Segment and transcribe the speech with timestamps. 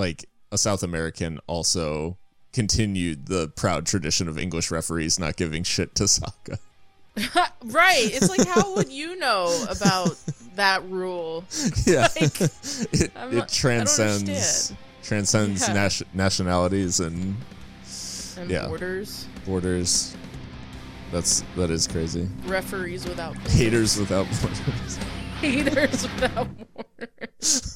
[0.00, 2.16] like a South American also
[2.52, 6.58] continued the proud tradition of English referees not giving shit to Saka.
[7.64, 8.08] right.
[8.12, 10.16] It's like, how would you know about
[10.56, 11.44] that rule?
[11.86, 12.50] Yeah, Like, it,
[12.92, 15.74] it not- I don't transcends transcends Yeah.
[15.74, 17.36] nation- nationalities and
[18.36, 18.66] And Yeah.
[18.68, 20.16] borders, borders.
[21.12, 22.28] That's that is crazy.
[22.46, 24.98] referees without Haters without borders.
[25.40, 27.72] haters without borders.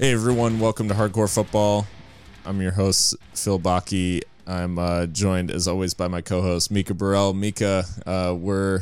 [0.00, 1.86] Hey everyone, welcome to Hardcore Football.
[2.46, 4.22] I'm your host Phil Baki.
[4.46, 7.34] I'm uh, joined as always by my co-host Mika Burrell.
[7.34, 8.80] Mika, uh, we're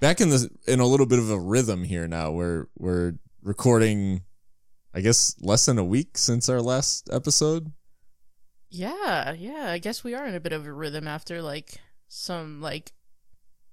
[0.00, 2.30] back in the in a little bit of a rhythm here now.
[2.30, 4.22] We're we're recording,
[4.94, 7.70] I guess, less than a week since our last episode.
[8.70, 9.66] Yeah, yeah.
[9.68, 11.74] I guess we are in a bit of a rhythm after like
[12.08, 12.92] some like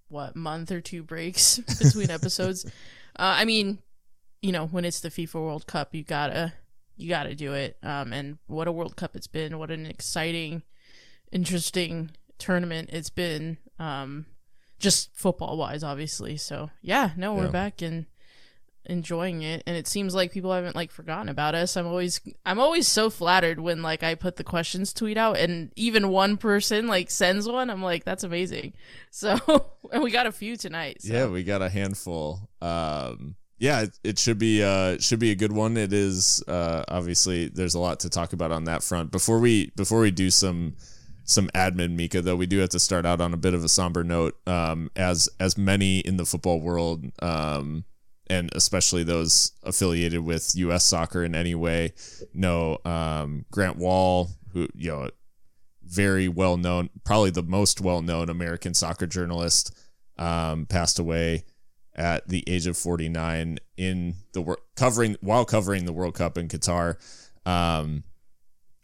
[0.10, 2.66] what month or two breaks between episodes.
[3.18, 3.80] Uh, I mean,
[4.46, 6.54] you know, when it's the FIFA World Cup, you gotta
[6.98, 7.78] you gotta do it.
[7.82, 9.58] Um, and what a World Cup it's been!
[9.58, 10.62] What an exciting,
[11.32, 13.58] interesting tournament it's been.
[13.80, 14.26] Um,
[14.80, 16.38] just football wise, obviously.
[16.38, 17.52] So yeah, no, we're Yeah.
[17.52, 18.06] back and
[18.88, 22.60] enjoying it and it seems like people haven't like forgotten about us i'm always i'm
[22.60, 26.86] always so flattered when like i put the questions tweet out and even one person
[26.86, 28.74] like sends one i'm like that's amazing
[29.10, 29.40] so
[29.92, 31.12] and we got a few tonight so.
[31.12, 32.48] Yeah, we got a handful.
[32.62, 35.78] Um, yeah, it, should be uh, should be a good one.
[35.78, 39.12] It is uh, obviously there's a lot to talk about on that front.
[39.12, 40.76] Before we before we do some
[41.24, 43.70] some admin, Mika, though, we do have to start out on a bit of a
[43.70, 44.36] somber note.
[44.46, 47.86] Um, as as many in the football world, um,
[48.28, 50.84] and especially those affiliated with U.S.
[50.84, 51.94] soccer in any way,
[52.34, 55.10] know um, Grant Wahl, who you know
[55.82, 59.74] very well known, probably the most well known American soccer journalist,
[60.18, 61.46] um, passed away
[61.96, 66.98] at the age of 49 in the covering while covering the World Cup in Qatar.
[67.46, 68.04] Um,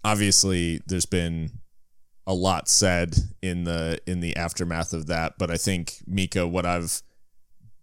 [0.04, 1.52] obviously, there's been
[2.28, 6.66] a lot said in the in the aftermath of that, but I think Mika, what
[6.66, 7.02] I've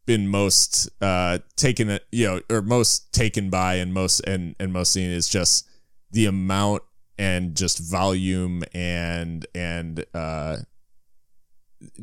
[0.06, 4.90] been most uh taken you know or most taken by and most and and most
[4.90, 5.68] seen is just
[6.12, 6.82] the amount
[7.18, 10.56] and just volume and and uh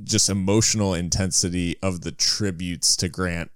[0.03, 3.51] just emotional intensity of the tributes to Grant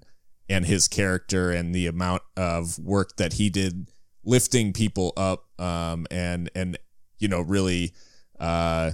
[0.50, 3.88] and his character and the amount of work that he did
[4.24, 6.78] lifting people up um and and
[7.19, 7.94] you know really
[8.40, 8.91] uh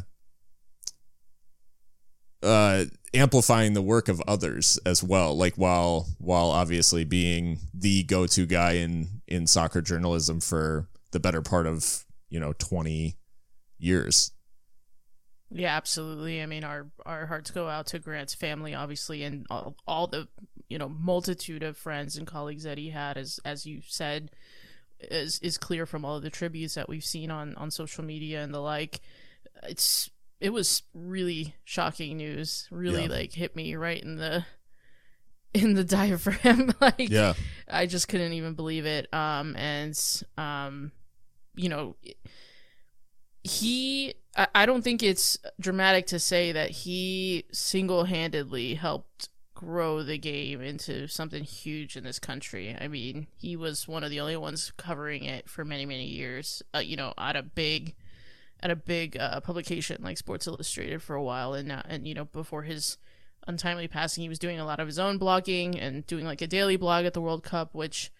[2.44, 2.86] uh
[3.16, 5.36] amplifying the work of others as well.
[5.36, 11.42] Like while while obviously being the go-to guy in in soccer journalism for the better
[11.42, 13.16] part of you know 20
[13.78, 14.32] years
[15.52, 16.42] yeah absolutely.
[16.42, 20.28] I mean our our hearts go out to grant's family obviously and all, all the
[20.70, 24.32] you know multitude of friends and colleagues that he had as as you said
[25.00, 28.42] is is clear from all of the tributes that we've seen on on social media
[28.44, 29.02] and the like.
[29.64, 32.68] It's it was really shocking news.
[32.72, 33.10] Really Yeah.
[33.10, 34.46] like hit me right in the
[35.54, 36.74] in the diaphragm.
[36.82, 37.34] Like yeah.
[37.70, 39.14] I just couldn't even believe it.
[39.14, 39.98] Um, and
[40.38, 40.92] um,
[41.56, 41.96] you know,
[43.46, 44.16] he.
[44.54, 51.08] I, don't think it's dramatic to say that he single-handedly helped grow the game into
[51.08, 52.76] something huge in this country.
[52.78, 56.62] I mean, he was one of the only ones covering it for many, many years.
[56.76, 57.96] Uh, you know, at a big,
[58.62, 62.14] at a big uh, publication like Sports Illustrated for a while, and now, and you
[62.14, 62.98] know, before his
[63.48, 66.48] untimely passing, he was doing a lot of his own blogging and doing like a
[66.48, 68.12] daily blog at the World Cup, which,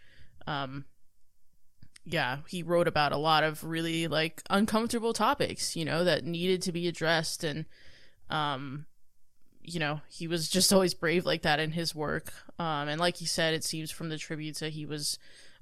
[0.48, 0.86] um,
[2.06, 6.62] yeah, he wrote about a lot of really like uncomfortable topics, you know, that needed
[6.62, 7.44] to be addressed.
[7.44, 7.66] And,
[8.30, 8.86] um,
[9.64, 12.32] you know, he was just always brave like that in his work.
[12.60, 15.18] Um, and like you said, it seems from the tributes that he was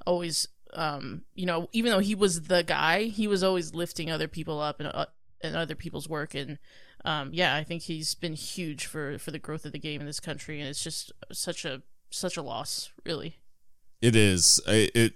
[0.05, 4.27] always, um, you know, even though he was the guy, he was always lifting other
[4.27, 5.05] people up and, uh,
[5.41, 6.35] and other people's work.
[6.35, 6.59] And,
[7.05, 10.07] um, yeah, I think he's been huge for, for the growth of the game in
[10.07, 10.59] this country.
[10.59, 13.37] And it's just such a, such a loss, really.
[14.01, 14.59] It is.
[14.67, 15.13] I, it.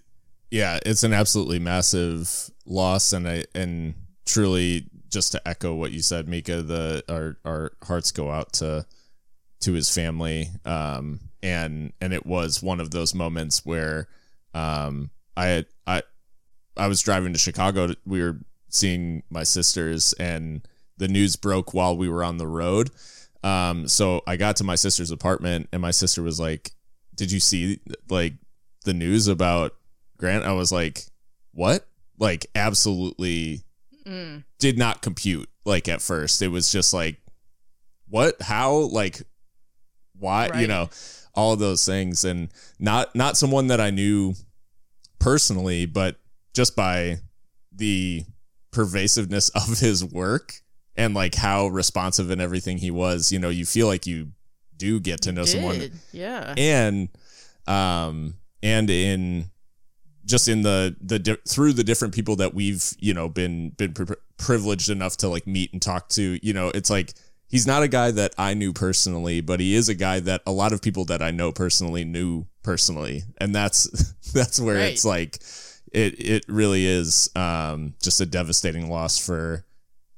[0.49, 3.95] Yeah, it's an absolutely massive loss, and I and
[4.25, 6.61] truly just to echo what you said, Mika.
[6.61, 8.85] The our our hearts go out to
[9.61, 14.07] to his family, um, and and it was one of those moments where,
[14.53, 16.03] um, I I
[16.77, 17.89] I was driving to Chicago.
[18.05, 18.37] We were
[18.69, 20.65] seeing my sisters, and
[20.97, 22.89] the news broke while we were on the road.
[23.43, 26.71] Um, so I got to my sister's apartment, and my sister was like,
[27.15, 28.35] "Did you see like
[28.85, 29.73] the news about
[30.17, 31.03] Grant?" I was like,
[31.53, 31.87] "What?"
[32.19, 33.61] Like, absolutely
[34.05, 34.43] Mm.
[34.59, 35.49] did not compute.
[35.65, 37.17] Like at first, it was just like,
[38.07, 38.41] "What?
[38.41, 39.21] How?" Like,
[40.17, 40.89] why, you know,
[41.35, 42.23] all of those things.
[42.25, 42.49] And
[42.79, 44.33] not, not someone that I knew
[45.19, 46.15] personally, but
[46.53, 47.19] just by
[47.71, 48.23] the
[48.71, 50.61] pervasiveness of his work
[50.95, 54.31] and like how responsive and everything he was, you know, you feel like you
[54.77, 55.91] do get to know someone.
[56.11, 56.53] Yeah.
[56.57, 57.09] and
[57.67, 59.51] um and in
[60.27, 63.93] just in the the di- through the different people that we've you know been been
[63.93, 67.13] pri- privileged enough to like meet and talk to you know it's like
[67.47, 70.51] he's not a guy that I knew personally but he is a guy that a
[70.51, 73.23] lot of people that I know personally knew personally.
[73.39, 74.91] And that's that's where Right.
[74.91, 75.39] it's like
[75.93, 79.63] it it really is um just a devastating loss for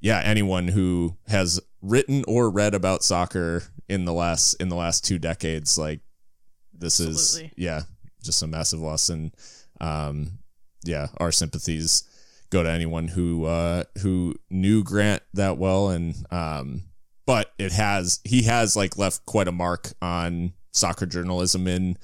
[0.02, 5.06] yeah anyone who has written or read about soccer in the last in the last
[5.06, 5.78] two decades.
[5.78, 6.00] Like
[6.74, 7.84] this is yeah
[8.24, 9.10] just a massive loss.
[9.10, 9.32] And
[9.82, 10.40] um
[10.84, 12.04] yeah our sympathies
[12.50, 15.90] go to anyone who uh who knew grant that well.
[15.90, 16.84] And um
[17.26, 21.98] but it has he has like left quite a mark on soccer journalism in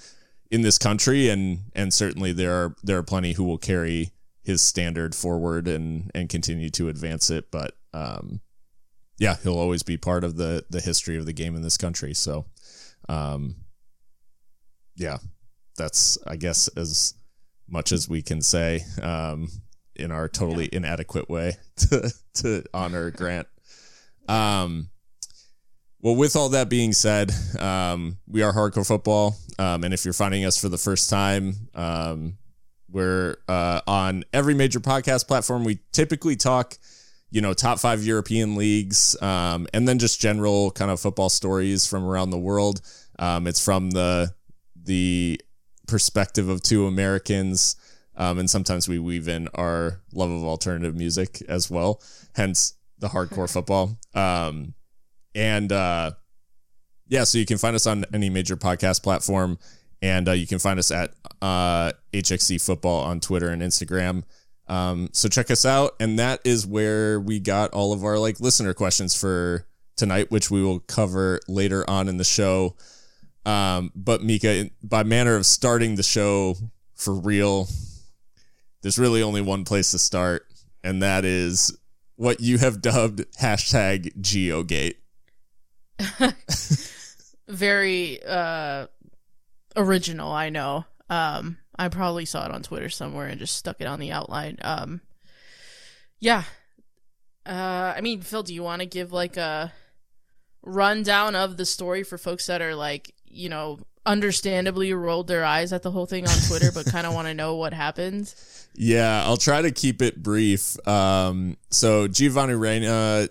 [0.51, 1.29] in this country.
[1.29, 4.11] And and certainly there are there are plenty who will carry
[4.43, 7.49] his standard forward and and continue to advance it.
[7.51, 8.41] But um
[9.17, 12.13] yeah he'll always be part of the the history of the game in this country.
[12.13, 12.45] So
[13.09, 13.55] um
[14.95, 15.17] yeah
[15.77, 17.15] that's i guess as
[17.67, 19.47] much as we can say um
[19.95, 23.47] in our totally inadequate way to to honor grant
[24.27, 24.89] um
[26.05, 30.13] well, with all that being said, um, we are hardcore football, um, and if you're
[30.13, 32.37] finding us for the first time, um,
[32.91, 35.63] we're uh, on every major podcast platform.
[35.63, 36.77] We typically talk,
[37.31, 41.87] you know, top five European leagues, um, and then just general kind of football stories
[41.87, 42.81] from around the world.
[43.17, 44.31] Um, it's from the
[44.83, 45.41] the
[45.87, 47.75] perspective of two Americans,
[48.15, 52.01] um, and sometimes we weave in our love of alternative music as well.
[52.35, 53.97] Hence the hardcore football.
[54.13, 54.73] Um,
[55.33, 56.11] and uh,
[57.07, 59.59] yeah, so you can find us on any major podcast platform,
[60.01, 64.23] and uh, you can find us at uh, HXC Football on Twitter and Instagram.
[64.67, 68.39] Um, so check us out, and that is where we got all of our like
[68.39, 72.75] listener questions for tonight, which we will cover later on in the show.
[73.45, 76.55] Um, but Mika, by manner of starting the show
[76.95, 77.67] for real,
[78.81, 80.47] there's really only one place to start,
[80.83, 81.77] and that is
[82.15, 84.95] what you have dubbed hashtag GioGate.
[87.47, 88.87] Very uh
[89.75, 90.85] original, I know.
[91.09, 94.57] Um I probably saw it on Twitter somewhere and just stuck it on the outline.
[94.61, 95.01] Um
[96.19, 96.43] yeah.
[97.45, 99.73] Uh I mean, Phil, do you want to give like a
[100.63, 105.73] rundown of the story for folks that are like, you know, understandably rolled their eyes
[105.73, 108.33] at the whole thing on Twitter but kind of want to know what happened?
[108.75, 110.75] Yeah, I'll try to keep it brief.
[110.87, 113.29] Um, so Giovanni Reyna,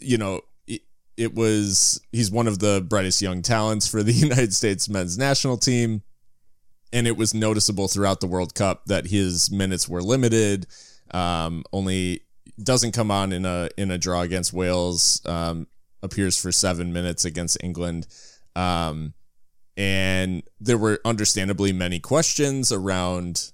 [0.00, 0.82] you know, it,
[1.16, 5.56] it was he's one of the brightest young talents for the United States men's national
[5.56, 6.02] team,
[6.92, 10.66] and it was noticeable throughout the World Cup that his minutes were limited.
[11.12, 12.22] Um, only
[12.62, 15.22] doesn't come on in a in a draw against Wales.
[15.24, 15.66] Um,
[16.02, 18.06] appears for seven minutes against England.
[18.56, 19.14] Um,
[19.76, 23.52] and there were understandably many questions around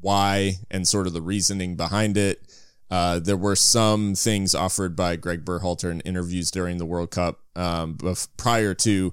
[0.00, 2.40] why and sort of the reasoning behind it.
[2.90, 7.40] Uh, there were some things offered by Greg Berhalter in interviews during the World Cup
[7.54, 7.98] um,
[8.36, 9.12] prior to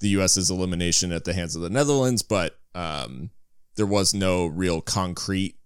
[0.00, 3.30] the U.S.'s elimination at the hands of the Netherlands, but um,
[3.76, 5.56] there was no real concrete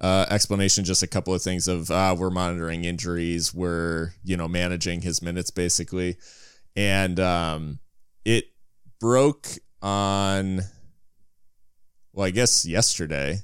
[0.00, 0.84] uh, explanation.
[0.84, 5.20] Just a couple of things of uh, we're monitoring injuries, we're you know managing his
[5.20, 6.16] minutes basically,
[6.76, 7.80] and um,
[9.00, 9.48] broke
[9.82, 10.62] on
[12.14, 13.40] well, I guess yesterday.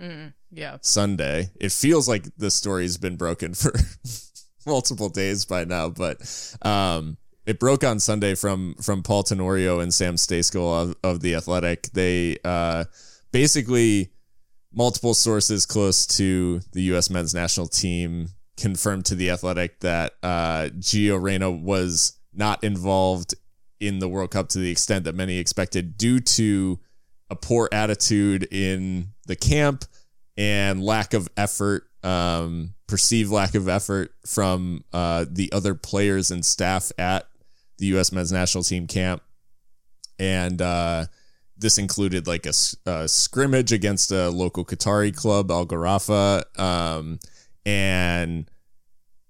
[0.00, 0.76] Mm, yeah.
[0.82, 1.50] Sunday.
[1.58, 3.72] It feels like the story's been broken for
[4.66, 6.18] multiple days by now, but
[6.62, 11.34] um, it broke on Sunday from from Paul Tenorio and Sam Stejskal of, of the
[11.34, 11.90] Athletic.
[11.94, 12.84] They uh,
[13.32, 14.10] basically
[14.72, 17.08] multiple sources close to the U.S.
[17.08, 23.34] men's national team confirmed to the Athletic that uh, Gio Reyna was not involved
[23.80, 26.78] in the World Cup to the extent that many expected due to
[27.30, 29.84] a poor attitude in the camp
[30.36, 36.44] and lack of effort, um, perceived lack of effort from uh, the other players and
[36.44, 37.28] staff at
[37.78, 38.12] the U.S.
[38.12, 39.22] men's national team camp.
[40.18, 41.06] And uh,
[41.56, 46.58] this included like a scrimmage against a local Qatari club, Al Gharafa.
[46.58, 47.18] Um,
[47.66, 48.50] and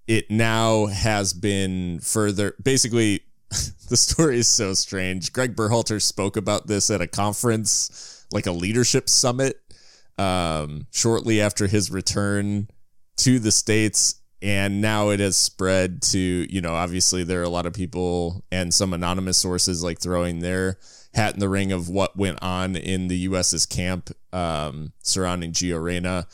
[0.07, 3.21] it now has been further basically
[3.89, 5.33] the story is so strange.
[5.33, 9.59] Greg Berhalter spoke about this at a conference, like a leadership summit,
[10.17, 12.67] um, shortly after his return
[13.17, 14.15] to the States.
[14.41, 18.43] and now it has spread to you know obviously there are a lot of people
[18.51, 20.77] and some anonymous sources like throwing their
[21.13, 25.83] hat in the ring of what went on in the US's camp um, surrounding Gio
[25.83, 26.25] Reyna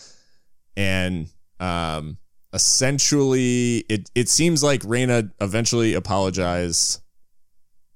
[0.77, 1.29] and
[1.60, 2.17] um,
[2.53, 7.01] essentially it it seems like Reyna eventually apologized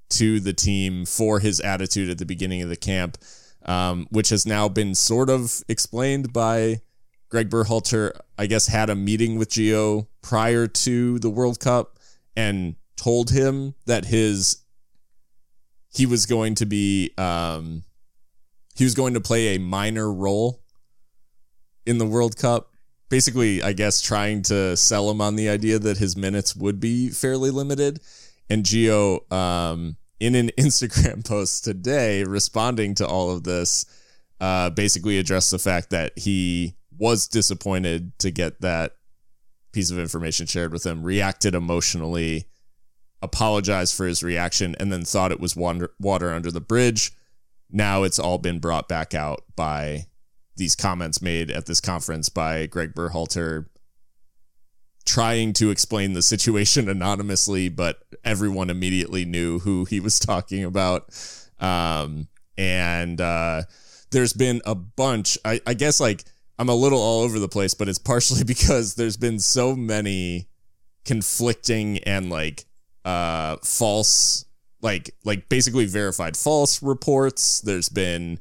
[0.10, 3.18] to the team for his attitude at the beginning of the camp
[3.66, 6.82] um, which has now been sort of explained by
[7.30, 12.00] Greg Berhalter, I guess, had a meeting with Gio prior to the World Cup
[12.36, 14.64] and told him that his
[15.92, 17.84] he was going to be um,
[18.76, 20.62] he was going to play a minor role
[21.86, 22.74] in the World Cup.
[23.10, 27.10] Basically, I guess trying to sell him on the idea that his minutes would be
[27.10, 28.00] fairly limited.
[28.50, 33.86] And Gio um, in an Instagram post today responding to all of this,
[34.40, 38.94] uh, basically addressed the fact that he was disappointed to get that
[39.72, 42.46] piece of information shared with him, reacted emotionally,
[43.22, 47.12] apologized for his reaction, and then thought it was water, water under the bridge.
[47.70, 50.08] Now it's all been brought back out by
[50.56, 53.68] these comments made at this conference by Greg Berhalter
[55.10, 61.10] trying to explain the situation anonymously, but everyone immediately knew who he was talking about.
[61.60, 63.64] Um, and uh,
[64.12, 66.24] there's been a bunch, I, I guess, like,
[66.58, 70.48] I'm a little all over the place, but it's partially because there's been so many
[71.06, 72.66] conflicting and like
[73.06, 74.46] uh false
[74.82, 78.38] like like basically verified false reports there's been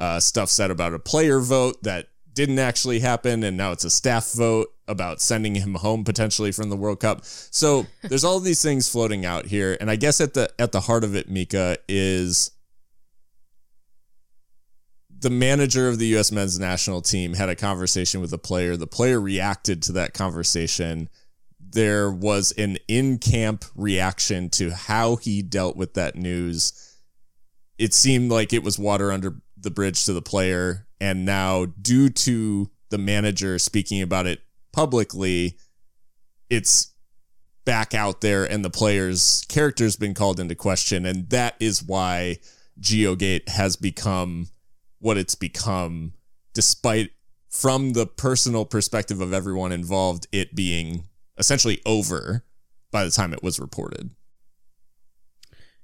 [0.00, 3.90] uh stuff said about a player vote that didn't actually happen and now it's a
[3.90, 7.24] staff vote about sending him home potentially from the World Cup.
[7.24, 10.82] So there's all these things floating out here, and I guess at the at the
[10.82, 12.52] heart of it, Mika is
[15.22, 16.32] the manager of the U.S.
[16.32, 18.76] men's national team had a conversation with a player.
[18.76, 21.08] The player reacted to that conversation.
[21.60, 26.98] There was an in camp reaction to how he dealt with that news.
[27.78, 30.88] It seemed like it was water under the bridge to the player.
[31.00, 34.40] And now, due to the manager speaking about it
[34.72, 35.56] publicly,
[36.50, 36.92] it's
[37.64, 41.06] back out there and the player's character's been called into question.
[41.06, 42.38] And that is why
[42.80, 44.48] GioGate has become
[44.98, 46.14] what it's become,
[46.54, 47.10] despite
[47.48, 51.04] from the personal perspective of everyone involved, it being
[51.38, 52.44] essentially over
[52.90, 54.10] by the time it was reported.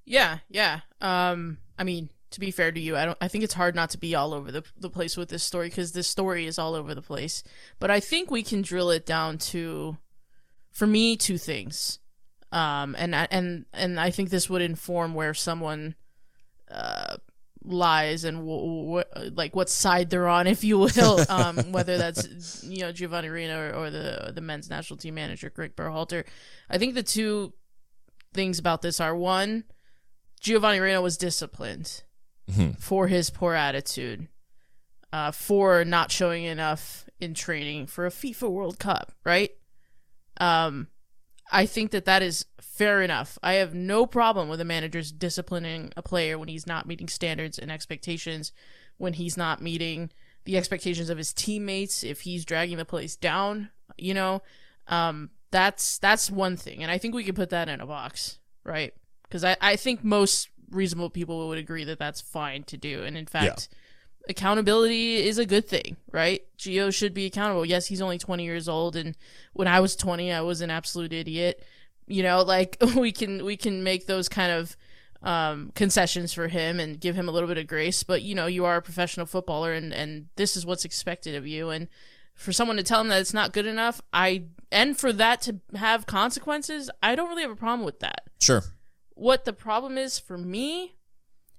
[0.05, 0.81] Yeah, yeah.
[1.01, 3.19] Um, I mean, to be fair to you, I don't.
[3.21, 5.69] I think it's hard not to be all over the the place with this story
[5.69, 7.43] because this story is all over the place.
[7.79, 9.97] But I think we can drill it down to,
[10.71, 11.99] for me, two things.
[12.53, 15.95] Um, and and and I think this would inform where someone,
[16.71, 17.17] uh,
[17.65, 21.25] lies and w- w- like what side they're on, if you will.
[21.31, 25.49] Um, whether that's you know Giovanni Reyna or, or the the men's national team manager
[25.49, 26.25] Greg Berhalter.
[26.69, 27.55] I think the two
[28.35, 29.65] things about this are one,
[30.41, 32.03] Giovanni Reyna was disciplined
[32.51, 32.73] mm-hmm.
[32.73, 34.29] for his poor attitude,
[35.13, 39.51] uh, for not showing enough in training for a FIFA World Cup, right?
[40.41, 40.89] Um,
[41.51, 43.39] I think that that is fair enough.
[43.43, 47.59] I have no problem with a manager's disciplining a player when he's not meeting standards
[47.59, 48.53] and expectations,
[48.99, 50.11] when he's not meeting
[50.45, 54.43] the expectations of his teammates, if he's dragging the place down, you know,
[54.87, 58.39] um, that's that's one thing, and I think we can put that in a box,
[58.65, 58.95] right?
[59.23, 63.03] Because I, I think most reasonable people would agree that that's fine to do.
[63.03, 64.31] And in fact, yeah.
[64.31, 66.43] accountability is a good thing, right?
[66.59, 67.65] Gio should be accountable.
[67.65, 69.17] Yes, he's only 20 years old and
[69.53, 71.65] when I was 20, I was an absolute idiot.
[72.07, 74.77] You know, like we can we can make those kind of
[75.23, 78.47] um, concessions for him and give him a little bit of grace, but you know,
[78.47, 81.89] you are a professional footballer and and this is what's expected of you and
[82.39, 85.57] for someone to tell him that it's not good enough, I and for that to
[85.75, 88.23] have consequences, I don't really have a problem with that.
[88.41, 88.63] Sure.
[89.19, 90.95] What the problem is for me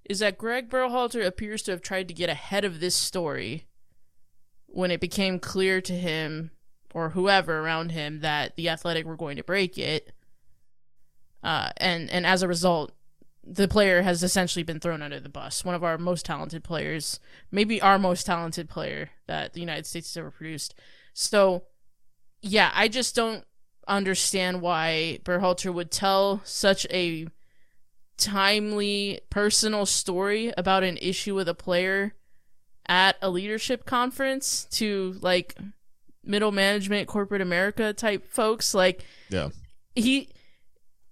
[0.05, 3.65] is that Greg Berhalter appears to have tried to get ahead of this story
[4.67, 6.51] when it became clear to him
[6.93, 10.13] or whoever around him that the Athletic were going to break it.
[11.43, 12.93] Uh, and and as a result,
[13.43, 15.65] the player has essentially been thrown under the bus.
[15.65, 17.19] One of our most talented players,
[17.51, 20.75] maybe our most talented player that the United States has ever produced.
[21.13, 21.65] So,
[22.41, 23.43] yeah, I just don't
[23.85, 27.27] understand why Berhalter would tell such a
[28.19, 32.13] timely personal story about an issue with a player
[32.87, 35.55] at a leadership conference to like
[36.23, 39.49] middle management corporate america type folks like yeah
[39.95, 40.29] he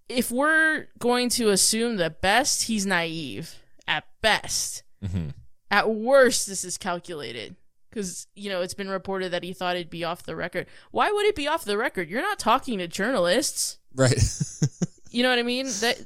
[0.09, 3.55] if we're going to assume the best he's naive
[3.87, 5.29] at best mm-hmm.
[5.71, 7.55] at worst this is calculated
[7.97, 10.67] because you know it's been reported that he thought it'd be off the record.
[10.91, 12.09] Why would it be off the record?
[12.09, 14.17] You're not talking to journalists, right?
[15.09, 15.65] you know what I mean?
[15.65, 16.05] That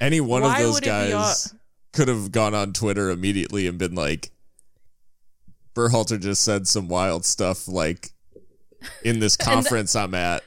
[0.00, 1.54] any one of those uh, guys
[1.92, 4.30] could have gone on Twitter immediately and been like,
[5.74, 8.10] Berhalter just said some wild stuff like
[9.04, 10.42] in this conference I'm at.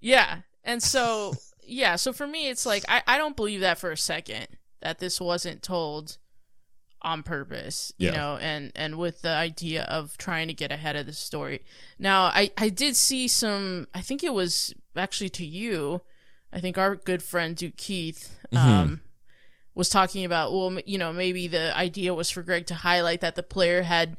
[0.00, 0.38] Yeah.
[0.64, 1.34] And so
[1.64, 4.46] yeah, so for me it's like I, I don't believe that for a second
[4.80, 6.18] that this wasn't told
[7.02, 8.16] on purpose, you yeah.
[8.16, 11.62] know, and and with the idea of trying to get ahead of the story.
[11.98, 16.02] Now, I I did see some I think it was actually to you.
[16.52, 18.68] I think our good friend Duke Keith mm-hmm.
[18.68, 19.00] um
[19.74, 23.36] was talking about well, you know, maybe the idea was for Greg to highlight that
[23.36, 24.18] the player had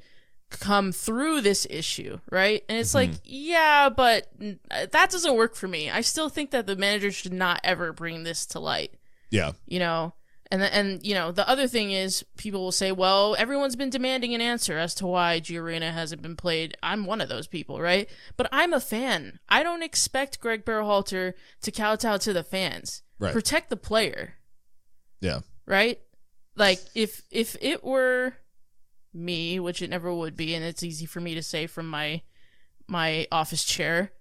[0.50, 2.64] come through this issue, right?
[2.70, 3.12] And it's mm-hmm.
[3.12, 4.32] like, yeah, but
[4.70, 5.90] that doesn't work for me.
[5.90, 8.94] I still think that the manager should not ever bring this to light.
[9.30, 9.54] Yeah.
[9.66, 10.14] You know,
[10.54, 14.36] and and you know, the other thing is people will say, "Well, everyone's been demanding
[14.36, 18.08] an answer as to why Gio hasn't been played." I'm one of those people, right?
[18.38, 19.40] But I'm a fan.
[19.50, 23.02] I don't expect Greg Berhalter to kowtow to the fans.
[23.18, 23.34] Right.
[23.34, 24.36] Protect the player.
[25.22, 25.40] Yeah.
[25.66, 26.00] Right?
[26.56, 28.34] Like if if it were
[29.12, 32.22] me, which it never would be, and it's easy for me to say from my
[32.88, 34.12] my office chair.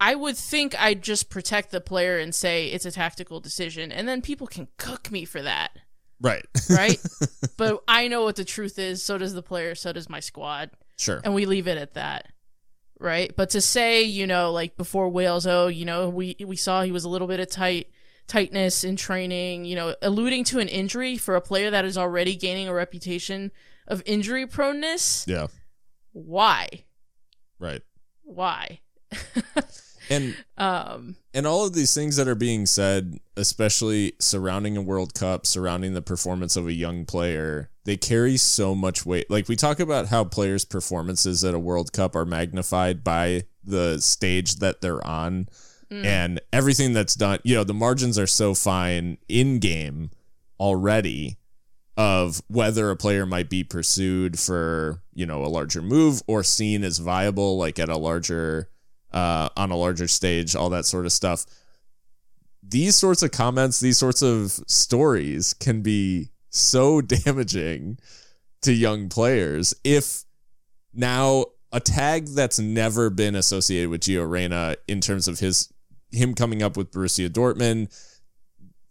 [0.00, 4.08] I would think I'd just protect the player and say it's a tactical decision, and
[4.08, 5.72] then people can cook me for that.
[6.20, 6.46] Right.
[6.70, 6.98] right?
[7.56, 10.70] But I know what the truth is, so does the player, so does my squad.
[10.96, 11.20] Sure.
[11.24, 12.28] And we leave it at that.
[13.00, 13.34] Right?
[13.34, 16.92] But to say, you know, like before Wales, oh, you know, we we saw he
[16.92, 17.88] was a little bit of tight
[18.28, 22.36] tightness in training, you know, alluding to an injury for a player that is already
[22.36, 23.50] gaining a reputation
[23.88, 25.24] of injury proneness.
[25.26, 25.48] Yeah.
[26.12, 26.68] Why?
[27.58, 27.82] Right.
[28.22, 28.80] Why?
[30.10, 35.14] and um and all of these things that are being said, especially surrounding a World
[35.14, 39.30] Cup, surrounding the performance of a young player, they carry so much weight.
[39.30, 44.00] Like we talk about how players' performances at a World Cup are magnified by the
[44.00, 45.48] stage that they're on.
[45.90, 46.04] Mm.
[46.04, 50.10] And everything that's done, you know, the margins are so fine in game
[50.60, 51.38] already
[51.98, 56.84] of whether a player might be pursued for you know a larger move or seen
[56.84, 58.70] as viable like at a larger
[59.12, 61.46] uh on a larger stage all that sort of stuff
[62.62, 67.98] these sorts of comments these sorts of stories can be so damaging
[68.60, 70.24] to young players if
[70.92, 75.72] now a tag that's never been associated with Gio Reyna in terms of his
[76.10, 77.88] him coming up with Borussia Dortmund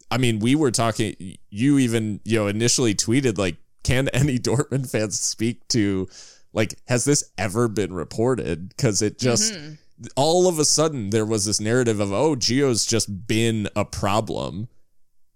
[0.10, 1.38] I mean, we were talking.
[1.50, 6.08] You even you know initially tweeted like, "Can any Dortmund fans speak to
[6.54, 9.74] like has this ever been reported?" Because it just mm-hmm.
[10.16, 14.68] All of a sudden there was this narrative of oh, Gio's just been a problem,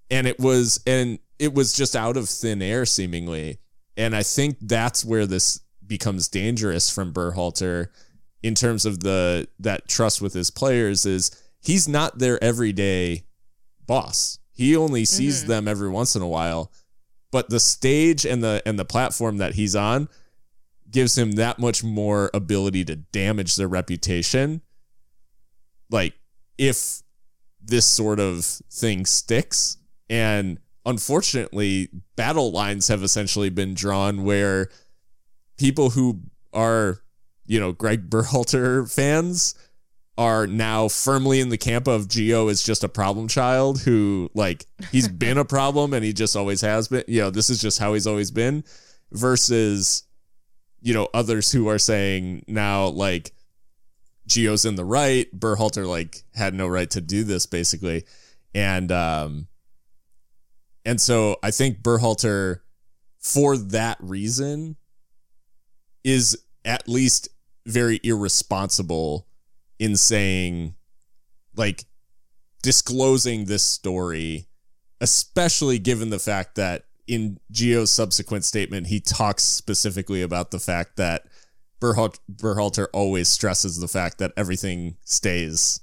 [0.10, 3.60] and it was and it was just out of thin air seemingly,
[3.98, 7.88] and I think that's where this becomes dangerous from Berhalter
[8.44, 13.24] in terms of the that trust with his players is he's not their everyday
[13.86, 14.40] boss.
[14.52, 15.50] He only sees mm-hmm.
[15.50, 16.72] them every once in a while,
[17.32, 20.08] but the stage and the and the platform that he's on
[20.92, 24.62] gives him that much more ability to damage their reputation.
[25.90, 26.14] Like
[26.58, 27.02] if
[27.62, 29.78] this sort of thing sticks
[30.10, 34.70] and unfortunately battle lines have essentially been drawn where
[35.58, 36.22] people who
[36.54, 37.00] are
[37.46, 39.56] you know Greg Berhalter fans
[40.18, 44.66] are now firmly in the camp of Gio is just a problem child who like
[44.92, 47.04] he's been a problem and he just always has been.
[47.08, 48.64] You know, this is just how he's always been
[49.12, 50.04] versus
[50.82, 53.32] you know others who are saying now like
[54.28, 58.06] Gio's in the right, Berhalter like had no right to do this basically.
[58.54, 59.48] And um
[60.86, 62.62] and so I think Berhalter
[63.20, 64.78] for that reason
[66.04, 67.30] is at least
[67.66, 69.28] very irresponsible
[69.80, 70.76] in saying
[71.56, 71.86] like
[72.64, 74.48] disclosing this story,
[75.00, 80.96] especially given the fact that in Gio's subsequent statement, he talks specifically about the fact
[80.96, 81.26] that
[81.82, 85.82] Berhalter always stresses the fact that everything stays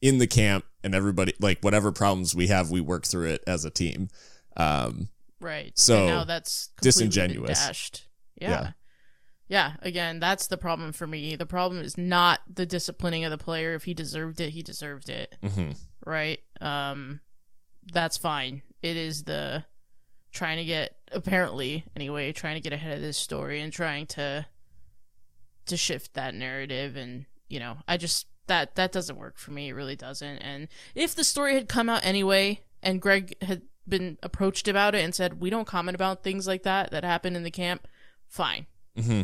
[0.00, 3.64] in the camp and everybody, like whatever problems we have, we work through it as
[3.64, 4.08] a team.
[4.56, 5.72] Um, right.
[5.78, 7.66] So and now that's disingenuous.
[7.66, 8.08] Dashed.
[8.40, 8.50] Yeah.
[8.50, 8.70] yeah
[9.52, 11.36] yeah, again, that's the problem for me.
[11.36, 13.74] The problem is not the disciplining of the player.
[13.74, 15.36] If he deserved it, he deserved it.
[15.42, 15.72] Mm-hmm.
[16.06, 16.38] Right?
[16.62, 17.20] Um,
[17.92, 18.62] that's fine.
[18.80, 19.64] It is the
[20.32, 24.46] trying to get apparently anyway, trying to get ahead of this story and trying to
[25.66, 29.68] to shift that narrative and you know, I just that that doesn't work for me.
[29.68, 30.38] It really doesn't.
[30.38, 35.04] And if the story had come out anyway and Greg had been approached about it
[35.04, 37.86] and said, "We don't comment about things like that that happened in the camp."
[38.26, 38.66] Fine.
[38.96, 39.22] Mm-hmm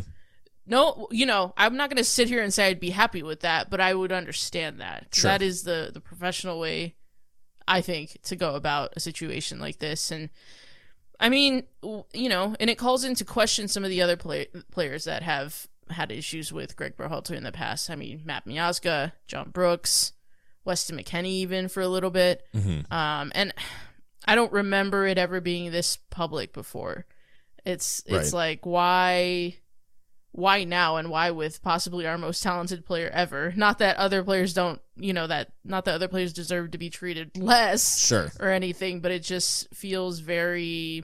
[0.69, 3.39] no, you know, I'm not going to sit here and say I'd be happy with
[3.39, 5.07] that, but I would understand that.
[5.11, 5.31] Sure.
[5.31, 6.95] That is the the professional way
[7.67, 10.29] I think to go about a situation like this and
[11.19, 11.63] I mean,
[12.13, 15.67] you know, and it calls into question some of the other play- players that have
[15.89, 17.89] had issues with Greg Berhalter in the past.
[17.89, 20.13] I mean, Matt Miazga, John Brooks,
[20.63, 22.45] Weston McKennie even for a little bit.
[22.55, 22.89] Mhm.
[22.91, 23.53] Um, and
[24.25, 27.05] I don't remember it ever being this public before.
[27.65, 28.33] It's it's Right.
[28.33, 29.55] like why
[30.31, 33.51] why now and why with possibly our most talented player ever?
[33.57, 36.91] Not that other players don't, you know, that not that other players deserve to be
[36.91, 38.31] treated less Sure.
[38.39, 41.03] or anything, but it just feels very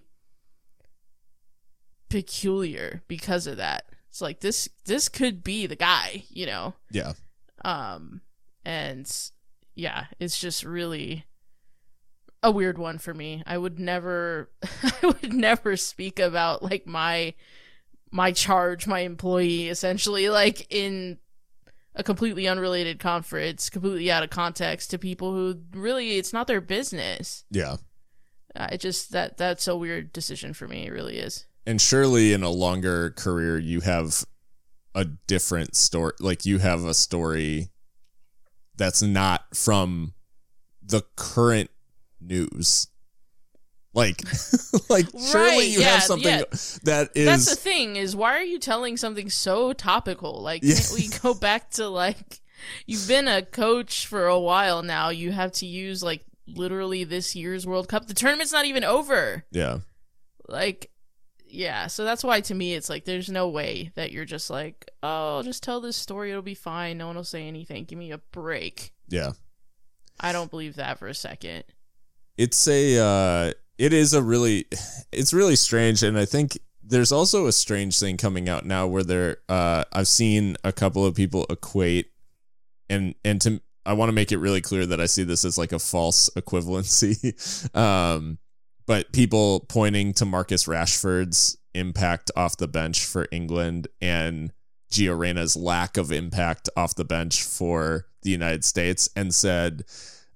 [2.15, 3.84] peculiar because of that.
[4.08, 6.73] It's like this this could be the guy, you know.
[6.89, 7.12] Yeah.
[7.65, 8.21] Um
[8.63, 9.06] and
[9.75, 11.25] yeah, it's just really
[12.41, 13.43] a weird one for me.
[13.45, 14.49] I would never
[15.04, 17.34] I would never speak about like my
[18.12, 21.17] my charge, my employee essentially like in
[21.95, 26.62] a completely unrelated conference, completely out of context to people who really it's not their
[26.62, 27.43] business.
[27.51, 27.75] Yeah.
[28.56, 30.88] Uh, it just that that's a weird decision for me.
[30.88, 31.45] It really is.
[31.67, 34.23] And surely in a longer career, you have
[34.93, 36.13] a different story.
[36.19, 37.69] Like you have a story
[38.78, 40.13] that's not from
[40.84, 41.69] the current
[42.21, 42.88] news.
[43.93, 44.21] Like,
[44.89, 46.43] like surely Right, you yeah, have something yeah.
[46.84, 50.41] that is That's the thing is why are you telling something so topical?
[50.41, 50.75] Like Yeah.
[50.75, 52.41] can't we go back to like
[52.86, 55.10] you've been a coach for a while now.
[55.10, 58.08] You have to use like literally this year's World Cup.
[58.08, 59.45] The tournament's not even over.
[59.51, 59.80] yeah,
[60.49, 60.91] Like
[61.56, 64.89] yeah, so that's why to me it's like there's no way that you're just like,
[65.02, 66.98] "Oh, I'll just tell this story, it'll be fine.
[66.98, 67.86] No one will say anything.
[67.86, 69.32] Give me a break." yeah.
[70.20, 71.65] I don't believe that for a second.
[72.38, 74.65] it's a uh it is a really
[75.12, 79.04] it's really strange and i think there's also a strange thing coming out now where
[79.04, 82.12] there uh i've seen a couple of people equate
[82.89, 85.58] and and to i want to make it really clear that i see this as
[85.58, 87.15] like a false equivalency
[87.76, 88.38] um
[88.86, 94.52] but people pointing to marcus rashford's impact off the bench for england and
[94.91, 99.84] Gio Reyna's lack of impact off the bench for the United States and said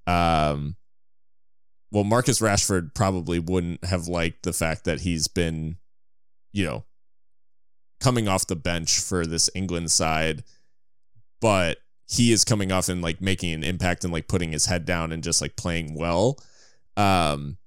[0.08, 0.76] um
[1.92, 5.78] well, Marcus Rashford probably wouldn't have liked the fact that he's been,
[6.52, 6.86] you know,
[8.00, 10.44] coming off the bench for this England side,
[11.42, 14.86] but he is coming off and like making an impact and like putting his head
[14.86, 16.38] down and just like playing well.
[16.96, 17.58] Um,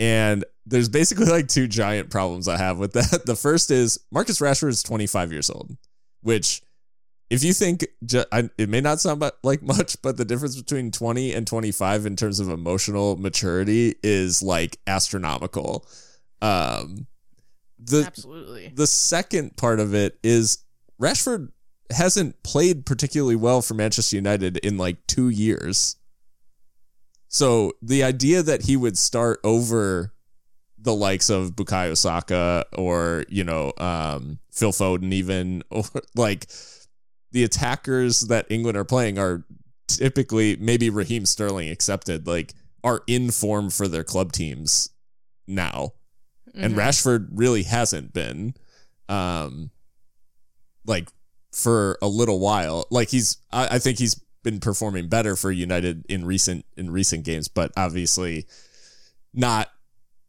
[0.00, 3.22] and there's basically like two giant problems I have with that.
[3.26, 5.76] The first is Marcus Rashford is 25 years old,
[6.22, 6.62] which
[7.28, 11.46] if you think it may not sound like much, but the difference between 20 and
[11.46, 15.86] 25 in terms of emotional maturity is like astronomical.
[16.40, 17.06] Um,
[17.78, 18.72] the Absolutely.
[18.74, 20.64] the second part of it is
[21.00, 21.50] Rashford
[21.90, 25.96] hasn't played particularly well for Manchester United in like two years.
[27.32, 30.12] So the idea that he would start over
[30.76, 35.84] the likes of Bukayo Saka or you know um, Phil Foden even or
[36.16, 36.48] like
[37.30, 39.44] the attackers that England are playing are
[39.86, 44.90] typically maybe Raheem Sterling accepted like are in form for their club teams
[45.46, 45.92] now
[46.54, 46.78] and Mhm.
[46.78, 48.54] Rashford really hasn't been
[49.08, 49.70] um
[50.84, 51.08] like
[51.52, 56.04] for a little while like he's I, I think he's been performing better for United
[56.08, 58.46] in recent in recent games but obviously
[59.34, 59.68] not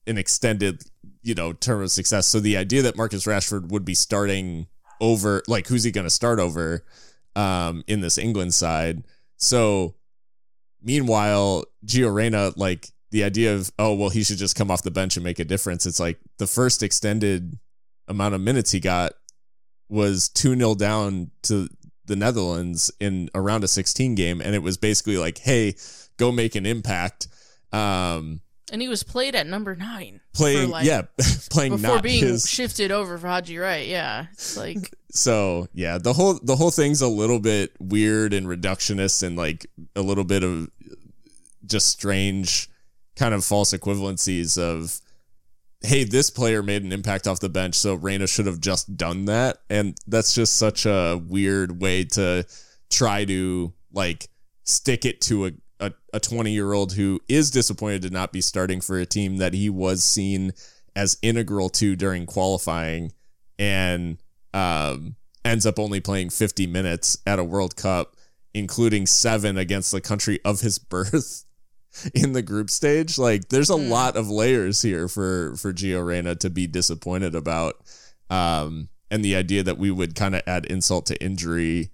[0.07, 0.83] an extended
[1.23, 2.27] you know term of success.
[2.27, 4.67] So the idea that Marcus Rashford would be starting
[4.99, 6.85] over like who's he going to start over
[7.35, 9.03] um in this England side?
[9.37, 9.95] So
[10.81, 14.91] meanwhile Gio Reyna like the idea of oh well he should just come off the
[14.91, 17.59] bench and make a difference it's like the first extended
[18.07, 19.13] amount of minutes he got
[19.89, 21.67] was 2-0 down to
[22.11, 25.75] the Netherlands in around a 16 game and it was basically like hey
[26.17, 27.27] go make an impact
[27.71, 30.19] um And he was played at number nine.
[30.33, 31.03] playing like, yeah
[31.49, 33.87] playing Before not being his shifted over for Haji Wright.
[33.87, 34.25] Yeah.
[34.33, 39.23] It's like so yeah the whole the whole thing's a little bit weird and reductionist
[39.23, 40.69] and like a little bit of
[41.65, 42.69] just strange
[43.15, 44.99] kind of false equivalencies of
[45.81, 49.25] hey this player made an impact off the bench so Reyna should have just done
[49.25, 49.57] that.
[49.69, 52.45] And that's just such a weird way to
[52.89, 54.27] try to like
[54.63, 58.39] stick it to a a, a 20 year old who is disappointed to not be
[58.39, 60.53] starting for a team that he was seen
[60.95, 63.11] as integral to during qualifying
[63.57, 64.17] and
[64.53, 68.15] um, ends up only playing 50 minutes at a World Cup,
[68.53, 71.45] including seven against the country of his birth
[72.13, 73.17] in the group stage.
[73.17, 73.89] Like, there's a Hmm.
[73.89, 77.75] lot of layers here for for Gio Reyna to be disappointed about.
[78.29, 81.91] Um, and the idea that we would kind of add insult to injury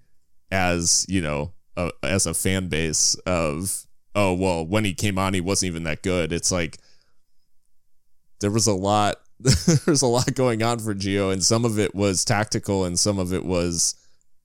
[0.52, 3.84] as you know a, as a fan base of
[4.14, 6.78] oh well when he came on he wasn't even that good it's like
[8.40, 11.94] there was a lot there's a lot going on for Gio and some of it
[11.94, 13.94] was tactical and some of it was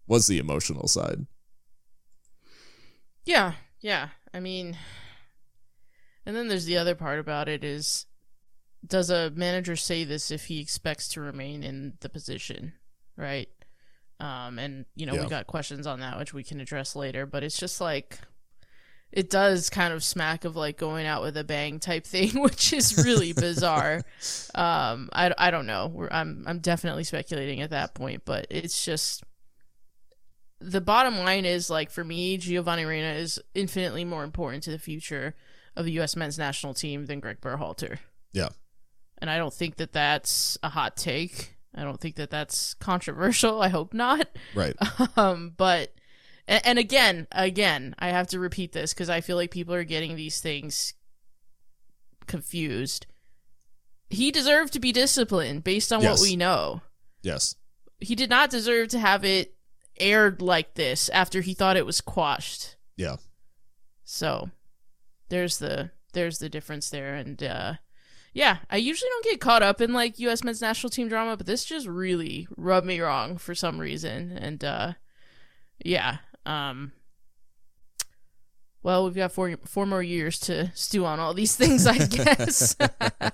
[0.08, 1.26] was the emotional side
[3.26, 4.78] yeah yeah i mean
[6.26, 8.06] and then there's the other part about it is
[8.86, 12.74] does a manager say this if he expects to remain in the position,
[13.16, 13.48] right?
[14.20, 15.24] Um, and you know, yeah.
[15.24, 18.20] we got questions on that which we can address later, but it's just like
[19.12, 22.74] it does kind of smack of like going out with a bang type thing, which
[22.74, 24.04] is really bizarre.
[24.56, 25.88] Um, I, I don't know.
[25.88, 29.24] We're, I'm I'm definitely speculating at that point, but it's just
[30.60, 34.80] the bottom line is like for me, Giovanni Reyna is infinitely more important to the
[34.80, 35.36] future
[35.76, 36.16] of the U.S.
[36.16, 38.00] men's national team than Greg Berhalter.
[38.32, 38.50] Yeah
[39.24, 41.56] and I don't think that that's a hot take.
[41.74, 43.62] I don't think that that's controversial.
[43.62, 44.28] I hope not.
[44.54, 44.76] Right.
[45.16, 45.94] Um, but
[46.46, 49.86] and, and again, again, I have to repeat this because I feel like people are
[49.86, 50.94] getting these things
[52.28, 53.06] confused.
[54.10, 56.20] He deserved to be disciplined based on yes.
[56.20, 56.82] what we know.
[57.22, 57.56] Yes.
[58.00, 59.56] He did not deserve to have it
[59.98, 62.76] aired like this after he thought it was quashed.
[62.98, 63.16] Yeah.
[64.04, 64.50] So
[65.30, 67.74] there's the there's the difference there and uh
[68.36, 70.44] yeah, I usually don't get caught up in like U.S.
[70.44, 74.64] men's national team drama, but this just really rubbed me wrong for some reason, and
[74.64, 74.94] uh,
[75.86, 76.94] yeah, um,
[78.82, 82.76] well, we've got four four more years to stew on all these things, I guess.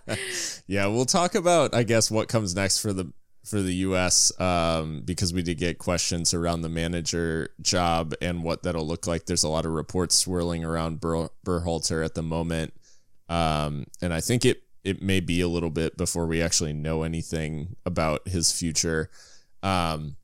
[0.67, 3.12] yeah, we'll talk about, I guess, what comes next for the
[3.43, 4.38] for the U.S.
[4.39, 9.25] Um, because we did get questions around the manager job and what that'll look like.
[9.25, 12.73] There's a lot of reports swirling around Ber- Berhalter at the moment,
[13.28, 17.04] um, and I think it it may be a little bit before we actually know
[17.04, 19.10] anything about his future.
[19.62, 20.15] Um,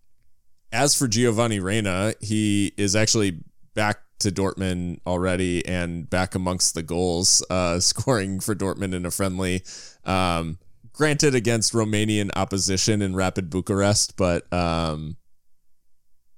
[0.71, 6.83] as for Giovanni Reyna, he is actually back to Dortmund already and back amongst the
[6.83, 9.63] goals, uh, scoring for Dortmund in a friendly.
[10.03, 10.57] Um,
[10.95, 15.17] granted, against Romanian opposition in Rapid Bucharest, but um,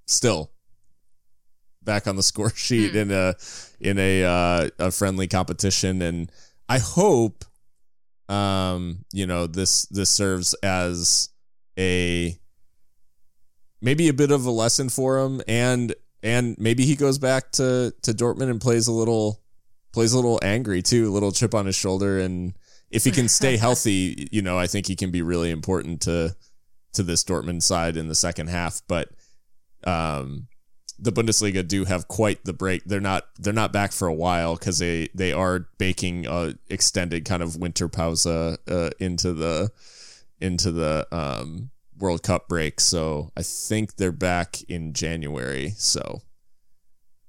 [0.06, 0.52] still
[1.84, 2.96] back on the score sheet mm.
[2.96, 3.36] in a
[3.80, 6.32] in a uh, a friendly competition, and
[6.68, 7.46] I hope
[8.30, 11.30] um, you know, this this serves as
[11.78, 12.38] a
[13.82, 15.42] maybe a bit of a lesson for him.
[15.48, 19.42] And and maybe he goes back to to Dortmund and plays a little
[19.94, 22.20] plays a little angry too, a little chip on his shoulder.
[22.20, 22.54] And
[22.90, 26.36] if he can stay healthy, you know, I think he can be really important to
[26.94, 29.10] to this Dortmund side in the second half, but
[29.84, 30.48] um
[31.00, 32.84] the Bundesliga do have quite the break.
[32.86, 37.26] They're not they're not back for a while because they they are baking a extended
[37.26, 38.58] kind of winter pause uh,
[39.00, 39.70] into the
[40.40, 42.80] into the um, World Cup break.
[42.80, 45.74] So I think they're back in January.
[45.78, 46.22] So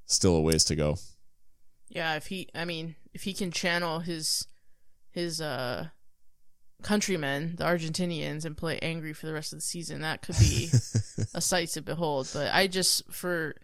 [0.06, 0.96] still a ways to go.
[1.88, 4.46] Yeah, if he, I mean, if he can channel his
[5.10, 5.88] his uh
[6.82, 10.70] countrymen, the Argentinians, and play angry for the rest of the season, that could be
[11.34, 12.30] a sight to behold.
[12.32, 13.56] But I just, for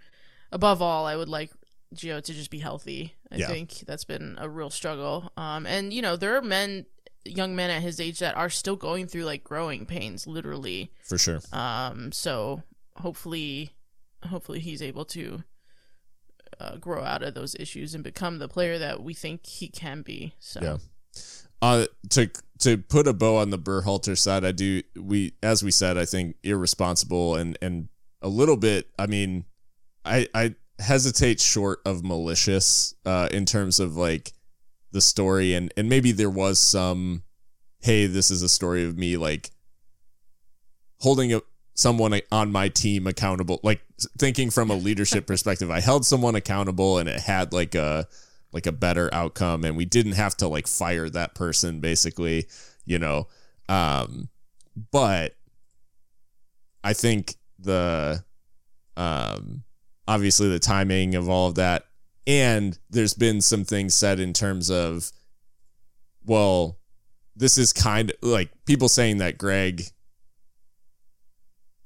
[0.52, 1.50] above all, I would like
[1.94, 3.14] Gio to just be healthy.
[3.30, 3.46] I yeah.
[3.48, 5.32] think that's been a real struggle.
[5.36, 6.86] Um, and you know, there are men,
[7.24, 10.90] young men at his age that are still going through like growing pains, literally.
[11.02, 11.40] For sure.
[11.52, 12.62] Um, so
[12.96, 13.72] hopefully,
[14.24, 15.44] hopefully he's able to.
[16.60, 20.02] Uh, grow out of those issues and become the player that we think he can
[20.02, 20.34] be.
[20.38, 20.76] So, yeah
[21.62, 25.70] uh, to to put a bow on the Berhalter side, I do we as we
[25.70, 27.88] said, I think irresponsible and and
[28.22, 28.88] a little bit.
[28.98, 29.44] I mean,
[30.04, 34.32] I I hesitate short of malicious uh, in terms of like
[34.92, 37.22] the story and and maybe there was some
[37.80, 39.50] hey this is a story of me like
[41.00, 41.42] holding a,
[41.74, 43.84] someone on my team accountable like
[44.18, 48.06] thinking from a leadership perspective i held someone accountable and it had like a
[48.54, 52.46] like a better outcome and we didn't have to like fire that person basically
[52.86, 53.26] you know
[53.68, 54.28] um
[54.92, 55.34] but
[56.84, 58.22] i think the
[58.96, 59.64] um
[60.06, 61.86] obviously the timing of all of that
[62.26, 65.10] and there's been some things said in terms of
[66.24, 66.78] well
[67.34, 69.82] this is kind of like people saying that greg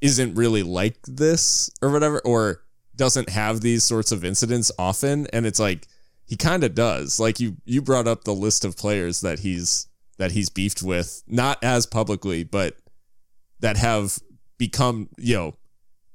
[0.03, 2.63] isn't really like this or whatever or
[2.95, 5.87] doesn't have these sorts of incidents often and it's like
[6.29, 7.19] he kind of does.
[7.19, 9.88] Like you you brought up the list of players that he's
[10.19, 12.77] that he's beefed with, not as publicly, but
[13.61, 14.19] that have
[14.59, 15.57] become, you know,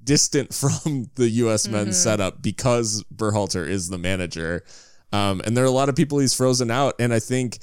[0.03, 1.75] distant from the US mm-hmm.
[1.75, 4.63] men's setup because Berhalter is the manager.
[5.11, 6.95] Um, and there are a lot of people he's frozen out.
[6.99, 7.59] And I think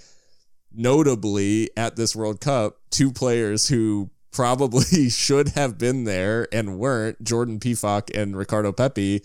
[0.72, 7.22] notably at this World Cup, two players who probably should have been there and weren't
[7.22, 9.22] Jordan Pefok and Ricardo Pepi,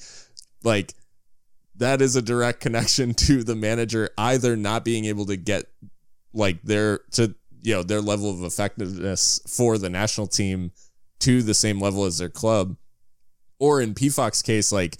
[0.63, 0.93] like
[1.77, 5.65] that is a direct connection to the manager either not being able to get
[6.33, 10.71] like their to you know their level of effectiveness for the national team
[11.19, 12.75] to the same level as their club
[13.59, 14.97] or in Pefok's case like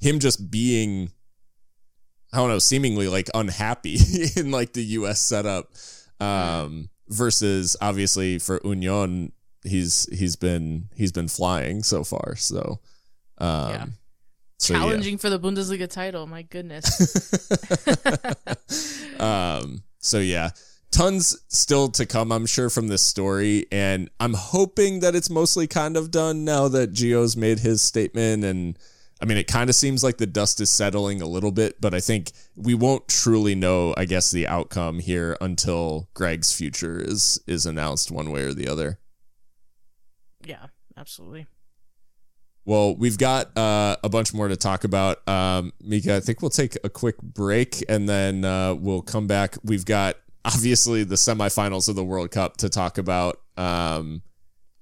[0.00, 1.10] him just being
[2.32, 3.98] I don't know seemingly like unhappy
[4.36, 5.72] in like the US setup
[6.20, 9.32] um versus obviously for Union
[9.64, 12.80] he's he's been he's been flying so far so
[13.38, 13.86] um Yeah.
[14.58, 14.80] So, yeah.
[14.80, 16.26] Challenging for the Bundesliga title.
[16.26, 16.88] My goodness.
[19.20, 20.50] um so yeah
[20.90, 25.66] tons still to come i'm sure from this story and i'm hoping that it's mostly
[25.66, 28.78] kind of done now that Gio's made his statement and
[29.20, 31.94] i mean it kind of seems like the dust is settling a little bit but
[31.94, 37.40] i think we won't truly know i guess the outcome here until Gregg's future is
[37.46, 38.98] is announced one way or the other
[40.44, 40.66] yeah,
[40.96, 41.46] absolutely.
[42.68, 45.26] Well, we've got uh, a bunch more to talk about.
[45.26, 49.56] Um, Mika, I think we'll take a quick break and then uh, we'll come back.
[49.64, 53.40] We've got obviously the semifinals of the World Cup to talk about.
[53.56, 54.20] Um,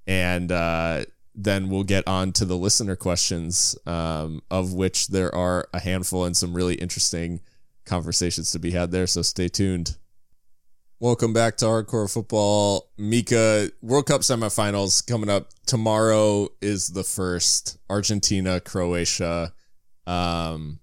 [0.04, 1.04] and uh,
[1.36, 6.24] then we'll get on to the listener questions, um, of which there are a handful
[6.24, 7.40] and some really interesting
[7.84, 9.06] conversations to be had there.
[9.06, 9.96] So stay tuned.
[10.98, 12.88] Welcome back to Hardcore Football.
[12.96, 15.50] Mika, World Cup semifinals coming up.
[15.66, 19.52] Tomorrow is the first Argentina, Croatia.
[20.06, 20.78] Um,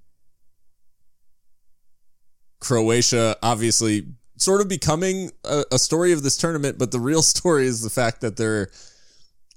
[2.60, 4.06] Croatia, obviously,
[4.38, 7.89] sort of becoming a, a story of this tournament, but the real story is the
[7.89, 8.69] fact that they're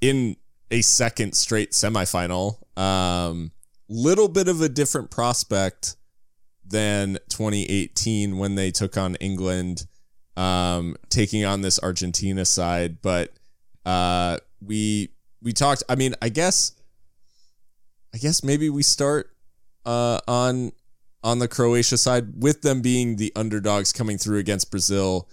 [0.01, 0.37] in
[0.71, 2.57] a second straight semifinal.
[2.79, 3.53] Um,
[3.91, 5.97] little bit of a different prospect
[6.67, 9.85] than 2018 when they took on England
[10.37, 13.01] um, taking on this Argentina side.
[13.03, 13.33] But
[13.85, 15.11] uh, we
[15.43, 15.83] we talked.
[15.89, 16.73] I mean, I guess
[18.15, 19.31] I guess maybe we start
[19.85, 20.73] uh, on
[21.23, 25.29] on the Croatia side with them being the underdogs coming through against Brazil.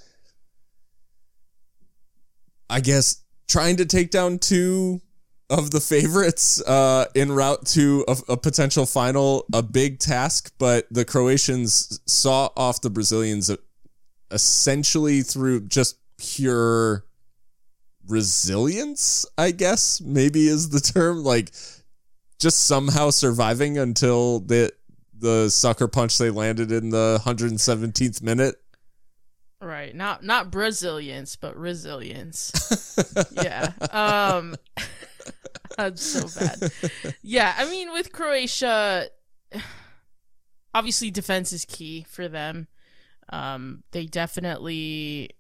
[2.70, 5.02] I guess trying to take down two
[5.50, 10.88] of the favorites uh, en route to a, a potential final, a big task, but
[10.90, 13.52] the Croatians saw off the Brazilians
[14.34, 17.06] essentially through just pure
[18.08, 21.24] resilience, I guess, maybe is the term.
[21.24, 21.52] Like
[22.40, 24.74] just somehow surviving until the
[25.18, 28.56] the sucker punch they landed in the 117th minute.
[29.62, 29.96] Right.
[29.96, 32.98] Not not Brazilians, but resilience.
[33.32, 33.72] yeah.
[33.92, 34.56] Um
[35.78, 36.72] that's so bad.
[37.22, 39.08] Yeah, I mean with Croatia
[40.74, 42.68] obviously defense is key for them.
[43.34, 45.32] Um, they definitely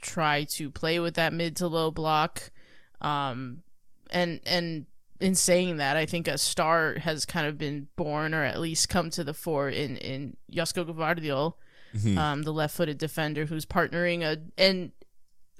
[0.00, 2.52] try to play with that mid to low block.
[3.00, 3.62] Um,
[4.10, 4.86] and and
[5.20, 8.88] in saying that, I think a star has kind of been born, or at least
[8.88, 11.54] come to the fore in in Josko Gvardiol,
[11.96, 12.16] mm-hmm.
[12.16, 14.92] um, the left-footed defender who's partnering a and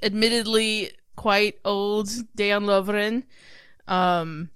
[0.04, 3.24] admittedly quite old Dejan Lovren.
[3.92, 4.50] Um,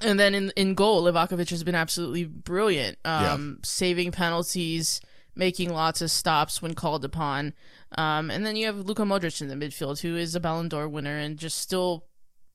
[0.00, 3.64] and then in in goal, Livakovic has been absolutely brilliant, um, yeah.
[3.64, 5.00] saving penalties
[5.36, 7.52] making lots of stops when called upon.
[7.96, 10.88] Um, and then you have Luka Modric in the midfield, who is a Ballon d'Or
[10.88, 12.06] winner and just still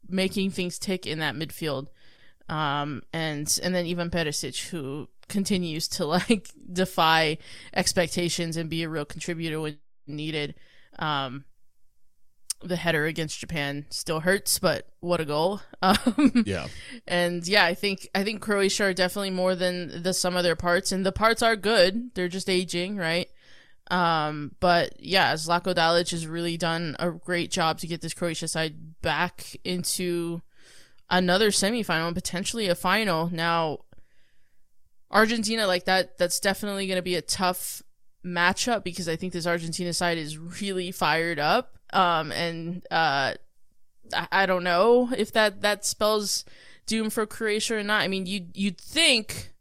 [0.09, 1.87] making things tick in that midfield.
[2.49, 7.37] Um, and and then Ivan Perisic, who continues to like defy
[7.73, 10.55] expectations and be a real contributor when needed.
[10.99, 11.45] Um,
[12.63, 15.61] the header against Japan still hurts, but what a goal!
[15.83, 16.67] Um, yeah,
[17.07, 20.55] and yeah, I think I think Croatia are definitely more than the sum of their
[20.55, 22.13] parts, and the parts are good.
[22.13, 23.27] They're just aging, right?
[23.89, 28.47] Um, but yeah, Zlatko Dalic has really done a great job to get this Croatia
[28.47, 30.43] side back into
[31.09, 33.29] another semifinal and potentially a final.
[33.29, 33.79] Now,
[35.11, 37.83] Argentina, like that, that's definitely going to be a tough
[38.25, 41.77] matchup because I think this Argentina side is really fired up.
[41.93, 43.33] Um, and uh,
[44.13, 46.45] I, I don't know if that that spells
[46.85, 48.01] doom for Croatia or not.
[48.01, 49.53] I mean, you you'd think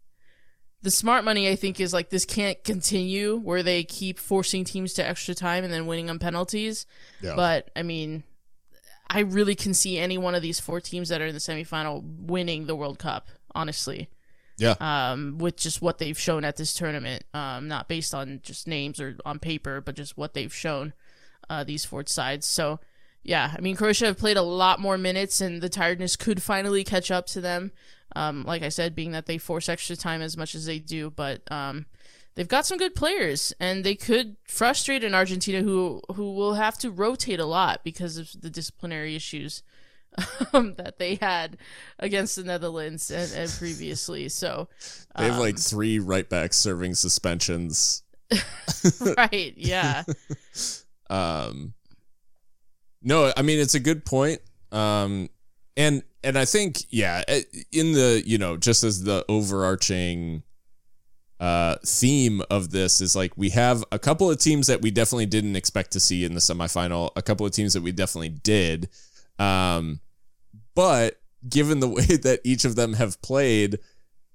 [0.83, 4.95] the smart money I think is like this can't continue where they keep forcing teams
[4.95, 6.87] to extra time and then winning on penalties.
[7.20, 7.35] Yeah.
[7.37, 8.24] But I mean,
[9.09, 12.03] I really can see any one of these four teams that are in the semifinal
[12.26, 13.28] winning the World Cup.
[13.55, 14.09] Honestly.
[14.57, 14.74] Yeah.
[14.78, 19.01] Um, with just what they've shown at this tournament, um, not based on just names
[19.01, 20.93] or on paper, but just what they've shown
[21.51, 22.46] uh, these four sides.
[22.46, 22.80] So,
[23.22, 26.84] yeah, I mean, Croatia have played a lot more minutes, and the tiredness could finally
[26.84, 27.72] catch up to them.
[28.16, 31.11] Um, like I said, being that they force extra time as much as they do,
[31.11, 31.86] but um,
[32.34, 36.78] they've got some good players, and they could frustrate an Argentina who who will have
[36.78, 39.62] to rotate a lot because of the disciplinary issues
[40.53, 41.57] um, that they had
[41.98, 44.28] against the Netherlands and, and previously.
[44.28, 44.68] So
[45.16, 48.03] they have um, like three right backs serving suspensions.
[49.16, 49.55] right.
[49.57, 50.05] Yeah.
[51.11, 51.74] um.
[53.02, 54.40] No, I mean it's a good point.
[54.72, 55.28] Um,
[55.76, 57.42] and and I think yeah, eh,
[57.72, 60.42] in the you know just as the overarching
[61.40, 65.26] uh, theme of this is like we have a couple of teams that we definitely
[65.26, 68.90] didn't expect to see in the semifinal, a couple of teams that we definitely did.
[69.38, 70.00] Um,
[70.74, 73.78] but given the way that each of them have played,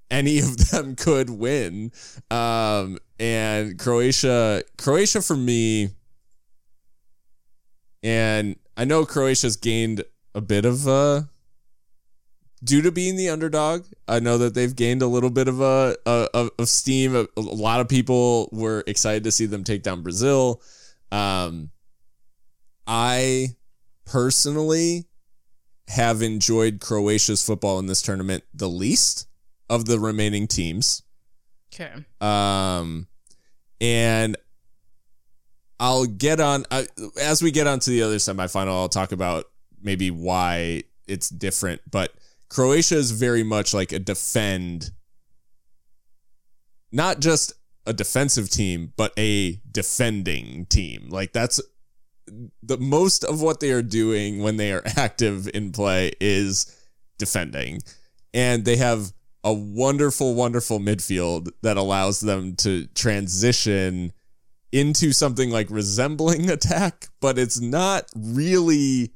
[0.09, 1.91] any of them could win.
[2.31, 5.89] Um, and Croatia, Croatia for me,
[8.05, 10.03] and I know Croatia's gained
[10.35, 11.23] a bit of uh
[12.63, 13.85] due to being the underdog.
[14.07, 17.15] I know that they've gained a little bit of a, a of steam.
[17.15, 20.61] A, a, lot of people were excited to see them take down Brazil.
[21.11, 21.71] Um,
[22.85, 23.55] I
[24.05, 25.05] personally
[25.87, 29.27] have enjoyed Croatia's football in this tournament the least
[29.69, 31.03] of the remaining teams.
[31.73, 31.91] Okay.
[32.21, 33.07] Um,
[33.81, 34.37] and
[35.79, 36.65] I'll get on
[37.21, 38.69] as we get onto the other semifinal.
[38.69, 39.45] I'll talk about
[39.81, 42.13] maybe why it's different, but
[42.49, 44.91] Croatia is very much like a defend,
[46.91, 47.53] not just
[47.85, 51.09] a defensive team, but a defending team.
[51.09, 51.61] Like that's
[52.63, 56.73] the most of what they are doing when they are active in play is
[57.17, 57.81] defending.
[58.33, 59.13] And they have
[59.43, 64.11] a wonderful, wonderful midfield that allows them to transition
[64.75, 69.13] into something like resembling attack, but it's not really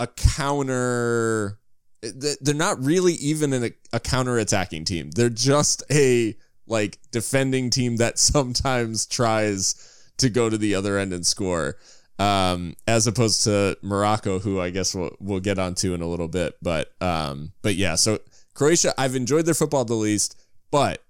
[0.00, 1.60] a counter.
[2.02, 5.12] They're not really even a, a counter attacking team.
[5.12, 6.36] They're just a
[6.66, 11.76] like defending team that sometimes tries to go to the other end and score.
[12.18, 16.28] Um, as opposed to Morocco, who I guess we'll, we'll get onto in a little
[16.28, 16.56] bit.
[16.60, 18.18] But um, but yeah, so
[18.54, 20.40] Croatia, I've enjoyed their football the least,
[20.72, 21.00] but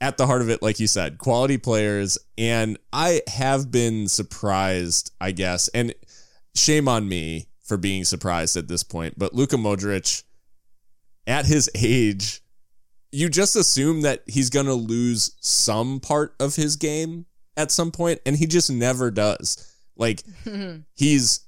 [0.00, 5.12] at the heart of it, like you said, quality players, and I have been surprised,
[5.20, 5.94] I guess, and
[6.54, 9.18] shame on me for being surprised at this point.
[9.18, 10.22] But Luka Modric,
[11.26, 12.40] at his age,
[13.12, 17.26] you just assume that he's gonna lose some part of his game
[17.56, 19.66] at some point, and he just never does.
[19.96, 20.22] Like
[20.96, 21.40] he's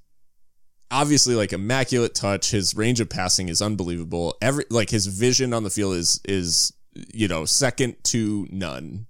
[0.91, 2.51] obviously like immaculate touch.
[2.51, 4.37] His range of passing is unbelievable.
[4.43, 9.07] Every like his vision on the field is is you know second to none.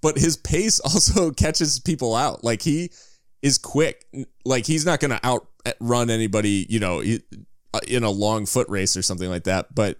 [0.00, 2.44] But his pace also catches people out.
[2.44, 2.90] Like he
[3.40, 4.06] is quick.
[4.44, 6.66] Like he's not going to outrun anybody.
[6.68, 7.02] You know,
[7.74, 9.74] uh, in a long foot race or something like that.
[9.74, 9.98] But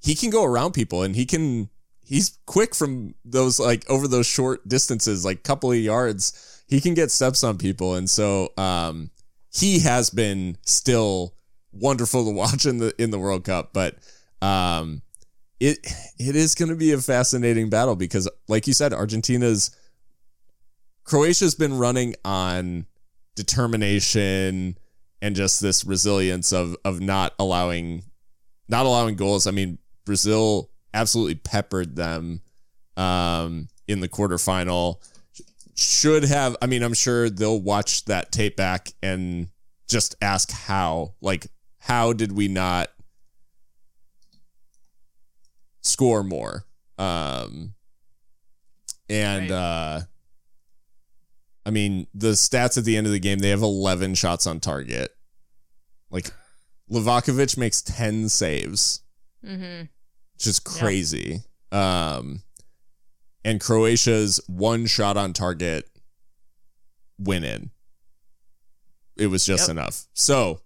[0.00, 1.68] he can go around people and he can
[2.10, 6.62] he's quick from those like over those short distances, like couple of yards.
[6.68, 9.10] He can get steps on people, and so um,
[9.52, 11.34] he has been still
[11.72, 13.72] wonderful to watch in the in the World Cup.
[13.72, 13.96] But
[14.42, 15.02] um,
[15.60, 15.78] it
[16.18, 19.70] it is going to be a fascinating battle because, like you said, Argentina's
[21.04, 22.86] Croatia's been running on
[23.36, 24.78] determination
[25.22, 28.04] and just this resilience of of not allowing
[28.68, 29.46] not allowing goals.
[29.46, 32.40] I mean, Brazil absolutely peppered them
[32.96, 34.96] um, in the quarterfinal.
[35.76, 39.48] Should have, I mean, I'm sure they'll watch that tape back and
[39.88, 41.46] just ask how, like,
[41.78, 42.90] how did we not
[46.00, 46.64] score more?
[46.98, 47.74] Um,
[49.08, 49.56] and, right.
[49.56, 50.00] uh,
[51.66, 54.60] I mean, the stats at the end of the game, they have 11 shots on
[54.60, 55.14] target.
[56.10, 56.30] Like,
[56.90, 59.02] Livakovic makes 10 saves.
[59.44, 59.84] Mm-hmm
[60.40, 61.42] just crazy.
[61.70, 61.80] Yep.
[61.80, 62.42] Um,
[63.44, 65.88] and Croatia's one shot on target
[67.18, 67.70] went in.
[69.16, 69.76] It was just yep.
[69.76, 70.06] enough.
[70.14, 70.60] So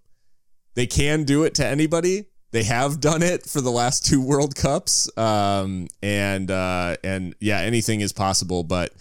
[0.73, 2.25] they can do it to anybody.
[2.55, 5.09] They have done it for the last two World Cups.
[5.17, 8.63] Um, and uh, and yeah, anything is possible.
[8.63, 8.93] But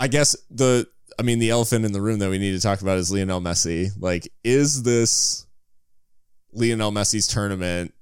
[0.00, 2.80] I guess the I mean the elephant in the room that we need to talk
[2.80, 3.90] about is Lionel Messi.
[4.00, 5.46] Like, is this
[6.52, 7.92] Lionel Messi's tournament?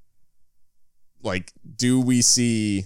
[1.25, 2.85] like do we see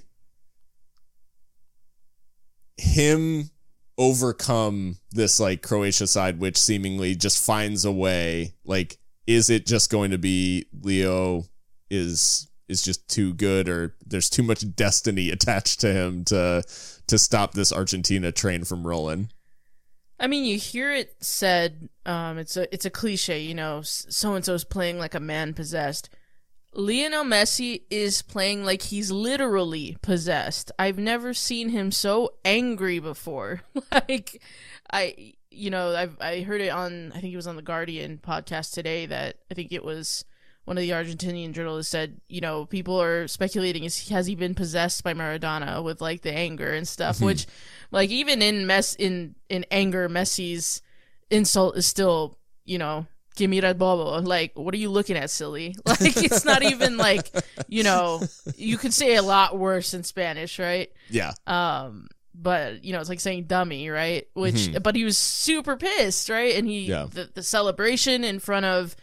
[2.77, 3.51] him
[3.99, 9.91] overcome this like Croatia side which seemingly just finds a way like is it just
[9.91, 11.45] going to be Leo
[11.91, 16.65] is is just too good or there's too much destiny attached to him to
[17.07, 19.31] to stop this Argentina train from rolling
[20.21, 21.91] I mean, you hear it said.
[22.05, 23.83] Um, it's a it's a cliche, you know.
[23.83, 26.11] So and so's playing like a man possessed.
[26.75, 30.73] Lionel Messi is playing like he's literally possessed.
[30.77, 33.63] I've never seen him so angry before.
[33.93, 34.43] like
[34.93, 38.19] I you know, I I heard it on I think it was on the Guardian
[38.19, 40.25] podcast today that I think it was
[40.65, 44.55] one of the Argentinian journalists said, you know, people are speculating is has he been
[44.55, 47.27] possessed by Maradona with like the anger and stuff, mm-hmm.
[47.27, 47.47] which
[47.91, 50.83] like even in mess in in anger Messi's
[51.31, 53.07] insult is still, you know,
[53.39, 54.21] give me that bobo.
[54.21, 55.75] Like, what are you looking at, silly?
[55.87, 57.31] Like, it's not even like,
[57.67, 58.23] you know,
[58.57, 60.93] you could say a lot worse in Spanish, right?
[61.09, 61.33] Yeah.
[61.47, 62.09] Um,
[62.41, 64.27] but you know, it's like saying dummy, right?
[64.35, 64.83] Which, mm-hmm.
[64.83, 66.57] but he was super pissed, right?
[66.57, 67.07] And he, yeah.
[67.11, 68.97] the, the celebration in front of,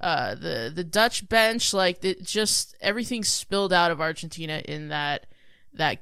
[0.00, 5.26] uh, the the Dutch bench, like it just everything spilled out of Argentina in that
[5.74, 5.98] that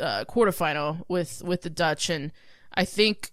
[0.00, 2.32] uh, quarterfinal with with the Dutch, and
[2.74, 3.30] I think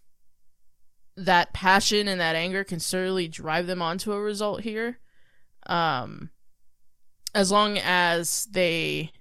[1.16, 5.00] that passion and that anger can certainly drive them onto a result here.
[5.66, 6.30] Um,
[7.34, 9.12] as long as they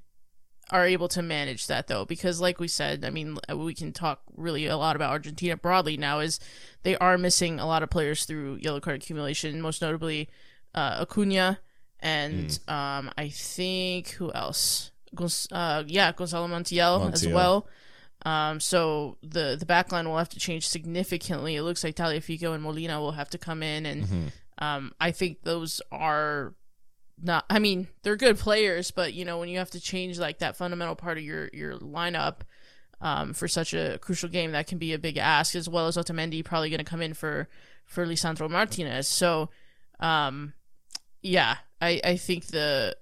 [0.70, 4.20] are able to manage that though because like we said i mean we can talk
[4.36, 6.40] really a lot about argentina broadly now is
[6.82, 10.28] they are missing a lot of players through yellow card accumulation most notably
[10.74, 11.58] uh, acuna
[12.00, 12.72] and mm.
[12.72, 14.90] um, i think who else
[15.52, 17.12] uh, yeah gonzalo montiel, montiel.
[17.12, 17.66] as well
[18.26, 21.54] um, so the the back line will have to change significantly.
[21.54, 24.26] It looks like Tagliafico and Molina will have to come in, and mm-hmm.
[24.58, 26.54] um, I think those are
[27.22, 27.44] not.
[27.48, 30.56] I mean, they're good players, but you know when you have to change like that
[30.56, 32.40] fundamental part of your your lineup
[33.00, 35.54] um, for such a crucial game, that can be a big ask.
[35.54, 37.48] As well as Otamendi probably going to come in for
[37.84, 39.08] for Lisandro Martinez.
[39.08, 39.50] So,
[40.00, 40.52] um,
[41.22, 42.96] yeah, I I think the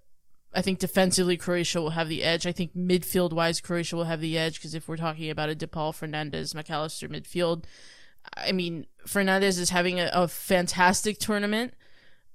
[0.54, 2.46] I think defensively Croatia will have the edge.
[2.46, 5.56] I think midfield wise Croatia will have the edge because if we're talking about a
[5.56, 7.64] DePaul, Fernandez, Mac Allister midfield,
[8.36, 11.74] I mean Fernandez is having a, a, fantastic tournament,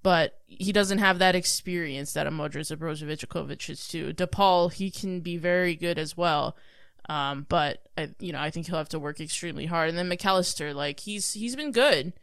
[0.01, 4.13] but he doesn't have that experience that a Modric, a Brozovic, a Kovacic too.
[4.13, 6.55] DePaul he can be very good as well.
[7.07, 9.89] Um, but I, you know, I think he'll have to work extremely hard.
[9.89, 12.13] And then Mac Allister, like he's he's been good,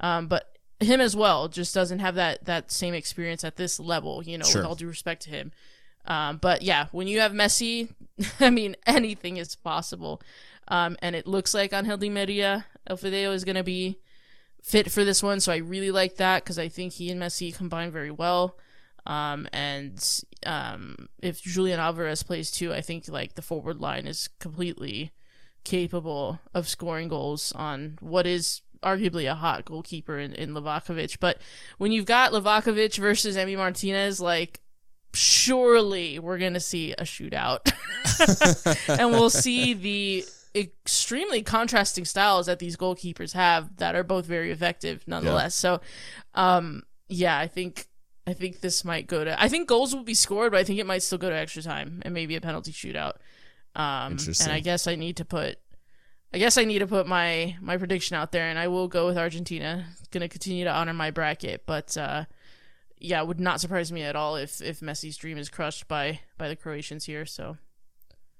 [0.00, 4.22] um, but him as well just doesn't have that that same experience at this level
[4.22, 4.60] you know sure.
[4.60, 5.52] with all due respect to him
[6.06, 7.88] um, but yeah when you have messi
[8.40, 10.20] i mean anything is possible
[10.68, 13.98] um, and it looks like angel di maria el fideo is going to be
[14.66, 17.54] fit for this one so i really like that because i think he and messi
[17.54, 18.58] combine very well
[19.06, 24.28] um, and um, if julian alvarez plays too i think like the forward line is
[24.40, 25.12] completely
[25.62, 31.18] capable of scoring goals on what is arguably a hot goalkeeper in, in Livakovic.
[31.18, 31.38] But
[31.78, 34.60] when you've got Livakovic versus Emi Martinez, like
[35.12, 37.72] surely we're gonna see a shootout.
[38.88, 40.24] and we'll see the
[40.56, 45.62] extremely contrasting styles that these goalkeepers have that are both very effective nonetheless.
[45.62, 45.78] Yeah.
[45.78, 45.80] So
[46.34, 47.86] um yeah, I think
[48.26, 50.80] I think this might go to I think goals will be scored, but I think
[50.80, 53.14] it might still go to extra time and maybe a penalty shootout.
[53.74, 55.58] Um and I guess I need to put
[56.36, 59.06] I guess I need to put my my prediction out there, and I will go
[59.06, 59.86] with Argentina.
[60.10, 62.24] Going to continue to honor my bracket, but uh,
[62.98, 66.20] yeah, it would not surprise me at all if if Messi's dream is crushed by
[66.36, 67.26] by the Croatians here.
[67.26, 67.58] So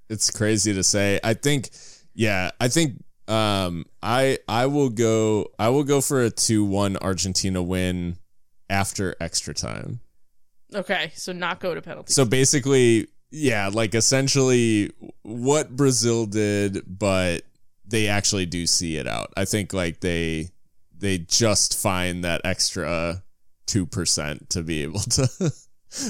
[0.08, 1.20] it's crazy to say.
[1.22, 1.70] I think,
[2.16, 6.96] yeah, I think um, I I will go I will go for a two one
[6.96, 8.16] Argentina win
[8.70, 10.00] after extra time.
[10.74, 12.12] Okay, so not go to penalty.
[12.12, 14.90] So basically, yeah, like essentially
[15.22, 17.42] what Brazil did, but
[17.86, 19.32] they actually do see it out.
[19.36, 20.48] I think like they
[20.96, 23.22] they just find that extra
[23.66, 25.28] two percent to be able to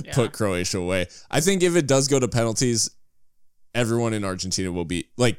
[0.04, 0.14] yeah.
[0.14, 1.06] put Croatia away.
[1.32, 2.90] I think if it does go to penalties,
[3.74, 5.38] everyone in Argentina will be like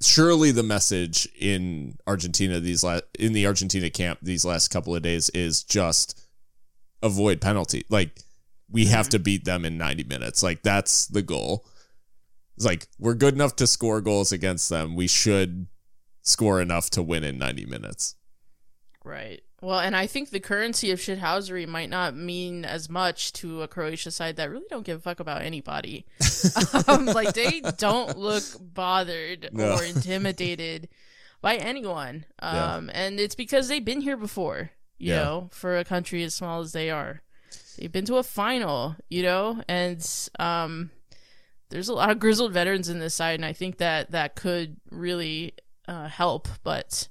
[0.00, 5.02] surely the message in Argentina these last in the Argentina camp these last couple of
[5.02, 6.20] days is just
[7.02, 7.84] avoid penalty.
[7.88, 8.20] Like
[8.70, 8.92] we mm-hmm.
[8.92, 10.42] have to beat them in 90 minutes.
[10.42, 11.64] Like that's the goal.
[12.56, 14.96] It's like we're good enough to score goals against them.
[14.96, 15.66] We should
[16.22, 18.16] score enough to win in 90 minutes.
[19.04, 19.42] Right.
[19.60, 23.68] Well, and I think the currency of shithousery might not mean as much to a
[23.68, 26.06] Croatia side that really don't give a fuck about anybody.
[26.86, 29.74] um, like they don't look bothered no.
[29.74, 30.88] or intimidated
[31.40, 32.24] by anyone.
[32.38, 32.92] Um, yeah.
[32.94, 35.24] and it's because they've been here before, you yeah.
[35.24, 37.22] know, for a country as small as they are.
[37.78, 40.04] They've been to a final, you know, and
[40.38, 40.90] um,
[41.70, 44.76] there's a lot of grizzled veterans in this side, and I think that that could
[44.90, 45.54] really
[45.86, 47.08] uh, help, but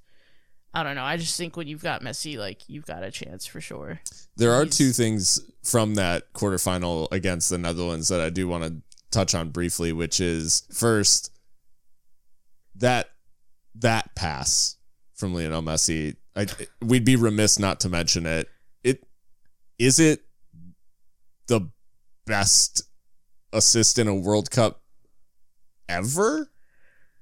[0.78, 1.04] I don't know.
[1.04, 4.00] I just think when you've got Messi, like you've got a chance for sure.
[4.36, 8.76] There are two things from that quarterfinal against the Netherlands that I do want to
[9.10, 11.32] touch on briefly, which is first
[12.76, 13.10] that
[13.74, 14.76] that pass
[15.16, 16.16] from Lionel Messi.
[16.36, 16.46] I,
[16.80, 18.48] we'd be remiss not to mention it.
[18.84, 19.04] It
[19.80, 20.26] is it
[21.48, 21.72] the
[22.28, 22.84] best
[23.52, 24.84] assist in a World Cup
[25.90, 26.52] ever.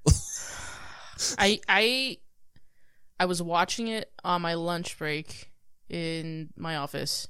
[1.38, 2.18] I I
[3.18, 5.50] I was watching it on my lunch break
[5.88, 7.28] in my office.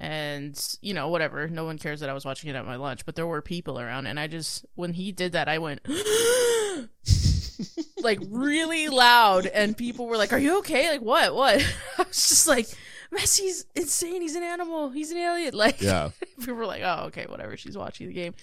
[0.00, 1.48] And you know whatever.
[1.48, 3.80] No one cares that i was watching it at my lunch but there were people
[3.80, 5.80] around and i just when he did that i went
[8.02, 10.90] like really loud and people were like are you okay?
[10.90, 11.34] Like what?
[11.34, 11.60] What?
[11.98, 12.66] I was just like
[13.12, 14.20] messi's insane.
[14.20, 14.90] He's an animal.
[14.90, 15.54] He's an alien.
[15.64, 16.10] Like Yeah.
[16.38, 17.56] people were like oh okay whatever.
[17.56, 18.34] She's watching the game.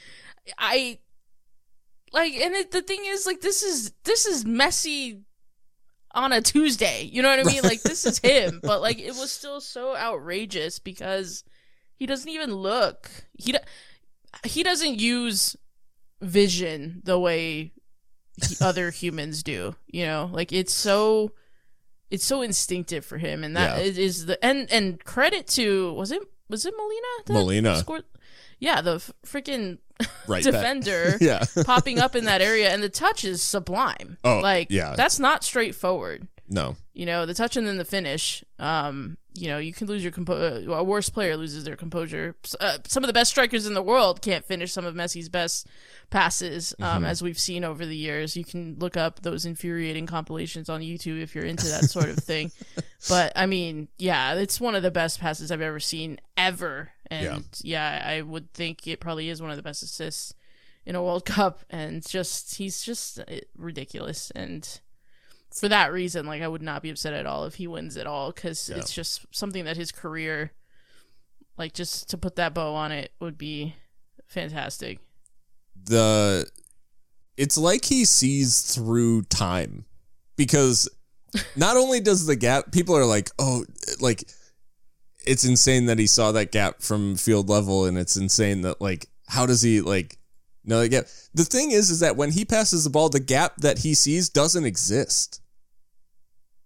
[0.58, 1.00] I
[2.14, 5.22] like and it, the thing is like this is this is Messi
[6.14, 7.04] on a Tuesday.
[7.12, 7.62] You know what I mean?
[7.64, 11.44] Like this is him, but like it was still so outrageous because
[11.96, 13.10] he doesn't even look.
[13.38, 13.60] He do-
[14.46, 15.56] he doesn't use
[16.22, 17.74] vision the way
[18.48, 19.76] he, other humans do.
[19.88, 21.32] You know, like it's so
[22.10, 23.84] it's so instinctive for him, and that Yeah.
[24.04, 27.76] is the and and credit to was it was it Molina Molina.
[27.78, 28.04] scored?
[28.62, 29.80] Yeah, the freaking
[30.28, 30.44] Right.
[30.44, 31.44] defender Yeah.
[31.66, 34.18] popping up in that area, and the touch is sublime.
[34.24, 34.96] Oh, like yeah.
[34.96, 36.28] that's not straightforward.
[36.48, 36.78] No.
[37.02, 38.44] You know, the touch and then the finish.
[38.60, 40.72] Um, you know, you can lose your compo.
[40.72, 42.36] A worse player loses their composure.
[42.60, 45.66] Uh, some of the best strikers in the world can't finish some of Messi's best
[46.12, 48.38] passes, um, as we've seen over the years.
[48.38, 52.18] You can look up those infuriating compilations on YouTube if you're into that sort of
[52.24, 52.52] thing.
[53.10, 57.48] But I mean, yeah, it's one of the best passes I've ever seen ever, and
[57.64, 60.36] yeah, I would think it probably is one of the best assists
[60.86, 63.24] in a World Cup, and just he's just uh,
[63.58, 64.80] ridiculous and
[65.54, 68.08] for that reason, like I would not be upset at all if he wins at
[68.08, 68.78] all because Yeah.
[68.78, 70.52] it's just something that his career,
[71.58, 73.76] like just to put that bow on it, would be
[74.28, 75.00] fantastic.
[75.84, 76.46] the
[77.38, 79.86] it's like he sees through time
[80.36, 80.88] because
[81.56, 83.66] not only does the gap people are like oh
[84.00, 84.24] like
[85.26, 89.08] it's insane that he saw that gap from field level and it's insane that like
[89.28, 90.18] how does he like
[90.66, 93.56] know that gap the thing is is that when he passes the ball the gap
[93.58, 95.41] that he sees doesn't exist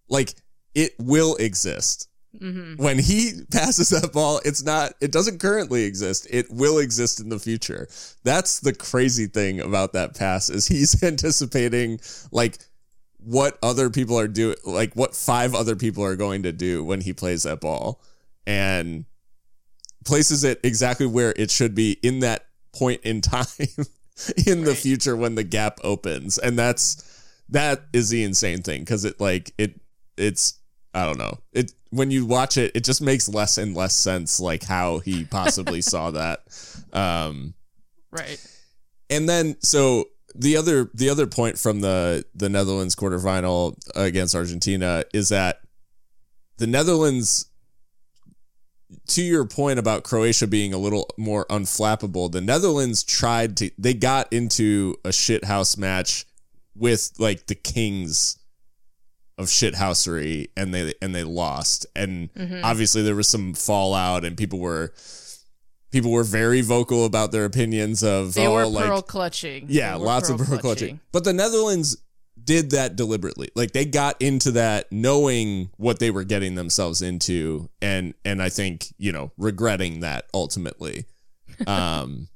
[0.09, 0.33] like
[0.73, 6.27] it will exist hmm when he passes that ball, it's not, it doesn't currently exist.
[6.29, 7.87] It will exist in the future.
[8.23, 11.99] That's the crazy thing about that pass is he's anticipating
[12.31, 12.57] like
[13.17, 17.01] what other people are doing, like what five other people are going to do when
[17.01, 18.01] he plays that ball
[18.45, 19.05] and
[20.05, 23.45] places it exactly where it should be in that point in time
[24.45, 26.37] in the future when the gap opens.
[26.37, 27.11] And that's,
[27.49, 29.79] that is the insane thing because it like, it,
[30.17, 30.59] it's,
[30.93, 31.39] I don't know.
[31.51, 35.25] It when you watch it, it just makes less and less sense like how he
[35.31, 36.39] possibly saw that.
[36.93, 37.53] Um
[38.11, 38.39] Right.
[39.09, 45.03] and then so the other the other point from the the Netherlands quarterfinal against Argentina
[45.13, 45.61] is that
[46.57, 47.49] the Netherlands
[49.07, 53.93] to your point about Croatia being a little more unflappable, the Netherlands tried to they
[53.93, 56.25] got into a shithouse match
[56.75, 58.37] with like the kings
[59.37, 61.85] of shithousery and they and they lost.
[61.95, 62.63] And Mhm.
[62.63, 64.93] obviously there was some fallout and people were
[65.91, 69.65] people were very vocal about their opinions of They oh, were like pearl clutching.
[69.69, 70.99] yeah, lots of pearl clutching.
[71.11, 71.97] But the Netherlands
[72.41, 73.49] did that deliberately.
[73.55, 78.49] Like they got into that knowing what they were getting themselves into and and I
[78.49, 81.05] think, you know, regretting that ultimately.
[81.67, 82.27] Um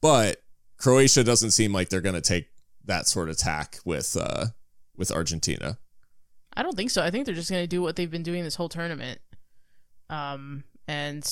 [0.00, 0.42] but
[0.78, 2.48] Croatia doesn't seem like they're going to take
[2.84, 4.46] that sort of tack with uh
[4.96, 5.78] with Argentina.
[6.56, 7.02] I don't think so.
[7.02, 9.20] I think they're just going to do what they've been doing this whole tournament.
[10.08, 11.28] Um, and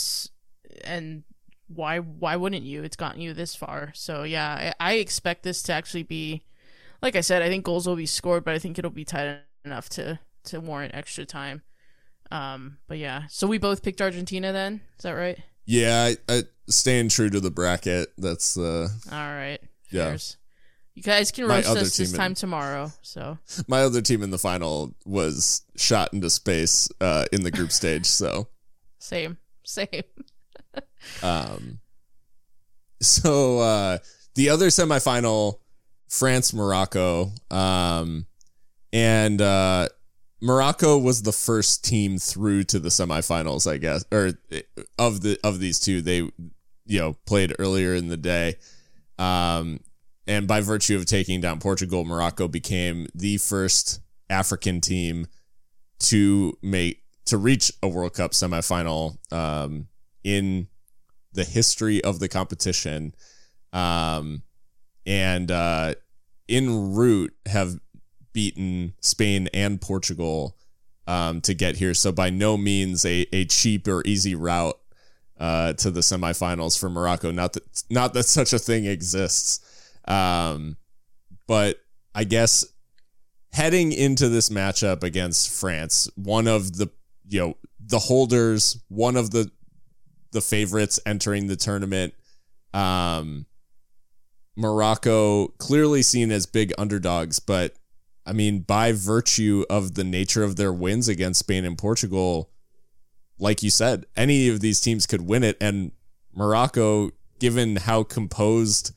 [0.85, 1.23] and
[1.69, 2.83] why why wouldn't you?
[2.83, 3.93] It's gotten you this far.
[3.95, 6.45] So yeah, I, I expect this to actually be,
[7.01, 9.39] like I said, I think goals will be scored, but I think it'll be tight
[9.65, 11.63] enough to to warrant extra time.
[12.31, 14.81] Um, but yeah, so we both picked Argentina then.
[14.99, 15.39] Is that right?
[15.67, 18.13] Yeah, I, I staying true to the bracket.
[18.19, 19.61] That's uh All right.
[19.91, 20.09] Yeah.
[20.09, 20.37] Fairs.
[20.95, 22.93] You guys can roast us this in- time tomorrow.
[23.03, 27.73] So my other team in the final was shot into space uh in the group
[27.73, 28.49] stage, so
[28.99, 29.89] same, same.
[31.23, 31.81] Um,
[33.01, 33.99] so uh,
[34.37, 35.59] the other semifinal,
[36.09, 38.27] France Morocco, um,
[38.93, 39.89] and uh,
[40.41, 44.33] Morocco was the first team through to the semifinals, I guess, or
[44.99, 46.17] of the of these two, they
[46.87, 48.57] you know played earlier in the day.
[49.19, 49.81] Um,
[50.27, 54.01] and by virtue of taking down Portugal, Morocco became the first
[54.31, 55.27] African team
[56.01, 59.89] to make to reach a World Cup semifinal um,
[60.23, 60.69] in
[61.33, 63.15] the history of the competition,
[63.73, 64.43] um,
[65.07, 65.95] and uh,
[66.51, 67.79] route have
[68.33, 70.57] beaten Spain and Portugal
[71.07, 71.95] um, to get here.
[71.95, 74.79] So by no means a, a cheap or easy route
[75.39, 77.31] uh, to the semifinals for Morocco.
[77.31, 79.61] Not that not that such a thing exists,
[80.07, 80.77] um,
[81.47, 81.81] but
[82.15, 82.65] I guess
[83.53, 86.91] heading into this matchup against France, one of the
[87.29, 89.51] you know the holders, one of the
[90.33, 92.15] the favorites entering the tournament.
[92.73, 93.47] Um,
[94.57, 97.75] Morocco clearly seen as big underdogs, but
[98.27, 102.51] I mean, by virtue of the nature of their wins against Spain and Portugal,
[103.39, 105.57] like you said, any of these teams could win it.
[105.61, 105.93] And
[106.35, 108.93] Morocco, given how composed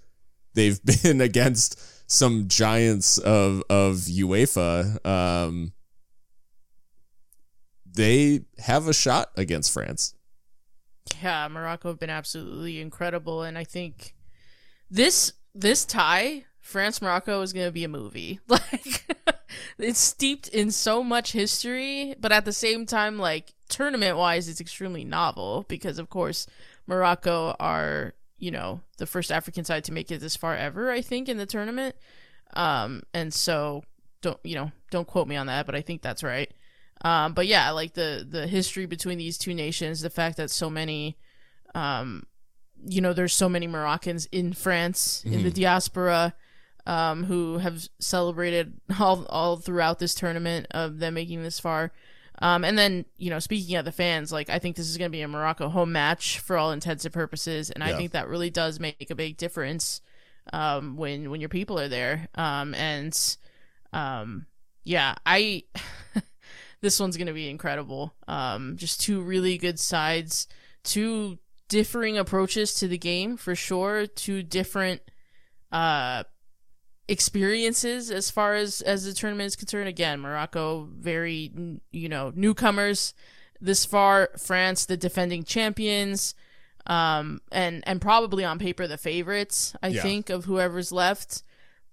[0.58, 1.80] they've been against
[2.12, 5.72] some giants of of UEFA, um,
[7.86, 10.14] they have a shot against France.
[11.22, 14.16] Yeah, Morocco have been absolutely incredible, and I think
[14.92, 18.40] this this tie, France Morocco, is going to be a movie.
[18.50, 19.06] Like
[19.80, 24.60] it's steeped in so much history, but at the same time, like tournament wise, it's
[24.60, 26.48] extremely novel because, of course,
[26.86, 30.92] Morocco are you know the first African side to make it this far ever.
[30.92, 31.96] I think in the tournament,
[32.56, 33.84] um, and so
[34.22, 36.52] don't you know don't quote me on that, but I think that's right.
[37.02, 40.70] Um, but yeah, like the the history between these two nations, the fact that so
[40.70, 41.18] many,
[41.76, 42.24] um,
[42.84, 45.34] you know, there's so many Moroccans in France mm-hmm.
[45.34, 45.62] in the mm-hmm.
[45.62, 46.34] diaspora,
[46.86, 51.92] um, who have celebrated all all throughout this tournament of them making this far.
[52.40, 55.10] Um, and then, you know, speaking of the fans, like I think this is going
[55.10, 57.94] to be a Morocco home match for all intents and purposes, and yeah.
[57.94, 60.02] I think that really does make a big difference
[60.54, 62.28] um, when when your people are there.
[62.36, 63.38] Um, and
[63.92, 64.46] um,
[64.84, 65.64] yeah, I
[66.82, 68.14] this one's going to be incredible.
[68.28, 70.48] Um, just two really good sides,
[70.84, 75.02] two differing approaches to the game for sure, two different
[75.70, 76.24] uh
[77.08, 79.88] experiences as far as as the tournament is concerned.
[79.88, 81.52] Again, Morocco very
[81.92, 83.14] you know newcomers
[83.60, 84.30] this far.
[84.38, 86.36] France, the defending champions,
[86.86, 89.76] um, and and probably on paper the favorites.
[89.82, 90.02] I yeah.
[90.02, 91.44] think of whoever's left,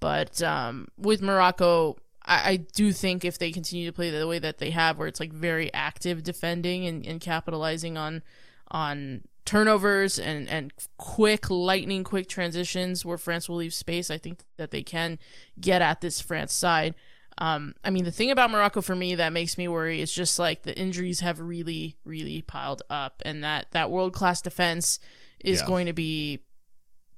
[0.01, 4.39] but um, with Morocco, I, I, do think if they continue to play the way
[4.39, 8.23] that they have, where it's like very active defending and, and capitalizing on
[8.71, 14.43] on turnovers and and quick lightning quick transitions where France will leave space, I think
[14.57, 15.19] that they can
[15.61, 16.95] get at this France side.
[17.39, 20.39] Um, I mean, the thing about Morocco for me that makes me worry is just
[20.39, 24.99] like the injuries have really, really piled up, and that that world class defense
[25.41, 25.67] is yeah.
[25.67, 26.41] going to be,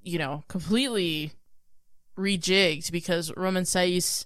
[0.02, 1.32] you know, completely
[2.16, 4.24] rejigged because Romain Saïss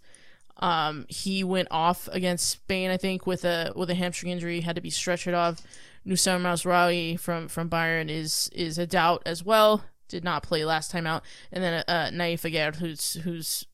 [0.60, 4.76] um, he went off against Spain, I think, with a with a hamstring injury, had
[4.76, 5.62] to be stretchered off.
[6.06, 9.84] Noussair Mazraoui from from Bayern is is a doubt as well.
[10.08, 13.66] Did not play last time out, and then uh, Naïf Aguerd, who's who's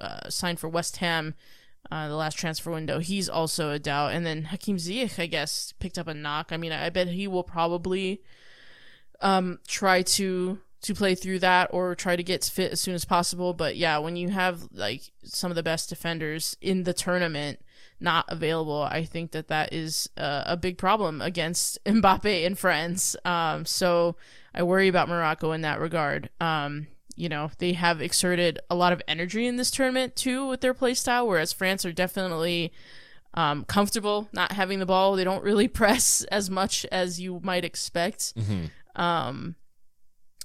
[0.00, 1.34] uh, signed for West Ham,
[1.90, 2.98] uh, the last transfer window.
[2.98, 6.48] He's also a doubt, and then Hakim Ziyech, I guess, picked up a knock.
[6.50, 8.22] I mean, I bet he will probably
[9.20, 13.04] um, try to to play through that or try to get fit as soon as
[13.04, 13.54] possible.
[13.54, 17.60] But yeah, when you have like some of the best defenders in the tournament
[18.00, 23.16] not available, I think that that is a, a big problem against Mbappe and friends.
[23.24, 24.16] Um, so
[24.54, 26.30] I worry about Morocco in that regard.
[26.40, 30.62] Um, you know, they have exerted a lot of energy in this tournament too with
[30.62, 32.72] their play style, whereas France are definitely
[33.34, 35.14] um, comfortable not having the ball.
[35.14, 38.34] They don't really press as much as you might expect.
[38.34, 39.00] Mm-hmm.
[39.00, 39.54] Um,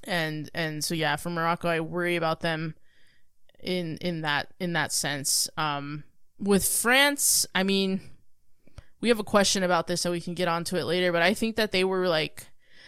[0.07, 2.75] and and so yeah, for Morocco, I worry about them
[3.61, 5.49] in in that in that sense.
[5.57, 6.03] Um,
[6.39, 8.01] with France, I mean,
[9.01, 11.11] we have a question about this, so we can get onto it later.
[11.11, 12.47] But I think that they were like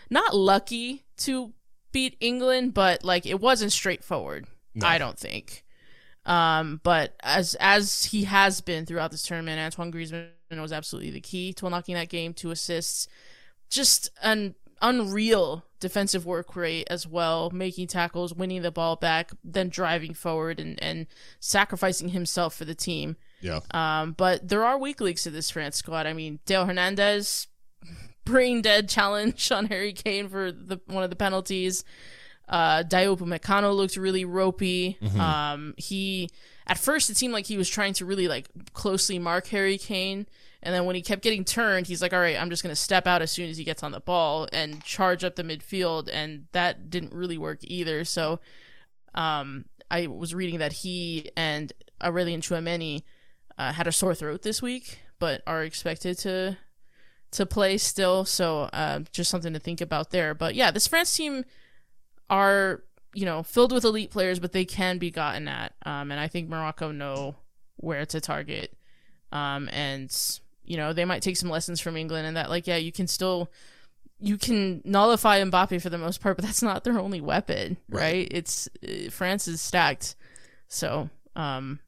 [0.09, 1.53] not lucky to
[1.91, 4.47] beat England, but like it wasn't straightforward.
[4.75, 4.87] No.
[4.87, 5.65] I don't think.
[6.25, 11.21] Um, but as as he has been throughout this tournament, Antoine Griezmann was absolutely the
[11.21, 12.33] key to unlocking that game.
[12.33, 13.07] Two assists,
[13.69, 19.69] just an unreal defensive work rate as well, making tackles, winning the ball back, then
[19.69, 21.07] driving forward and, and
[21.39, 23.15] sacrificing himself for the team.
[23.41, 23.61] Yeah.
[23.71, 26.05] Um, but there are weak links to this France squad.
[26.05, 27.47] I mean, Dale Hernandez,
[28.25, 31.83] brain dead challenge on Harry Kane for the one of the penalties.
[32.47, 34.97] Uh, Dayot Upamecano looked really ropey.
[35.01, 35.19] Mm-hmm.
[35.19, 36.29] Um, he
[36.65, 40.25] at first it seemed like he was trying to really like closely mark Harry Kane
[40.61, 42.81] and then when he kept getting turned, he's like, all right, I'm just going to
[42.81, 46.09] step out as soon as he gets on the ball and charge up the midfield.
[46.11, 48.03] And that didn't really work either.
[48.03, 48.41] So
[49.15, 53.03] um, I was reading that he and Aurelien Tchouameni
[53.57, 56.57] uh, had a sore throat this week, but are expected to
[57.31, 58.25] to play still.
[58.25, 60.33] So uh, just something to think about there.
[60.33, 61.45] But yeah, this France team
[62.29, 62.83] are
[63.13, 65.73] you know filled with elite players, but they can be gotten at.
[65.85, 67.35] Um, and I think Morocco know
[67.77, 68.73] where to target.
[69.31, 70.11] Um, and
[70.69, 73.07] you know, they might take some lessons from England and that, like, yeah, you can
[73.07, 73.51] still
[74.21, 78.01] you can nullify Mbappe for the most part, but that's not their only weapon, right?
[78.01, 78.27] Right.
[78.31, 80.15] It's uh, France is stacked,
[80.67, 81.79] so um,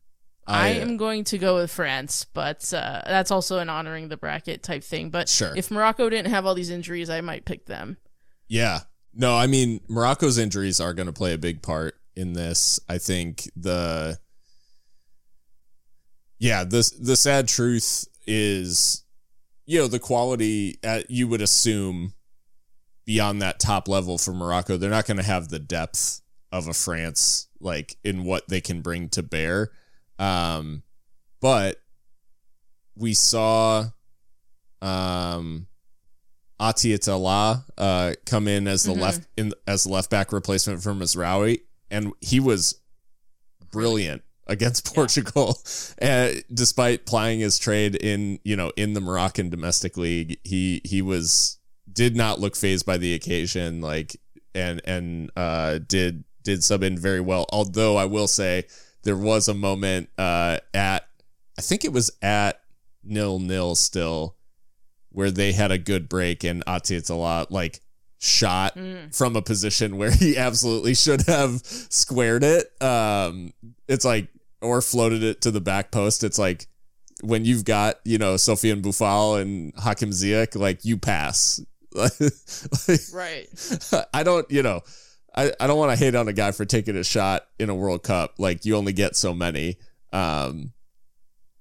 [0.48, 4.18] I, I, am going to go with France, but uh, that's also an honoring the
[4.18, 5.10] bracket type thing.
[5.10, 5.54] But Sure.
[5.56, 7.98] if Morocco didn't have all these injuries, I might pick them.
[8.48, 8.82] Yeah.
[9.14, 12.80] No, I mean Morocco's injuries are going to play a big part in this.
[12.88, 14.20] I think the
[16.40, 19.04] Yeah, the the sad truth is
[19.66, 22.14] you know, the quality at, you would assume
[23.06, 26.74] beyond that top level for Morocco, they're not going to have the depth of a
[26.74, 29.72] France like in what they can bring to bear.
[30.20, 30.84] Um
[31.40, 31.78] but
[32.96, 33.86] we saw
[34.82, 35.68] um
[36.60, 39.00] Attiyat Allah uh come in as the Mhm.
[39.00, 42.80] left in as the left back replacement for Mazraoui and he was
[43.72, 45.58] brilliant against Portugal
[46.02, 51.02] uh, despite plying his trade in you know in the Moroccan domestic league he he
[51.02, 51.58] was
[51.92, 54.16] did not look phased by the occasion like
[54.54, 58.66] and and uh did did sub in very well although I will say
[59.04, 61.08] there was a moment uh at
[61.58, 62.62] I think it was at
[63.04, 64.36] nil nil still
[65.12, 67.80] where they had a good break and Attiyat Allah like
[68.20, 69.14] shot Mm.
[69.16, 72.72] from a position where he absolutely should have squared it.
[72.82, 73.52] Um,
[73.88, 74.28] it's like
[74.62, 76.24] or floated it to the back post.
[76.24, 76.68] It's like
[77.24, 81.62] when you've got you know Sofiane Boufal and Hakim Ziyech, like you pass.
[81.94, 82.14] Like,
[83.14, 83.48] Right.
[84.14, 84.80] I don't, you know,
[85.36, 87.76] I, I don't want to hate on a guy for taking a shot in a
[87.76, 88.36] World Cup.
[88.38, 89.78] Like you only get so many.
[90.14, 90.72] Um,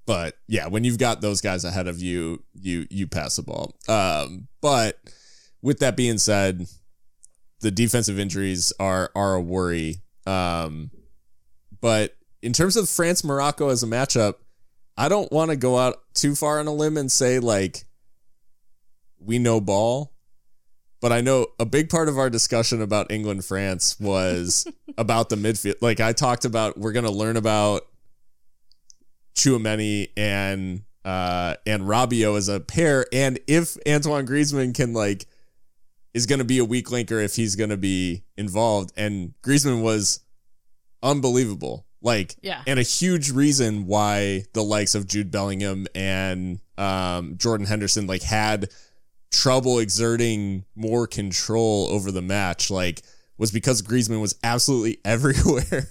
[0.06, 3.74] but yeah, when you've got those guys ahead of you, you you pass the ball.
[3.88, 4.98] Um, but
[5.62, 6.66] with that being said,
[7.60, 10.02] the defensive injuries are are a worry.
[10.26, 10.90] Um,
[11.80, 14.34] but in terms of France Morocco as a matchup,
[14.96, 17.84] I don't want to go out too far on a limb and say like
[19.18, 20.12] we know ball.
[21.00, 24.66] But I know a big part of our discussion about England France was
[24.98, 25.76] about the midfield.
[25.80, 27.86] Like I talked about, we're going to learn about
[29.34, 35.26] Tchouameni and uh and Rabiot as a pair, and if Antoine Griezmann can like
[36.12, 39.82] is going to be a weak linker if he's going to be involved, and Griezmann
[39.82, 40.20] was
[41.02, 41.86] unbelievable.
[42.02, 42.62] Like, Yeah.
[42.66, 48.22] and a huge reason why the likes of Jude Bellingham and um, Jordan Henderson like
[48.22, 48.70] had
[49.30, 53.02] trouble exerting more control over the match, like
[53.38, 55.88] was because Griezmann was absolutely everywhere.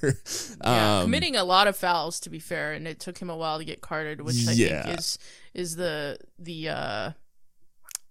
[0.63, 3.37] Yeah, um, committing a lot of fouls to be fair, and it took him a
[3.37, 4.83] while to get carded, which I Yeah.
[4.83, 5.17] think is
[5.53, 7.11] is the the uh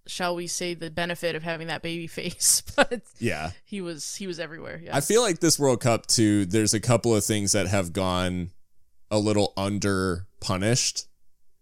[0.09, 2.63] shall we say the benefit of having that baby face.
[2.75, 4.81] but yeah, he was he was everywhere.
[4.83, 4.97] Yeah.
[4.97, 6.45] I feel like this World Cup too.
[6.47, 8.51] There's a couple of things that have gone
[9.11, 11.05] a little under punished,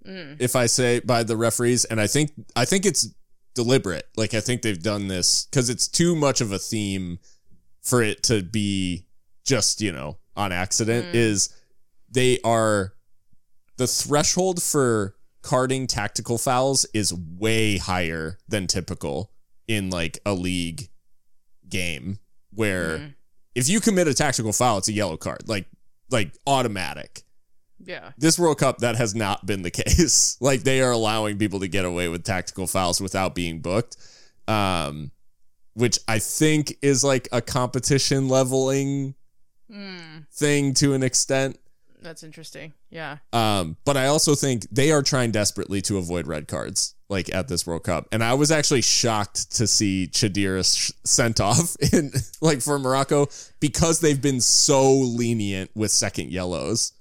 [0.06, 0.36] Mm.
[0.40, 3.08] if I say by the referees, and I think I think it's
[3.54, 4.06] deliberate.
[4.16, 7.18] Like I think they've done this because it's too much of a theme
[7.82, 9.06] for it to be
[9.44, 11.06] just you know on accident.
[11.06, 11.14] Mm.
[11.14, 11.48] Is
[12.08, 12.92] they are
[13.78, 15.15] the threshold for
[15.46, 19.30] carding tactical fouls is way higher than typical
[19.68, 20.88] in like a league
[21.68, 22.18] game
[22.52, 23.14] where Mm.
[23.54, 25.66] if you commit a tactical foul, it's a yellow card, like
[26.10, 27.22] like automatic.
[27.84, 28.10] Yeah.
[28.18, 30.36] This World Cup, that has not been the case.
[30.40, 33.96] like they are allowing people to get away with tactical fouls without being booked,
[34.48, 35.10] um,
[35.74, 39.14] which I think is like a competition leveling
[39.70, 40.26] Mm.
[40.32, 41.58] thing to an extent.
[42.06, 42.72] That's interesting.
[42.88, 43.18] Yeah.
[43.32, 47.48] Um, but I also think they are trying desperately to avoid red cards, like at
[47.48, 48.06] this World Cup.
[48.12, 53.26] And I was actually shocked to see Cheddira sh- sent off in like for Morocco
[53.58, 56.92] because they've been so lenient with second yellows.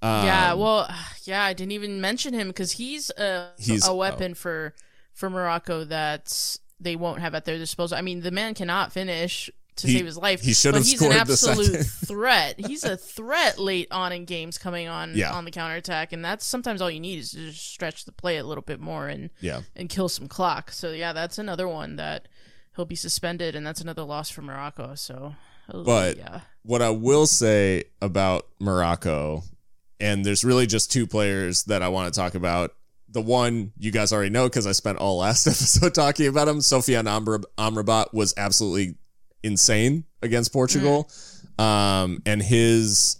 [0.00, 0.54] Um, yeah.
[0.54, 0.88] Well,
[1.24, 1.44] yeah.
[1.44, 4.74] I didn't even mention him because he's a He's- a weapon for
[5.12, 7.98] for Morocco that they won't have at their disposal.
[7.98, 10.40] I mean, the man cannot finish to He- save his life.
[10.40, 12.60] he should but have he's an absolute threat.
[12.66, 15.32] He's a threat late on in games coming on Yeah.
[15.32, 18.36] on the counterattack, and that's sometimes all you need is to just stretch the play
[18.38, 19.62] a little bit more and yeah.
[19.76, 20.70] and kill some clock.
[20.72, 22.28] So yeah, that's another one that
[22.76, 24.94] he'll be suspended, and that's another loss for Morocco.
[24.94, 25.34] So,
[25.72, 29.44] oh, But- yeah, what I will say about Morocco,
[29.98, 32.74] and there's really just two players that I want to talk about.
[33.12, 36.58] The one you guys already know because I spent all last episode talking about him.
[36.58, 37.04] Sofyan
[37.58, 38.94] Amrabat was absolutely
[39.42, 41.10] insane against Portugal.
[41.58, 43.16] Um, and his,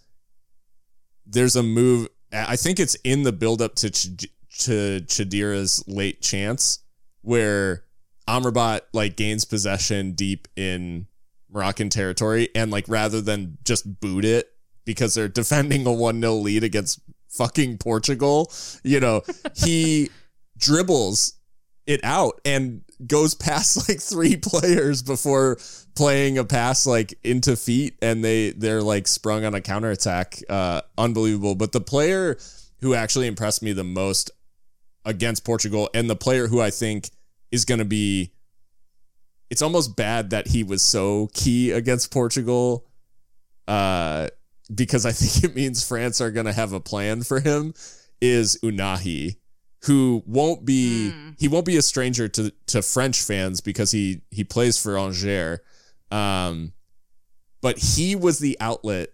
[1.26, 4.28] there's a move, I think it's in the buildup to, Ch-
[4.60, 6.80] to Cheddira's late chance
[7.22, 7.84] where
[8.28, 11.06] Amrabat like gains possession deep in
[11.50, 14.48] Moroccan territory and like rather than just boot it
[14.84, 18.52] because they're defending a 1-0 lead against fucking Portugal,
[18.82, 19.22] you know,
[19.56, 20.10] he
[20.58, 21.34] dribbles
[21.86, 25.58] it out and goes past like three players before
[25.94, 30.40] playing a pass like into feet and they they're like sprung on a counterattack.
[30.48, 31.54] Uh unbelievable.
[31.54, 32.38] But the player
[32.80, 34.30] who actually impressed me the most
[35.04, 37.10] against Portugal and the player who I think
[37.50, 38.32] is going to be
[39.48, 42.86] it's almost bad that he was so key against Portugal
[43.66, 44.28] uh
[44.72, 47.74] because I think it means France are going to have a plan for him
[48.20, 49.36] is Ounahi
[49.84, 51.34] who won't be mm.
[51.38, 55.60] he won't be a stranger to to French fans because he he plays for Angers
[56.10, 56.72] um
[57.60, 59.10] but he was the outlet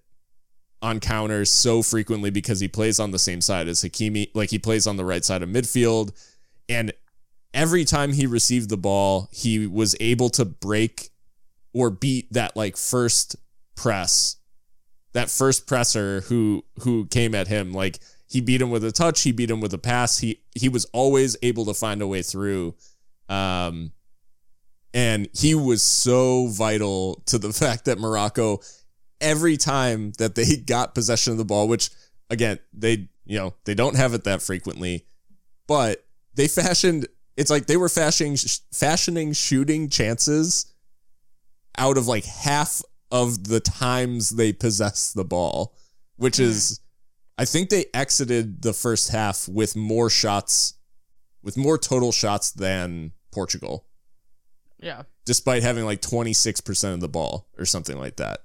[0.82, 4.30] on counters so frequently because he plays on the same side as Hakimi.
[4.34, 6.12] Like he plays on the right side of midfield.
[6.68, 6.92] And
[7.54, 11.10] every time he received the ball, he was able to break
[11.72, 13.36] or beat that like first
[13.74, 14.36] press,
[15.12, 17.72] that first presser who who came at him.
[17.72, 17.98] Like
[18.28, 20.18] he beat him with a touch, he beat him with a pass.
[20.18, 22.74] He he was always able to find a way through.
[23.28, 23.92] Um
[24.94, 28.60] and he was so vital to the fact that Morocco
[29.20, 31.90] every time that they got possession of the ball, which
[32.30, 35.06] again, they, you know, they don't have it that frequently,
[35.66, 36.04] but
[36.34, 37.06] they fashioned,
[37.36, 38.36] it's like they were fashioning,
[38.72, 40.72] fashioning shooting chances
[41.78, 45.74] out of like half of the times they possess the ball,
[46.16, 46.80] which is,
[47.38, 50.74] I think they exited the first half with more shots,
[51.42, 53.86] with more total shots than Portugal.
[54.78, 55.02] Yeah.
[55.24, 58.40] Despite having like 26% of the ball or something like that.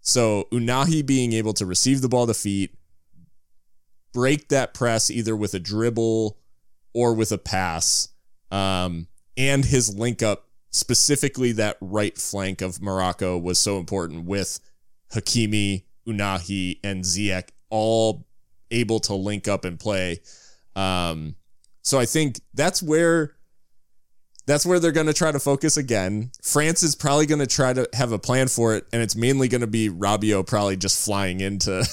[0.00, 2.74] So Ounahi being able to receive the ball to feet,
[4.12, 6.36] break that press either with a dribble
[6.92, 8.08] or with a pass,
[8.50, 14.58] um, and his link up specifically that right flank of Morocco was so important with
[15.14, 18.26] Hakimi, Ounahi, and Ziyech all
[18.72, 20.20] able to link up and play.
[20.74, 21.36] Um,
[21.82, 23.34] so I think that's where
[24.46, 26.32] that's where they're going to try to focus again.
[26.42, 29.48] France is probably going to try to have a plan for it, and it's mainly
[29.48, 31.86] going to be Rabiot probably just flying into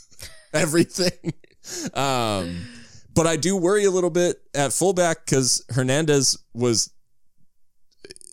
[0.52, 1.32] everything.
[1.94, 2.66] Um,
[3.14, 6.90] but I do worry a little bit at fullback because Hernandez was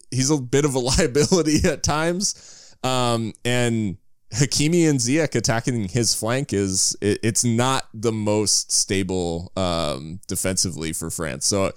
[0.10, 3.98] he's a bit of a liability at times, um, and
[4.34, 10.94] Hakimi and Ziyech attacking his flank is it, it's not the most stable um, defensively
[10.94, 11.46] for France.
[11.46, 11.72] So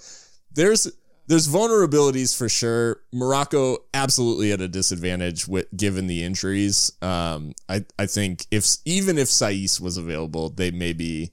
[0.53, 0.91] there's
[1.25, 3.01] there's vulnerabilities for sure.
[3.11, 6.91] Morocco absolutely at a disadvantage with given the injuries.
[7.01, 11.31] Um, I I think if even if Saiss was available, they may be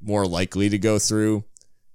[0.00, 1.44] more likely to go through.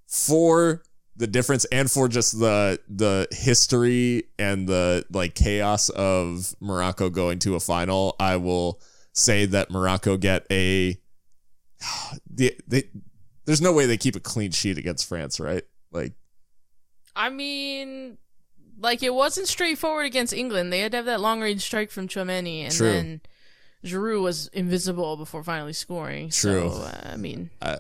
[0.08, 0.84] For
[1.20, 7.40] the difference and for just the the history and the like chaos of Morocco going
[7.40, 8.80] to a final, I will
[9.12, 10.98] say that Morocco get a
[12.30, 12.84] the they
[13.46, 15.64] there's no way they keep a clean sheet against France, right?
[15.92, 16.14] Like
[17.18, 18.18] I mean,
[18.80, 20.72] like it wasn't straightforward against England.
[20.72, 22.92] They had to have that long range strike from Tchouameni, and True.
[22.94, 23.22] then
[23.84, 26.30] Giroud was invisible before finally scoring.
[26.30, 26.70] True.
[26.70, 27.80] So, uh, I mean, uh,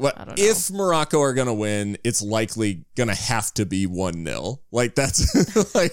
[0.00, 1.98] what if Morocco are gonna win?
[2.04, 5.92] It's likely gonna have to be one 0 Like that's like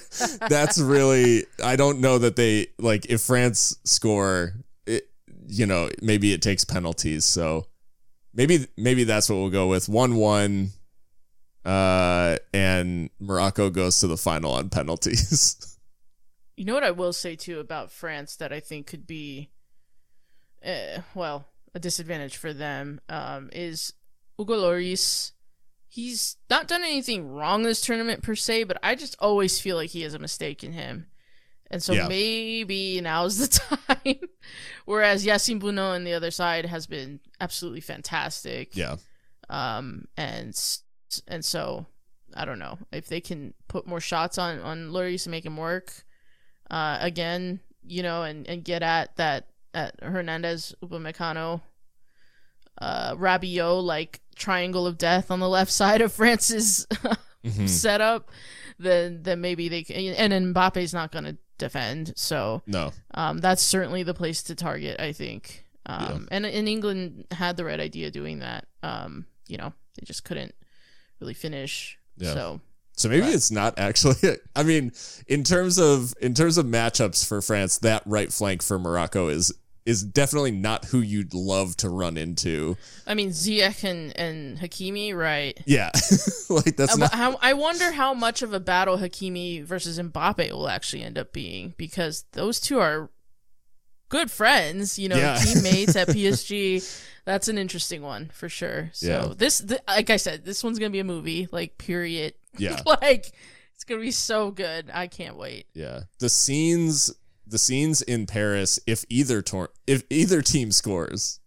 [0.49, 1.45] that's really.
[1.63, 4.53] I don't know that they like if France score.
[4.85, 5.09] It,
[5.47, 7.25] you know, maybe it takes penalties.
[7.25, 7.67] So
[8.33, 10.71] maybe maybe that's what we'll go with one one
[11.67, 15.77] uh, and Morocco goes to the final on penalties.
[16.55, 19.49] you know what I will say too about France that I think could be,
[20.65, 23.91] uh, well, a disadvantage for them um, is
[24.37, 25.31] Hugo Lloris.
[25.89, 29.89] He's not done anything wrong this tournament per se, but I just always feel like
[29.89, 31.07] he has a mistake in him.
[31.69, 32.07] And so yeah.
[32.07, 33.47] maybe now's the
[33.87, 34.19] time.
[34.85, 38.75] Whereas Yassine Bounou on the other side has been absolutely fantastic.
[38.75, 38.97] Yeah.
[39.49, 40.57] Um, and
[41.27, 41.87] and so
[42.33, 45.57] I don't know if they can put more shots on on Lloris and make him
[45.57, 46.05] work.
[46.69, 51.61] Uh, again, you know, and and get at that at Hernandez, Upamecano,
[52.79, 57.67] uh, Rabiot, like triangle of death on the left side of France's mm-hmm.
[57.67, 58.29] setup.
[58.79, 63.63] Then then maybe they can, and Mbappe's not going to defend, so no, um, that's
[63.63, 64.99] certainly the place to target.
[64.99, 65.65] I think.
[65.87, 66.35] Um, yeah.
[66.35, 68.67] and in England had the right idea doing that.
[68.83, 70.53] Um, you know, they just couldn't
[71.19, 71.97] really finish.
[72.17, 72.33] Yeah.
[72.33, 72.61] So
[72.97, 73.35] so maybe but.
[73.35, 74.15] it's not actually.
[74.55, 74.91] I mean,
[75.27, 79.53] in terms of in terms of matchups for France, that right flank for Morocco is
[79.87, 82.75] is definitely not who you'd love to run into.
[83.07, 85.57] I mean, Ziyech and, and Hakimi, right?
[85.65, 85.91] Yeah,
[86.49, 86.93] like that's.
[86.93, 87.13] Uh, not...
[87.13, 91.31] How, I wonder how much of a battle Hakimi versus Mbappe will actually end up
[91.31, 93.09] being because those two are
[94.09, 94.99] good friends.
[94.99, 95.37] You know, yeah.
[95.41, 97.03] teammates at PSG.
[97.23, 98.89] That's an interesting one for sure.
[98.91, 99.33] So yeah.
[99.37, 102.33] this, th- like I said, this one's gonna be a movie, like period.
[102.57, 102.81] Yeah.
[102.85, 103.31] like
[103.73, 104.91] it's gonna be so good.
[104.93, 105.67] I can't wait.
[105.73, 106.01] Yeah.
[106.19, 107.13] The scenes
[107.49, 111.39] the scenes in Paris if either tor- if either team scores.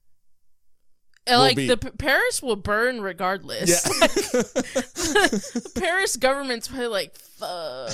[1.29, 3.71] Like be- the P- Paris will burn regardless.
[3.71, 3.77] Yeah.
[4.09, 7.91] the Paris government's probably like, fuck.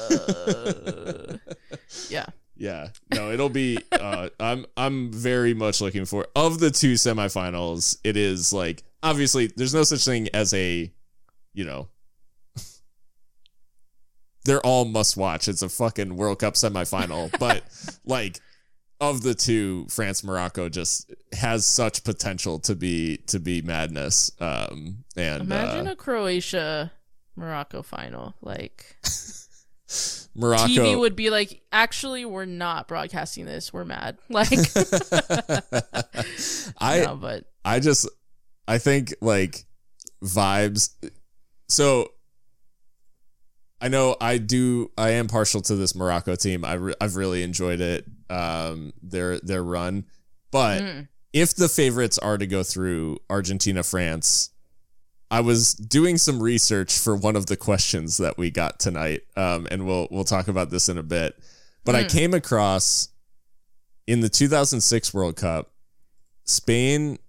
[2.09, 2.27] yeah.
[2.57, 2.89] yeah.
[3.13, 8.17] No, it'll be uh I'm I'm very much looking for of the two semifinals, it
[8.17, 10.91] is like obviously there's no such thing as a
[11.53, 11.89] you know
[14.47, 15.49] they're all must watch.
[15.49, 17.65] It's a fucking World Cup semifinal, but
[18.05, 18.41] like
[19.01, 24.31] of the two, France Morocco just has such potential to be to be madness.
[24.41, 26.93] Um, and Imagine uh, a Croatia
[27.35, 28.35] Morocco final.
[28.41, 28.97] Like
[30.35, 30.67] Morocco.
[30.67, 33.73] TV would be like, actually, we're not broadcasting this.
[33.73, 34.19] We're mad.
[34.29, 34.49] Like,
[36.79, 38.09] I no, but I just
[38.69, 39.65] I think like
[40.23, 40.91] vibes.
[41.69, 42.13] So
[43.87, 44.91] I know I do.
[44.99, 46.65] I am partial to this Morocco team.
[46.65, 48.05] I re- I've really enjoyed it.
[48.29, 50.07] Um, their their run,
[50.51, 54.51] but mm, if the favorites are to go through Argentina, France,
[55.31, 59.69] I was doing some research for one of the questions that we got tonight, um,
[59.71, 61.37] and we'll we'll talk about this in a bit.
[61.85, 62.11] But I Mm.
[62.11, 63.11] came across
[64.09, 65.71] in the 2006 World Cup,
[66.43, 67.21] Spain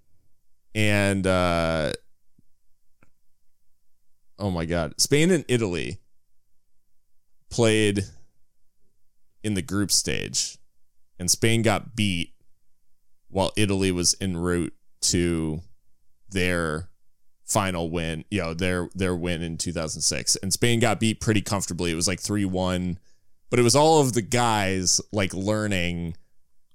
[0.74, 1.94] and uh,
[4.40, 6.00] oh my god, Spain and Italy
[7.50, 8.04] played
[9.44, 10.58] in the group stage,
[11.20, 12.34] and Spain got beat
[13.30, 15.62] while Italy was en route to
[16.30, 16.90] their
[17.46, 20.36] final win, you know, their their win in 2006.
[20.38, 21.92] And Spain got beat pretty comfortably.
[21.92, 22.98] It was like 3-1,
[23.50, 26.16] but it was all of the guys like learning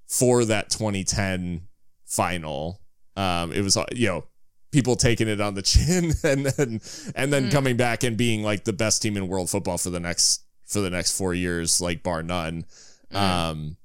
[0.06, 1.62] for that 2010
[2.06, 2.80] final.
[3.16, 4.24] Um it was you know,
[4.70, 6.80] people taking it on the chin and then
[7.14, 7.52] and then Mm.
[7.52, 10.41] coming back and being like the best team in world football for the next
[10.72, 12.64] for the next 4 years like bar none.
[13.12, 13.16] mm.
[13.16, 13.76] Um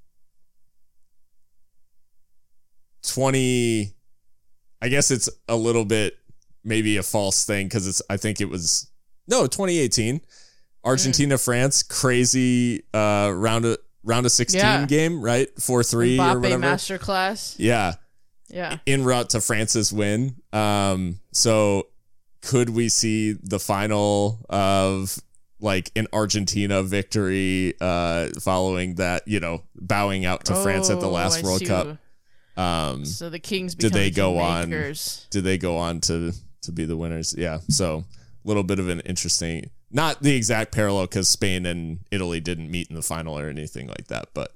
[3.03, 3.93] 20
[4.81, 6.17] I guess it's a little bit
[6.63, 8.89] maybe a false thing cuz it's I think it was
[9.29, 10.21] no, 2018.
[10.83, 14.85] Argentina France crazy uh round of round of 16 Yeah.
[14.85, 15.53] game, right?
[15.57, 16.61] 4-3 or Mbappe whatever.
[16.63, 17.55] masterclass.
[17.57, 17.95] yeah,
[18.49, 18.77] Yeah.
[18.85, 20.35] In route to France's win.
[20.53, 21.87] Um so
[22.41, 25.17] could we see the final of
[25.59, 31.07] like an Argentina victory uh following that, you know, bowing out to France at the
[31.07, 31.97] Oh, last I World see Cup?
[32.57, 36.71] Um So the Kings Did they the go on- did they go on to to
[36.71, 37.33] be the winners?
[37.37, 37.59] Yeah.
[37.69, 38.05] So
[38.43, 42.69] a little bit of an interesting, not the exact parallel because Spain and Italy didn't
[42.71, 44.29] meet in the final or anything like that.
[44.33, 44.51] But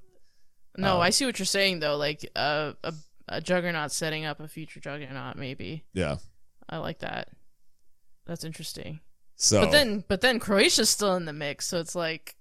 [0.78, 1.98] No, Uh, I see what you're saying though.
[1.98, 2.94] Like uh, a
[3.28, 5.36] a juggernaut setting up a future juggernaut.
[5.38, 6.18] Maybe yeah.
[6.70, 7.30] I like that.
[8.26, 9.00] That's interesting.
[9.44, 12.36] So But then, but then Croatia's still in the mix, so it's like,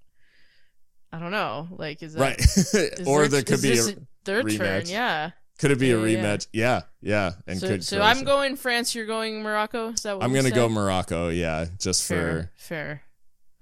[1.11, 1.67] I don't know.
[1.71, 3.83] Like, is that right, is or their- there could be a,
[4.25, 4.51] their turn?
[4.59, 4.91] rematch.
[4.91, 5.31] Yeah.
[5.59, 6.23] could it be a yeah, yeah.
[6.23, 6.47] rematch?
[6.53, 7.33] Yeah, yeah.
[7.47, 8.95] And So, could so Croatia- I'm going France.
[8.95, 9.93] You're going Morocco.
[9.93, 11.31] Is that what I'm gonna go Morocco.
[11.31, 13.03] Yeah, just for Fair, fair.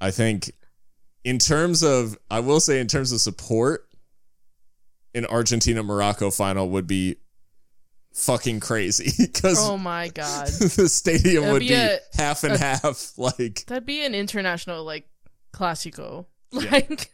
[0.00, 0.50] I think
[1.22, 3.86] in terms of I will say in terms of support,
[5.14, 7.18] an Argentina Morocco final would be
[8.18, 10.46] fucking crazy because Oh my god,
[10.76, 13.12] the stadium It'd would be be a- half and a- half.
[13.18, 15.06] Like, that'd be an international like
[15.54, 16.26] classico.
[16.52, 16.70] Yeah.
[16.70, 17.10] Like,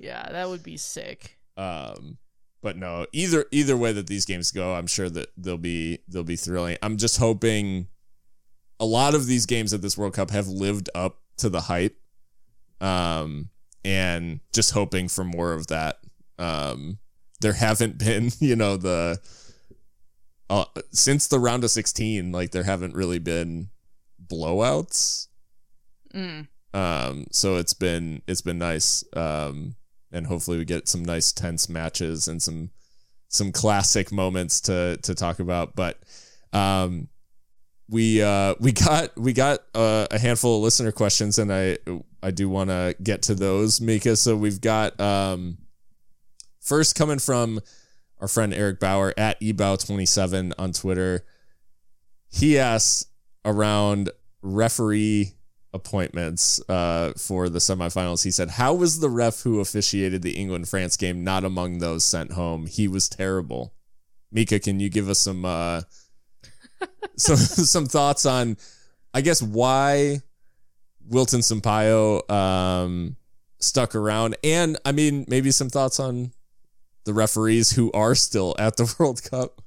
[0.00, 1.38] yeah, that would be sick.
[1.56, 2.18] um,
[2.62, 6.24] but no, either either way that these games go, I'm sure that they'll be they'll
[6.24, 6.78] be thrilling.
[6.82, 7.86] I'm just hoping
[8.80, 11.96] a lot of these games at this World Cup have lived up to the hype,
[12.80, 13.50] um,
[13.84, 15.98] and just hoping for more of that.
[16.38, 16.98] Um,
[17.40, 19.18] there haven't been, you know, the
[20.48, 23.68] uh, since the round of 16, like there haven't really been
[24.24, 25.28] blowouts.
[26.14, 26.48] Mm.
[26.72, 29.04] Um, so it's been it's been nice.
[29.14, 29.76] Um,
[30.12, 32.70] and hopefully we get some nice tense matches and some
[33.28, 35.74] some classic moments to to talk about.
[35.74, 35.98] But
[36.52, 37.08] um,
[37.88, 41.78] we uh we got we got uh, a handful of listener questions, and I
[42.22, 44.16] I do want to get to those, Mika.
[44.16, 45.58] So we've got um
[46.60, 47.60] first coming from
[48.20, 51.24] our friend Eric Bauer at ebow27 on Twitter.
[52.28, 53.06] He asks
[53.44, 54.10] around
[54.42, 55.32] referee
[55.72, 58.24] appointments uh, for the semifinals.
[58.24, 62.04] He said, How was the ref who officiated the England France game not among those
[62.04, 62.66] sent home?
[62.66, 63.74] He was terrible.
[64.32, 65.82] Mika, can you give us some uh,
[67.16, 68.56] some some thoughts on
[69.14, 70.20] I guess why
[71.08, 73.16] Wilton Sampaio um,
[73.60, 76.32] stuck around and I mean maybe some thoughts on
[77.06, 79.62] the referees who are still at the World Cup.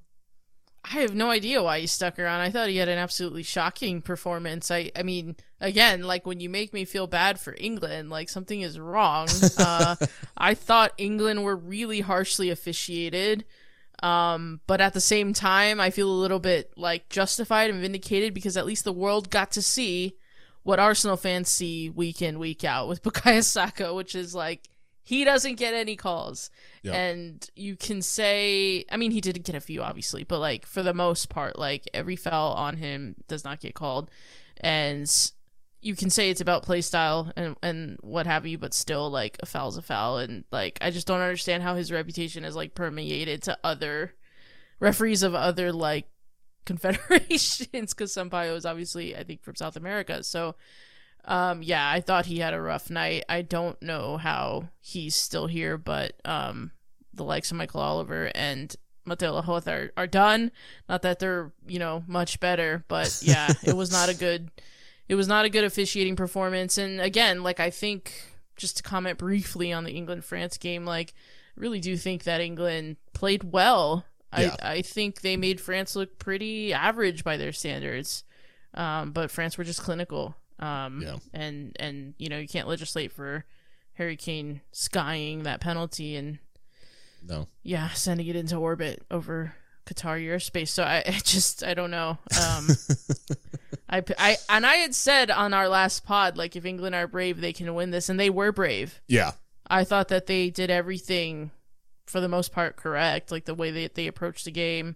[0.83, 2.41] I have no idea why he stuck around.
[2.41, 4.71] I thought he had an absolutely shocking performance.
[4.71, 8.61] I, I mean, again, like when you make me feel bad for England, like something
[8.61, 9.27] is wrong.
[9.57, 9.95] Uh,
[10.37, 13.45] I thought England were really harshly officiated.
[14.01, 18.33] Um, but at the same time, I feel a little bit like justified and vindicated
[18.33, 20.15] because at least the world got to see
[20.63, 24.68] what Arsenal fans see week in, week out with Bukayo Saka, which is like
[25.09, 26.51] he doesn't get any calls.
[26.83, 26.93] Yep.
[26.93, 30.83] And you can say, I mean, he did get a few, obviously, but like for
[30.83, 34.11] the most part, like every foul on him does not get called.
[34.59, 35.11] And
[35.81, 39.37] you can say it's about play style and, and what have you, but still, like,
[39.39, 40.19] a foul's a foul.
[40.19, 44.13] And like, I just don't understand how his reputation is like permeated to other
[44.79, 46.07] referees of other like
[46.67, 50.23] confederations because Sampaio is obviously, I think, from South America.
[50.23, 50.53] So,
[51.25, 53.23] um, yeah, I thought he had a rough night.
[53.29, 56.71] I don't know how he's still here, but um,
[57.13, 58.75] the likes of Michael Oliver and
[59.07, 60.51] Mateu Lahoz are, are done.
[60.87, 64.49] Not that they're, you know, much better, but yeah, it was not a good
[65.07, 66.77] it was not a good officiating performance.
[66.77, 68.13] And again, like I think
[68.55, 71.13] just to comment briefly on the England France game, like
[71.57, 74.05] I really do think that England played well.
[74.37, 74.55] Yeah.
[74.61, 78.23] I I think they made France look pretty average by their standards.
[78.75, 80.35] Um, but France were just clinical.
[80.59, 81.15] Um, yeah.
[81.33, 83.45] and and you know you can't legislate for
[83.93, 86.39] Harry Kane skying that penalty and
[87.25, 89.53] no, yeah, sending it into orbit over
[89.85, 90.69] Qatar airspace.
[90.69, 92.17] So I, I just I don't know.
[92.41, 92.67] Um,
[93.89, 97.41] I, I and I had said on our last pod like if England are brave
[97.41, 99.01] they can win this and they were brave.
[99.07, 99.31] Yeah.
[99.67, 101.51] I thought that they did everything
[102.07, 104.95] for the most part correct, like the way that they approached the game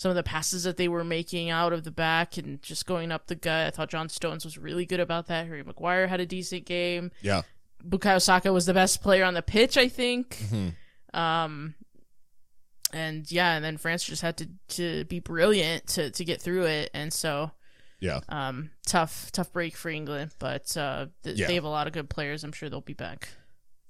[0.00, 3.12] some of the passes that they were making out of the back and just going
[3.12, 3.66] up the gut.
[3.66, 5.46] I thought John Stones was really good about that.
[5.46, 7.10] Harry Maguire had a decent game.
[7.20, 7.42] Yeah.
[7.86, 10.38] Bukayo Saka was the best player on the pitch, I think.
[10.38, 11.20] Mm-hmm.
[11.20, 11.74] Um,
[12.94, 16.64] and yeah, and then France just had to, to be brilliant to, to get through
[16.64, 16.88] it.
[16.94, 17.50] And so,
[18.00, 21.46] yeah, um, tough, tough break for England, but, uh, th- yeah.
[21.46, 22.42] they have a lot of good players.
[22.42, 23.28] I'm sure they'll be back.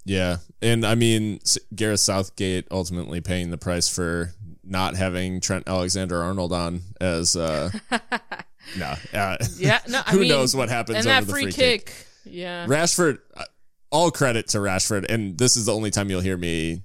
[0.05, 0.39] Yeah.
[0.61, 1.39] And I mean,
[1.73, 4.33] Gareth Southgate ultimately paying the price for
[4.71, 7.71] not having Trent Alexander Arnold on as uh
[8.79, 11.87] no uh, yeah no I who mean, knows what happens and that free, free kick.
[11.87, 12.07] kick.
[12.25, 13.45] yeah Rashford uh,
[13.91, 16.85] all credit to Rashford and this is the only time you'll hear me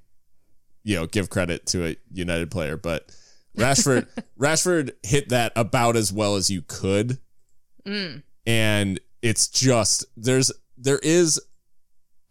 [0.84, 3.16] you know give credit to a United player but
[3.58, 4.08] Rashford
[4.40, 7.20] Rashford hit that about as well as you could
[7.86, 8.22] mm.
[8.46, 11.40] and it's just there's there is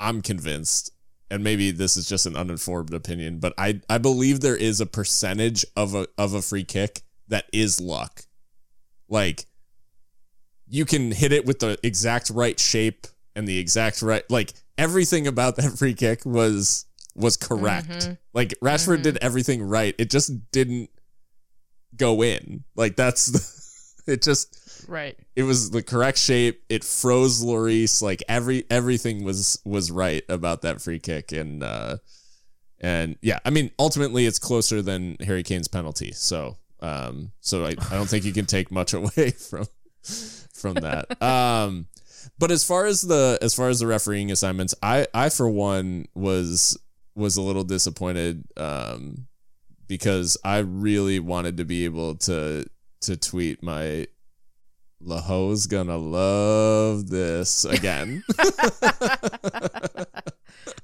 [0.00, 0.90] I'm convinced
[1.34, 4.86] and maybe this is just an uninformed opinion, but I I believe there is a
[4.86, 8.22] percentage of a of a free kick that is luck.
[9.08, 9.46] Like
[10.68, 15.26] you can hit it with the exact right shape and the exact right like everything
[15.26, 16.86] about that free kick was
[17.16, 17.88] was correct.
[17.88, 18.12] Mm-hmm.
[18.32, 19.02] Like Rashford mm-hmm.
[19.02, 19.96] did everything right.
[19.98, 20.88] It just didn't
[21.96, 22.62] go in.
[22.76, 23.26] Like that's
[24.06, 24.56] the, it just
[24.88, 25.16] Right.
[25.36, 26.62] It was the correct shape.
[26.68, 28.02] It froze Lloris.
[28.02, 31.32] Like every everything was was right about that free kick.
[31.32, 31.98] And uh
[32.80, 36.12] and yeah, I mean ultimately it's closer than Harry Kane's penalty.
[36.12, 39.66] So um so I, I don't think you can take much away from
[40.52, 41.20] from that.
[41.22, 41.86] Um
[42.38, 46.06] but as far as the as far as the refereeing assignments, I I for one
[46.14, 46.78] was
[47.14, 49.26] was a little disappointed um
[49.86, 52.64] because I really wanted to be able to
[53.02, 54.06] to tweet my
[55.04, 58.24] Lahoz gonna love this again.
[58.36, 60.06] that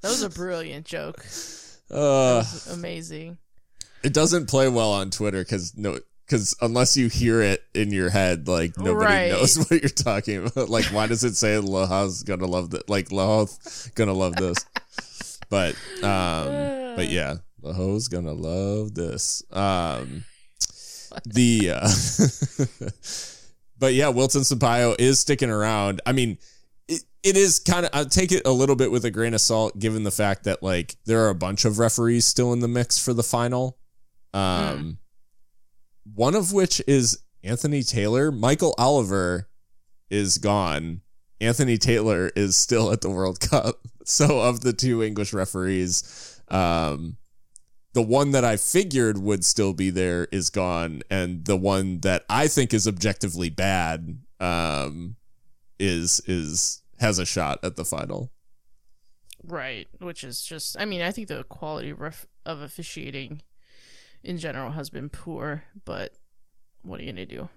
[0.02, 1.24] was a brilliant joke.
[1.90, 3.38] Uh, amazing.
[4.02, 8.10] It doesn't play well on Twitter because no, because unless you hear it in your
[8.10, 9.30] head, like nobody right.
[9.32, 10.68] knows what you're talking about.
[10.68, 12.88] Like, why does it say Lahoz gonna love that?
[12.88, 14.56] Like Lahoz gonna love this.
[15.48, 15.74] but
[16.04, 19.42] um, but yeah, Lahoz gonna love this.
[19.50, 20.24] Um,
[21.24, 21.88] the uh,
[23.80, 26.00] but yeah, Wilton Sampaio is sticking around.
[26.06, 26.38] I mean,
[26.86, 29.40] it, it is kind of, I take it a little bit with a grain of
[29.40, 32.68] salt, given the fact that like there are a bunch of referees still in the
[32.68, 33.78] mix for the final.
[34.32, 34.96] Um, mm.
[36.14, 38.30] one of which is Anthony Taylor.
[38.30, 39.48] Michael Oliver
[40.10, 41.00] is gone.
[41.40, 43.76] Anthony Taylor is still at the World Cup.
[44.02, 47.16] So of the two English referees, um,
[47.92, 52.24] the one that I figured would still be there is gone, and the one that
[52.28, 55.16] I think is objectively bad um,
[55.78, 58.30] is is has a shot at the final.
[59.42, 63.42] Right, which is just I mean I think the quality of, of officiating
[64.22, 66.14] in general has been poor, but
[66.82, 67.48] what are you gonna do?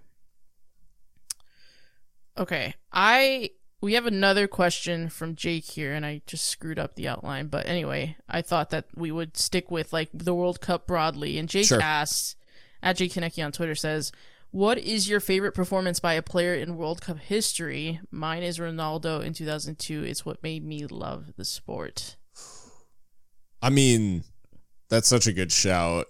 [2.38, 3.52] Okay, I
[3.84, 7.48] we have another question from Jake here, and I just screwed up the outline.
[7.48, 11.38] But anyway, I thought that we would stick with like the World Cup broadly.
[11.38, 11.82] And Jake sure.
[11.82, 12.38] asks,
[12.82, 14.14] At Jake Kaneki on Twitter says,
[14.52, 18.00] "What is your favorite performance by a player in World Cup history?
[18.10, 20.04] Mine is Ronaldo in 2002.
[20.04, 22.16] It's what made me love the sport."
[23.62, 24.24] I mean,
[24.88, 26.08] that's such a good shout.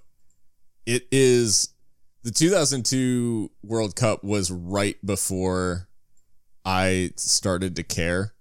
[0.85, 1.73] It is
[2.21, 5.87] the 2002 World Cup was right before
[6.65, 8.34] I started to care.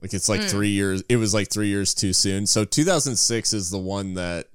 [0.00, 0.50] Like it's like Mm.
[0.50, 2.46] 3 years it was like 3 years too soon.
[2.46, 4.48] So 2006 is the one that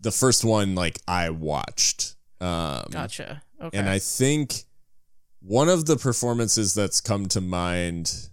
[0.00, 2.16] the first one like I watched.
[2.40, 3.42] Um Gotcha.
[3.60, 3.78] Okay.
[3.78, 4.64] and I think
[5.40, 8.28] one of the performances that's come to mind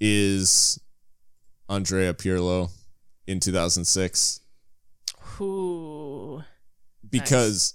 [0.00, 0.80] is
[1.68, 2.70] Andrea Pirlo
[3.26, 4.40] in 2006
[5.40, 6.42] Ooh.
[7.08, 7.74] because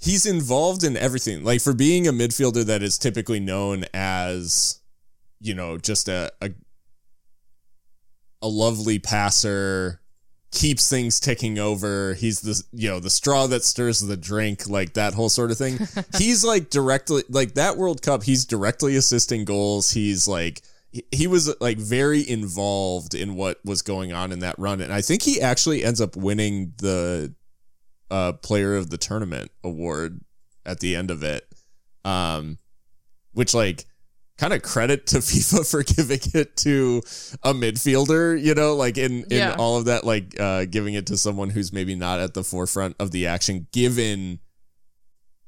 [0.00, 1.44] he's involved in everything.
[1.44, 4.80] Like for being a midfielder that is typically known as,
[5.40, 6.50] you know, just a a,
[8.42, 10.00] a lovely passer,
[10.52, 12.14] keeps things ticking over.
[12.14, 15.58] He's the you know the straw that stirs the drink, like that whole sort of
[15.58, 15.78] thing.
[16.18, 18.22] he's like directly like that World Cup.
[18.24, 19.90] He's directly assisting goals.
[19.92, 24.58] He's like he- he was like very involved in what was going on in that
[24.58, 27.34] run, and I think he actually ends up winning the
[28.10, 30.20] uh, player of the tournament award
[30.66, 31.46] at the end of it.
[32.04, 32.58] Um,
[33.32, 33.84] which like
[34.38, 37.02] kind of credit to FIFA for giving it to
[37.42, 39.54] a midfielder, you know, like in in Yeah.
[39.58, 42.96] all of that, like uh, giving it to someone who's maybe not at the forefront
[42.98, 44.40] of the action, given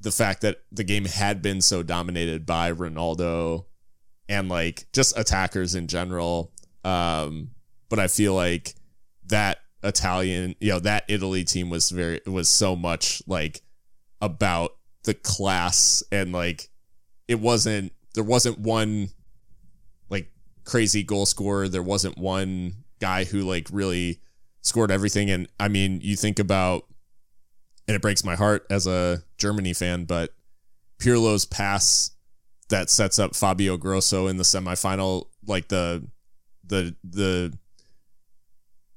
[0.00, 3.64] the fact that the game had been so dominated by Ronaldo
[4.28, 6.52] and like just attackers in general.
[6.84, 7.50] Um,
[7.88, 8.74] but I feel like
[9.26, 13.62] that Italian, you know, that Italy team was very was so much like
[14.20, 16.68] about the class and like
[17.28, 19.08] it wasn't there wasn't one
[20.08, 20.30] like
[20.64, 21.68] crazy goal scorer.
[21.68, 24.20] There wasn't one guy who like really
[24.60, 25.30] scored everything.
[25.30, 26.84] And I mean, you think about
[27.88, 30.34] and it breaks my heart as a Germany fan, but
[30.98, 32.12] Pirlo's pass
[32.68, 36.06] that sets up Fabio Grosso in the semifinal, like the
[36.64, 37.58] the the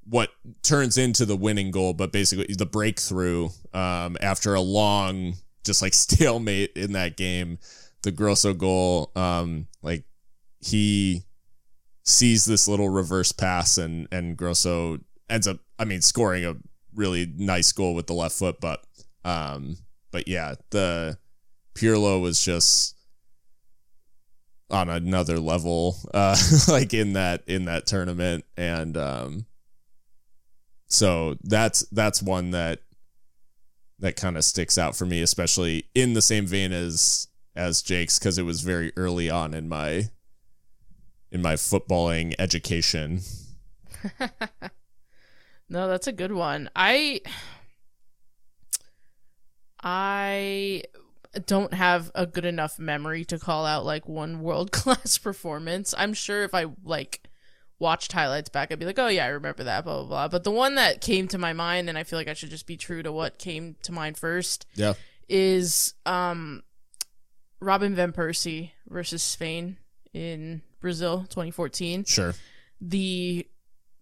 [0.07, 0.30] what
[0.61, 5.94] turns into the winning goal, but basically the breakthrough um, after a long just like
[5.95, 7.57] stalemate in that game,
[8.03, 10.03] the Grosso goal, um, like
[10.60, 11.23] he
[12.03, 14.99] sees this little reverse pass and and Grosso
[15.30, 16.56] ends up, I mean, scoring a
[16.94, 18.84] really nice goal with the left foot, but
[19.23, 19.77] um,
[20.11, 21.18] but yeah, the
[21.73, 22.95] Pirlo was just
[24.69, 26.38] on another level, uh,
[26.68, 29.45] like in that in that tournament, and um,
[30.95, 32.80] so that's that's one that
[33.99, 38.19] that kind of sticks out for me, especially in the same vein as as Jake's,
[38.19, 40.09] because it was very early on in my
[41.31, 43.22] in my footballing education.
[45.69, 46.69] No, that's a good one.
[46.76, 47.22] I
[49.81, 50.84] I
[51.45, 55.93] don't have a good enough memory to call out like one world class performance.
[55.97, 57.27] I'm sure if I like
[57.80, 60.27] watched highlights back, I'd be like, oh yeah, I remember that, blah blah blah.
[60.30, 62.68] But the one that came to my mind, and I feel like I should just
[62.68, 64.93] be true to what came to mind first, Yeah.
[65.30, 66.64] is um
[67.60, 69.77] Robin van Persie versus Spain
[70.14, 72.06] in Brazil 2014.
[72.06, 72.34] Sure.
[72.81, 73.47] The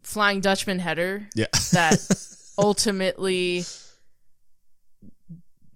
[0.01, 1.45] Flying Dutchman header Yeah.
[1.71, 1.99] that
[2.57, 3.63] ultimately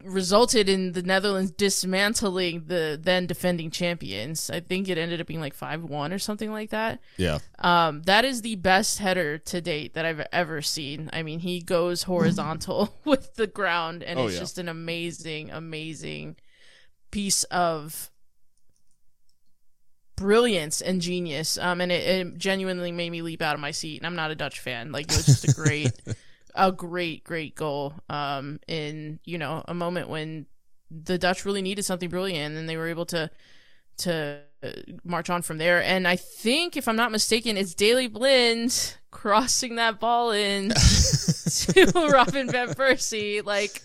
[0.08, 4.50] resulted in the Netherlands dismantling the then defending champions.
[4.50, 7.00] I think it ended up being like 5-1 or something like that.
[7.18, 7.40] yeah.
[7.60, 11.10] Um, that is the best header to date that I've ever seen.
[11.14, 14.40] I mean, he goes horizontal with the ground, and Oh, it's yeah.
[14.40, 16.38] just an amazing, amazing
[17.12, 18.10] piece of
[20.16, 21.58] brilliance and genius.
[21.58, 23.98] Um, and it, it genuinely made me leap out of my seat.
[23.98, 24.92] And I'm not a Dutch fan.
[24.92, 25.92] Like it was just a great,
[26.58, 27.94] a great, great goal.
[28.10, 30.48] Um, in you know a moment when
[30.92, 33.30] the Dutch really needed something brilliant, and they were able to
[34.00, 34.42] to
[35.04, 35.82] march on from there.
[35.84, 42.10] And I think, if I'm not mistaken, it's Daley Blind crossing that ball in to
[42.12, 43.46] Robin van Persie.
[43.46, 43.82] Like,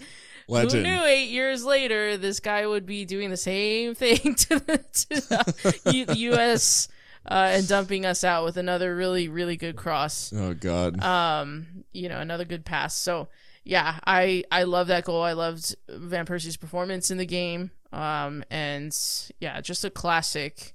[0.48, 0.86] Legend.
[0.86, 4.78] who knew eight years later this guy would be doing the same thing to the,
[4.78, 6.88] to the U- the U.S.
[7.26, 11.02] Uh, and dumping us out with another really, really good cross Oh God.
[11.02, 13.28] um you know another good pass so
[13.64, 18.42] yeah i i love that goal i loved van persie's performance in the game um
[18.50, 18.96] and
[19.38, 20.74] yeah just a classic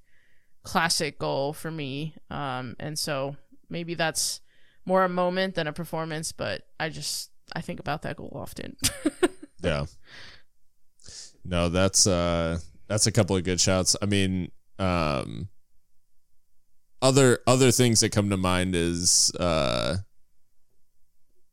[0.64, 3.36] classic goal for me um and so
[3.70, 4.40] maybe that's
[4.86, 8.76] more a moment than a performance but i just i think about that goal often
[9.62, 9.86] Yeah.
[11.44, 13.96] No, that's uh that's a couple of good shouts.
[14.02, 15.50] I mean, um
[17.02, 19.98] other other things that come to mind is uh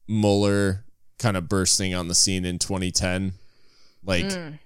[0.09, 0.85] Mueller
[1.19, 3.33] kind of bursting on the scene in 2010.
[4.05, 4.59] Like, Mm.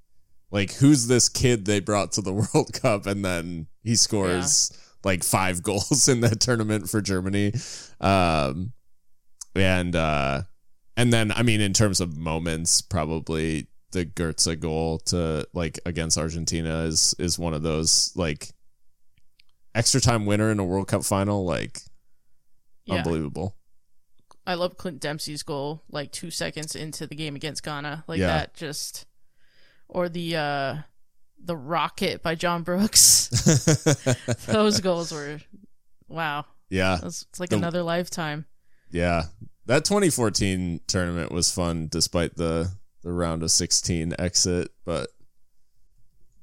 [0.50, 4.70] like who's this kid they brought to the World Cup, and then he scores
[5.04, 7.52] like five goals in that tournament for Germany.
[8.00, 8.72] Um,
[9.56, 10.42] and uh,
[10.96, 16.18] and then I mean, in terms of moments, probably the Goetze goal to like against
[16.18, 18.50] Argentina is is one of those like
[19.74, 21.80] extra time winner in a World Cup final, like
[22.86, 22.96] Yeah.
[22.96, 23.56] unbelievable.
[24.46, 28.26] I love Clint Dempsey's goal, like two seconds into the game against Ghana, like Yeah.
[28.28, 28.54] that.
[28.54, 29.06] Just
[29.88, 30.76] or the uh
[31.42, 33.28] the rocket by John Brooks.
[34.46, 35.40] Those goals were
[36.08, 36.46] wow.
[36.70, 38.46] yeah, it's like The- another lifetime.
[38.90, 39.24] yeah.
[39.66, 42.70] That 2014 tournament was fun, despite the
[43.02, 44.70] the round of 16 exit.
[44.84, 45.08] But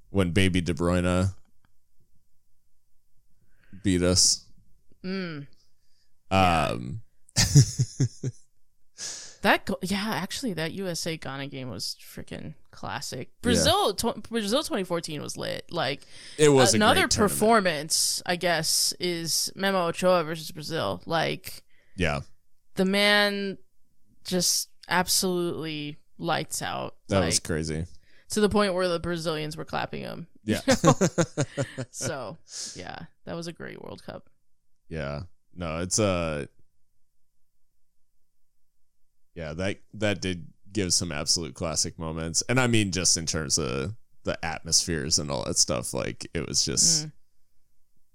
[0.10, 1.34] when Baby De Bruyne
[3.84, 4.46] beat us,
[5.04, 5.48] Mm.
[6.30, 7.02] um,
[9.42, 13.32] That go- yeah, actually, that USA Ghana game was freaking classic.
[13.42, 15.66] Brazil, tw- Brazil 2014 was lit.
[15.72, 16.02] Like
[16.38, 21.02] it was another performance, I guess, is Memo Ochoa versus Brazil.
[21.08, 21.64] Like
[21.96, 22.20] Yeah,
[22.76, 23.58] the man
[24.26, 26.98] just absolutely lights out.
[27.08, 27.86] that like, was crazy.
[28.32, 30.28] To the point where the Brazilians were clapping him.
[30.44, 30.62] Yeah,
[31.92, 32.38] So
[32.76, 34.30] yeah, that was a great World Cup.
[34.90, 35.22] yeah.
[35.54, 36.46] No, it's uh
[39.36, 43.58] yeah that that did give some absolute classic moments, and I mean just in terms
[43.58, 45.94] of the atmospheres and all that stuff.
[45.94, 47.12] Like it was just Mm,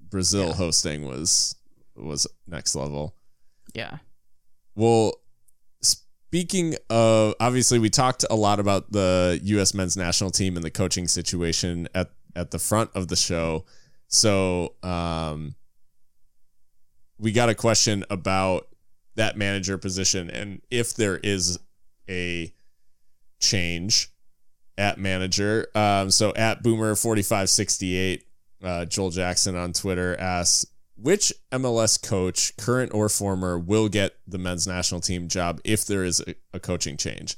[0.00, 0.54] Brazil Yeah.
[0.54, 1.54] hosting was
[1.94, 3.14] was next level.
[3.74, 3.98] yeah.
[4.74, 5.20] Well,
[6.28, 9.74] speaking of, obviously, we talked a lot about the U.S.
[9.74, 13.64] men's national team and the coaching situation at at the front of the show.
[14.08, 15.54] So, um,
[17.18, 18.68] we got a question about
[19.14, 21.58] that manager position and if there is
[22.08, 22.52] a
[23.40, 24.10] change
[24.78, 25.68] at manager.
[25.74, 28.24] Um, so at Boomer forty five sixty eight,
[28.62, 30.66] uh, Joel Jackson on Twitter asks,
[30.96, 36.04] which MLS coach, current or former, will get the men's national team job if there
[36.04, 37.36] is a, a coaching change?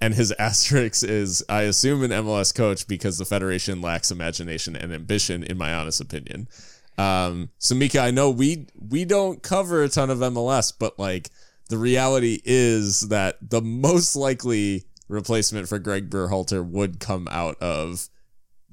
[0.00, 4.92] And his asterisk is, I assume an MLS coach because the federation lacks imagination and
[4.92, 6.48] ambition, in my honest opinion.
[6.96, 11.30] Um, so Mika, I know we we don't cover a ton of MLS, but like
[11.68, 18.08] the reality is that the most likely replacement for Gregg Berhalter would come out of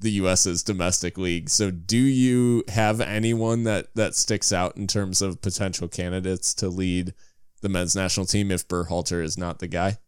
[0.02, 1.48] the US's domestic league.
[1.48, 6.68] So do you have anyone that that sticks out in terms of potential candidates to
[6.68, 7.14] lead
[7.60, 9.98] the men's national team if Berhalter is not the guy?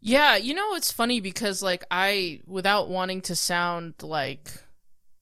[0.00, 4.50] Yeah, you know it's funny because like I without wanting to sound like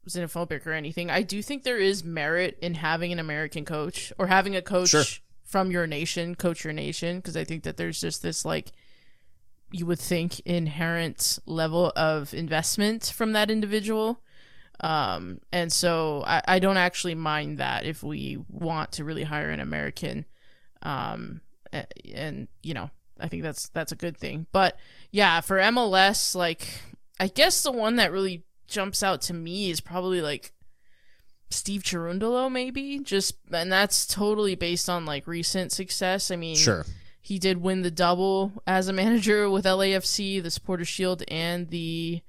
[0.08, 4.28] xenophobic or anything, I do think there is merit in having an American coach or
[4.28, 5.04] having a coach Sure.
[5.44, 8.70] from your nation coach your nation because I think that there's just this like
[9.70, 14.22] you would think inherent level of investment from that individual.
[14.80, 19.50] Um, and so I, I don't actually mind that if we want to really hire
[19.50, 20.24] an American.
[20.82, 21.40] Um,
[21.72, 22.90] a- and you know,
[23.20, 24.46] I think that's that's a good thing.
[24.52, 24.78] But
[25.10, 26.66] yeah, for MLS, like
[27.18, 30.52] I guess the one that really jumps out to me is probably like
[31.50, 33.00] Steve Cherundolo, maybe.
[33.00, 36.30] Just and that's totally based on like recent success.
[36.30, 36.56] I mean,
[37.28, 42.22] he did win the double as a manager with LAFC, the Supporter Shield, and the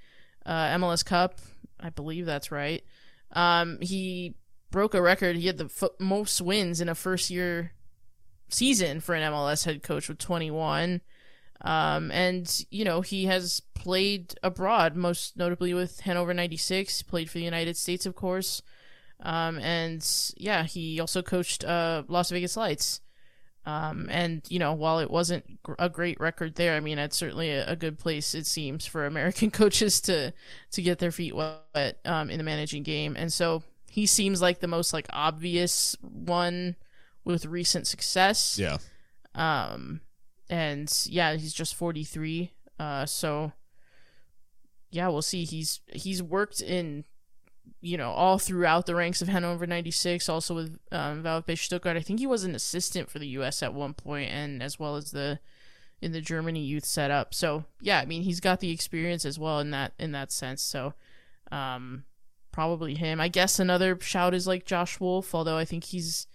[0.45, 1.39] uh, MLS Cup.
[1.80, 2.84] I believe that's right.
[3.31, 4.35] Um, he
[4.71, 5.38] broke a record.
[5.38, 7.71] He had the f- most wins in a first year
[8.49, 10.99] season for an MLS head coach with 21.
[11.61, 17.38] Um, and, you know, he has played abroad, most notably with Hannover 96, played for
[17.38, 18.61] the United States, of course.
[19.21, 20.05] Um, and
[20.35, 22.99] yeah, he also coached uh, Las Vegas Lights.
[23.65, 27.18] Um, and you know, while it wasn't gr- a great record there, I mean, it's
[27.18, 30.34] certainly a, a good place it seems for American coaches to
[30.72, 33.15] to get their feet wet um, in the managing game.
[33.18, 36.76] And so he seems like the most like obvious one
[37.23, 38.57] with recent success.
[38.57, 38.77] Yeah.
[39.36, 40.02] Um,
[40.49, 42.52] and yeah, he's just 43.
[42.80, 43.52] Uh, so
[44.91, 45.44] yeah, we'll see.
[45.45, 47.06] He's he's worked in,
[47.82, 51.98] you know, all throughout the ranks of Hannover 96, also with um, VfB Stuttgart.
[51.98, 53.64] I think he was an assistant for the U.S.
[53.64, 55.40] at one point, and as well as the
[56.02, 57.34] in the Germany youth setup.
[57.34, 60.62] So yeah, I mean, he's got the experience as well in that in that sense.
[60.62, 60.94] So,
[61.52, 62.04] um,
[62.52, 63.20] probably him.
[63.20, 66.28] I guess another shout is like Josh Wolff, although I think he's.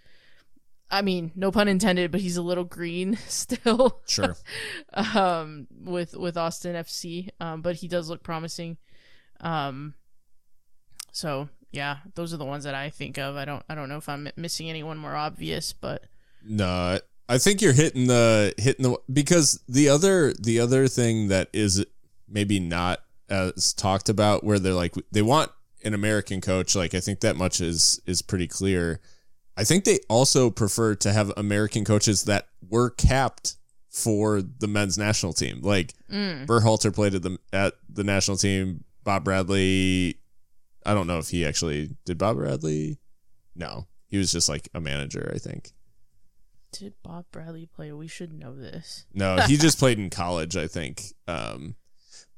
[0.91, 4.37] I mean, no pun intended, but he's a little green still Sure.
[4.95, 7.31] um, with with Austin FC.
[7.41, 8.77] Um, but he does look promising.
[9.41, 9.95] Um,
[11.15, 13.37] so yeah, those are the ones that I think of.
[13.37, 16.05] I don't I don't know if I'm missing anyone more obvious, but
[16.45, 21.49] No, I think you're hitting the hitting the because the other the other thing that
[21.53, 21.85] is
[22.29, 23.01] maybe not
[23.31, 25.53] as talked about where they're like they want
[25.85, 29.01] an American coach like I think that much is is pretty clear.
[29.57, 33.55] I think they also prefer to have American coaches that were capped
[33.89, 35.61] for the men's national team.
[35.63, 36.93] Like mm.
[36.95, 38.83] Played at the at the national team.
[39.05, 40.19] Bob Bradley,
[40.85, 42.19] I don't know if he actually did.
[42.19, 42.99] Bob Bradley,
[43.55, 45.73] no, he was just like a manager, I think.
[46.73, 47.93] Did Bob Bradley play?
[47.93, 49.07] We should know this.
[49.15, 51.03] No, he just played in college, I think.
[51.29, 51.77] Um,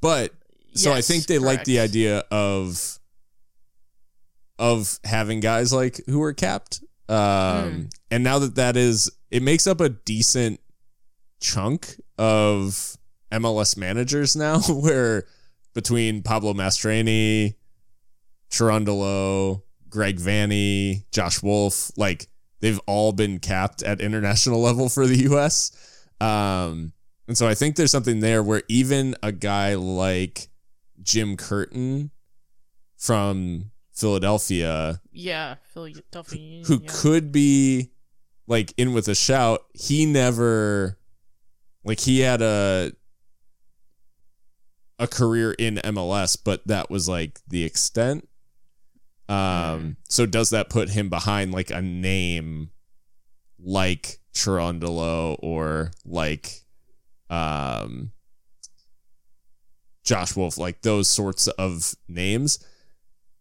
[0.01, 0.33] but
[0.75, 2.99] so yes, I think they like the idea of
[4.59, 6.81] of having guys like who are capped.
[7.09, 7.91] Um, mm.
[8.11, 10.61] and now that that is, it makes up a decent
[11.41, 12.97] chunk of
[13.33, 15.27] MLS managers now, where
[15.75, 17.55] between Pablo Mastroeni,
[18.51, 22.29] Cherundolo, Greg Vanney, Josh Wolff, like
[22.61, 25.73] they've all been capped at international level for the US.
[26.21, 26.93] Um,
[27.29, 30.49] and so I think there's something there where even a guy like
[31.03, 32.11] Jim Curtin
[32.97, 36.89] from Philadelphia, yeah, Philadelphia, who yeah.
[36.89, 37.91] could be
[38.47, 40.99] like in with a shout, he never
[41.85, 42.93] like he had a
[44.99, 48.29] a career in MLS, but that was like the extent.
[49.29, 52.71] Um, so does that put him behind like a name
[53.59, 56.63] like Cherundolo or like
[57.29, 58.13] um
[60.05, 62.65] Josh Wolff, like those sorts of names?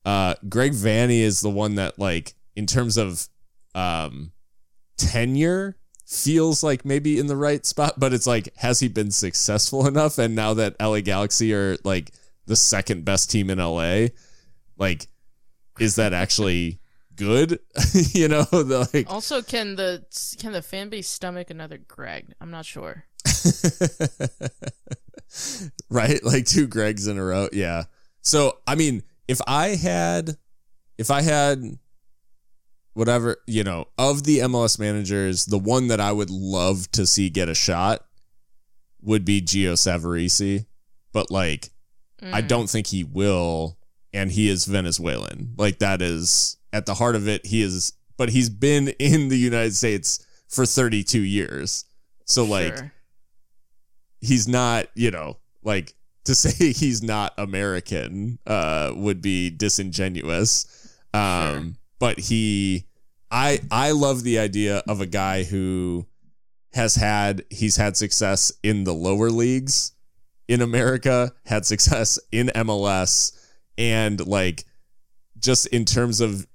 [0.03, 3.27] Uh Greg Vanney is the one that like in terms of
[3.75, 4.31] um
[4.97, 9.87] tenure feels like maybe in the right spot, but it's like, has he been successful
[9.87, 10.17] enough?
[10.17, 12.11] And now that LA Galaxy are like
[12.45, 14.07] the second best team in LA,
[14.77, 15.07] like,
[15.79, 16.79] is that actually
[17.15, 17.59] good?
[18.13, 20.03] you know, the, like also can the
[20.39, 22.33] can the fan base stomach another Greg?
[22.39, 23.05] I'm not sure.
[25.89, 27.49] right, like two Gregs in a row.
[27.51, 27.83] Yeah.
[28.21, 30.37] So I mean, if I had,
[30.97, 31.77] if I had
[32.93, 37.29] whatever, you know, of the MLS managers, the one that I would love to see
[37.29, 38.05] get a shot
[39.01, 40.65] would be Gio Savarese.
[41.11, 41.71] But like,
[42.21, 42.33] mm.
[42.33, 43.77] I don't think he will.
[44.15, 45.53] And he is Venezuelan.
[45.57, 47.45] Like, that is at the heart of it.
[47.45, 51.85] He is, but he's been in the United States for 32 years.
[52.25, 52.91] So, like, sure.
[54.21, 55.93] he's not, you know, like,
[56.23, 60.95] to say he's not American uh, would be disingenuous.
[61.13, 62.85] Um, sure but he
[63.31, 66.05] I I love the idea of a guy who
[66.73, 69.93] has had he's had success in the lower leagues
[70.47, 73.31] in America, had success in MLS
[73.77, 74.65] and like
[75.39, 76.47] just in terms of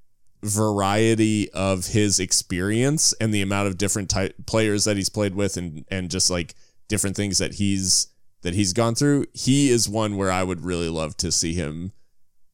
[0.43, 5.57] variety of his experience and the amount of different type players that he's played with
[5.57, 6.55] and and just like
[6.89, 8.09] different things that he's
[8.43, 11.93] that he's gone through he is one where I would really love to see him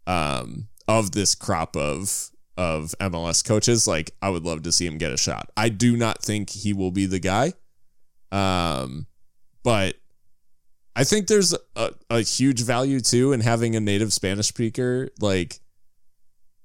[0.06, 4.98] um of this crop of of MLS coaches, like I would love to see him
[4.98, 5.51] get a shot.
[5.56, 7.52] I do not think he will be the guy.
[8.32, 9.06] Um,
[9.62, 9.97] but
[10.97, 15.60] I think there's a, a huge value too in having a native Spanish speaker like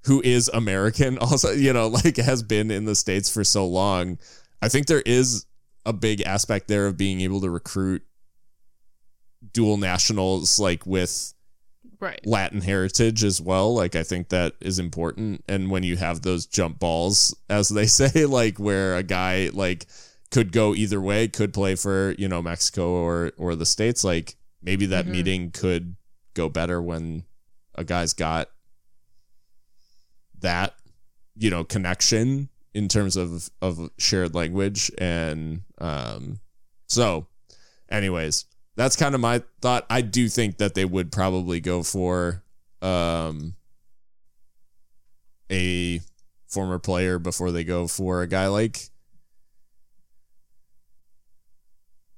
[0.05, 4.17] who is American also, you know, like has been in the States for so long.
[4.61, 5.45] I think there is
[5.85, 8.03] a big aspect there of being able to recruit
[9.53, 11.33] dual nationals like with
[11.99, 12.25] right.
[12.25, 13.73] Latin heritage as well.
[13.73, 15.43] Like I think that is important.
[15.49, 19.87] And when you have those jump balls, as they say, like where a guy like
[20.31, 24.35] could go either way, could play for, you know, Mexico or or the States, like
[24.61, 25.11] maybe that mm-hmm.
[25.11, 25.95] meeting could
[26.33, 27.23] go better when
[27.75, 28.49] a guy's got
[30.39, 30.73] that,
[31.35, 36.39] you know, connection in terms of of shared language and um
[36.87, 37.27] so
[37.89, 38.45] anyways
[38.75, 39.85] that's kind of my thought.
[39.89, 42.43] I do think that they would probably go for
[42.81, 43.55] um,
[45.51, 46.01] a
[46.47, 48.89] former player before they go for a guy like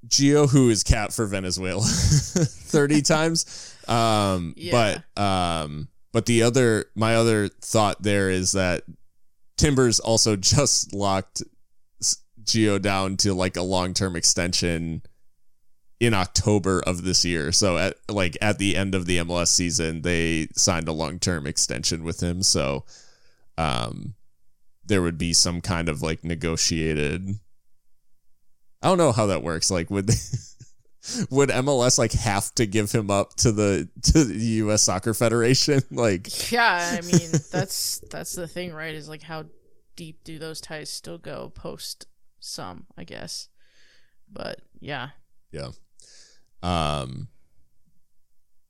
[0.07, 3.75] Gio, who is capped for Venezuela 30 times.
[3.87, 5.01] Um, yeah.
[5.15, 8.83] but um, but the other my other thought there is that
[9.57, 11.43] Timbers also just locked
[12.43, 15.01] Gio down to like a long term extension
[15.99, 17.51] in October of this year.
[17.51, 22.03] So at like at the end of the MLS season, they signed a long-term extension
[22.03, 22.43] with him.
[22.43, 22.83] So
[23.57, 24.15] um
[24.85, 27.39] there would be some kind of like negotiated
[28.83, 29.71] I don't know how that works.
[29.71, 30.09] Like would
[31.29, 35.81] would MLS like have to give him up to the to the US Soccer Federation?
[35.91, 38.93] Like Yeah, I mean, that's that's the thing, right?
[38.93, 39.45] Is like how
[39.95, 42.07] deep do those ties still go post
[42.39, 43.47] some, I guess.
[44.31, 45.09] But yeah.
[45.51, 45.69] Yeah.
[46.61, 47.29] Um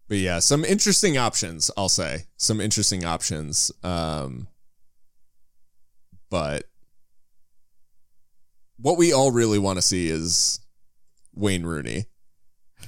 [0.09, 2.25] but yeah, some interesting options, I'll say.
[2.37, 3.71] Some interesting options.
[3.83, 4.47] Um
[6.29, 6.65] but
[8.83, 10.59] what we all really want to see is
[11.33, 12.05] Wayne Rooney.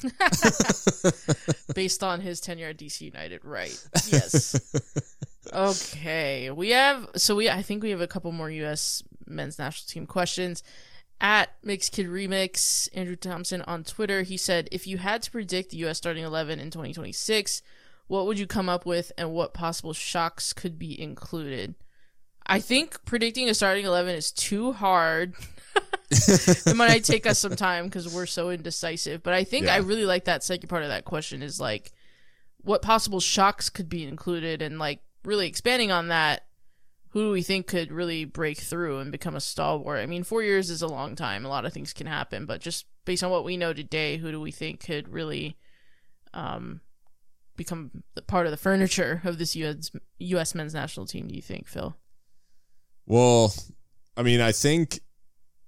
[1.74, 3.82] Based on his tenure at DC United, right?
[4.12, 4.60] Yes.
[5.54, 9.04] okay, we have so we I think we have a couple more U.S.
[9.26, 10.62] men's national team questions.
[11.22, 15.72] At Mixed Kid Remix, Andrew Thompson on Twitter, he said, "If you had to predict
[15.72, 15.98] the U.S.
[15.98, 17.62] starting eleven in 2026,
[18.08, 21.76] what would you come up with, and what possible shocks could be included?"
[22.46, 25.36] I think predicting a starting eleven is too hard.
[26.12, 29.24] it might take us some time because we're so indecisive.
[29.24, 29.76] But I think yeah.
[29.76, 31.92] I really like that second part of that question is like
[32.66, 36.46] what possible shocks could be included and like really expanding on that
[37.10, 40.44] who do we think could really break through and become a stalwart i mean four
[40.44, 43.32] years is a long time a lot of things can happen but just based on
[43.32, 45.56] what we know today who do we think could really
[46.34, 46.82] um,
[47.56, 51.68] become part of the furniture of this US, US men's national team do you think
[51.68, 51.96] phil
[53.06, 53.54] well
[54.18, 55.00] i mean i think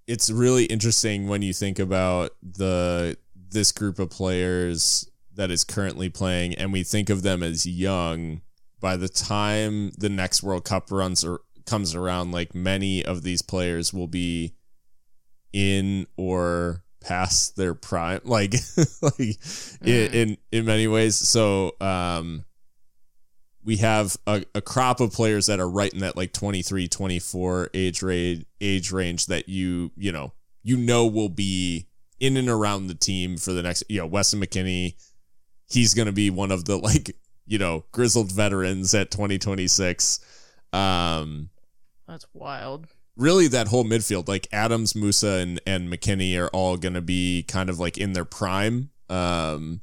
[0.08, 3.18] it's really interesting when you think about the
[3.50, 8.42] this group of players that is currently playing and we think of them as young
[8.80, 13.42] by the time the next world cup runs or comes around like many of these
[13.42, 14.54] players will be
[15.54, 18.54] in or past their prime like
[19.02, 19.88] like mm.
[19.88, 22.44] in, in in many ways so um
[23.68, 27.70] we have a, a crop of players that are right in that like 23 24
[27.74, 30.32] age range age range that you you know
[30.64, 31.86] you know will be
[32.20, 34.96] in and around the team for the next you know Weston McKennie
[35.70, 37.16] he's going to be one of the like
[37.46, 40.22] you know grizzled veterans at 2026
[40.72, 41.50] um
[42.08, 42.88] that's wild.
[43.18, 47.44] really that whole midfield like Adams musah and and McKennie are all going to be
[47.44, 48.92] kind of like in their prime.
[49.10, 49.82] Um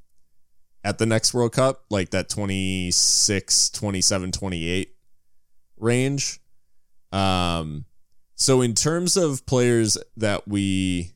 [0.85, 4.95] at the next World Cup, like that 26, 27, 28
[5.79, 6.41] range.
[7.11, 7.87] Um,
[8.35, 11.13] so in terms of players that we,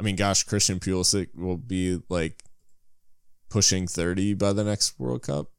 [0.00, 2.42] I mean, gosh, Christian Pulisic will be like
[3.50, 5.50] pushing 30 by the next World Cup.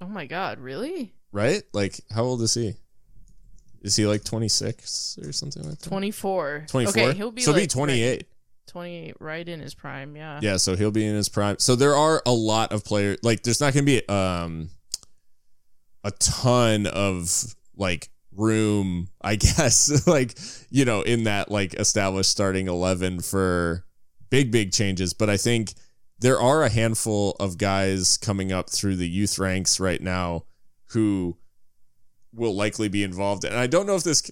[0.00, 1.12] Oh my God, really?
[1.32, 1.62] Right?
[1.72, 2.74] Like, how old is he?
[3.82, 5.88] Is he like 26 or something like that?
[5.88, 6.66] 24.
[6.68, 7.02] 24?
[7.02, 8.26] Okay, he'll be so like, be 28.
[8.66, 10.40] 28 right in his prime yeah.
[10.42, 11.56] Yeah so he'll be in his prime.
[11.58, 14.70] So there are a lot of players like there's not gonna be um
[16.04, 20.38] a ton of like room i guess like
[20.70, 23.84] you know in that like established starting 11 for
[24.30, 25.14] big big changes.
[25.14, 25.74] But i think
[26.18, 30.44] there are a handful of guys coming up through the youth ranks right now
[30.90, 31.36] who
[32.32, 33.44] will likely be involved.
[33.44, 34.30] And i don't know if this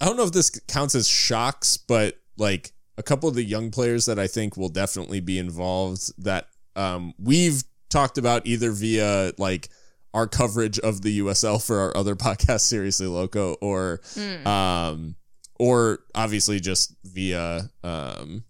[0.00, 3.70] i don't know if this counts as shocks but like a couple of the young
[3.70, 9.32] players that I think will definitely be involved that um, we've talked about either via
[9.38, 9.68] like
[10.12, 14.44] our coverage of the USL for our other podcast, Seriously Loco, or mm.
[14.44, 15.14] um,
[15.58, 18.44] or obviously just via um,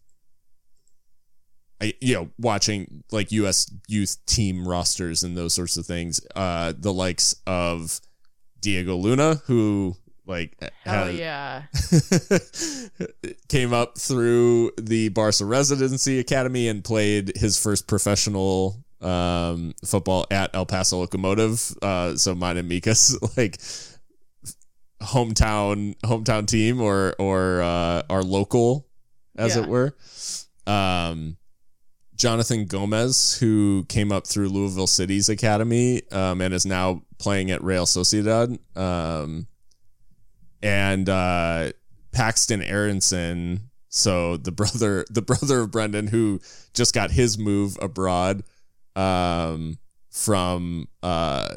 [1.81, 3.71] I, you know, watching like U.S.
[3.87, 6.21] youth team rosters and those sorts of things.
[6.35, 8.01] Uh, the likes of
[8.61, 9.95] Diego Luna, who
[10.29, 11.63] like hell had, yeah
[13.49, 20.55] came up through the Barca residency academy and played his first professional um, football at
[20.55, 23.59] El Paso Locomotive uh, so mine and Mika's like
[25.03, 28.87] hometown hometown team or or uh, our local
[29.37, 29.63] as yeah.
[29.63, 29.95] it were
[30.67, 31.37] um,
[32.19, 37.63] Jonathan Gomez, who came up through Louisville City's academy um, and is now playing at
[37.63, 38.59] Real Sociedad.
[38.77, 39.47] Um,
[40.63, 41.71] and uh,
[42.13, 46.41] Paxten Aaronson, so the brother the brother of Brenden who
[46.75, 48.43] just got his move abroad
[48.97, 49.79] um,
[50.11, 51.55] from uh,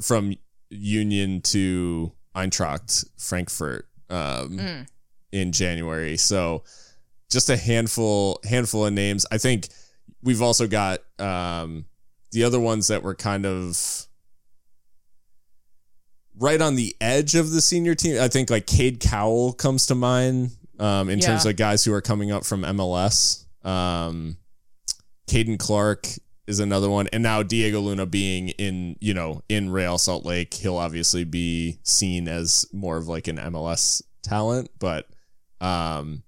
[0.00, 0.34] from
[0.70, 4.88] Union to Eintracht Frankfurt um, mm.
[5.32, 6.16] in January.
[6.16, 6.64] So
[7.30, 9.26] just a handful handful of names.
[9.30, 9.68] I think
[10.22, 11.86] we've also got um,
[12.32, 14.06] the other ones that were kind of
[16.40, 18.20] right on the edge of the senior team.
[18.20, 20.50] I think like Cade Cowell comes to mind
[20.80, 21.26] um, in yeah.
[21.26, 23.44] terms of guys who are coming up from MLS.
[23.64, 24.38] Um,
[25.28, 26.08] Caden Clark
[26.46, 30.52] is another one, and now Diego Luna being in you know in Real Salt Lake,
[30.54, 34.70] he'll obviously be seen as more of like an MLS talent.
[34.78, 35.06] But
[35.60, 36.24] um,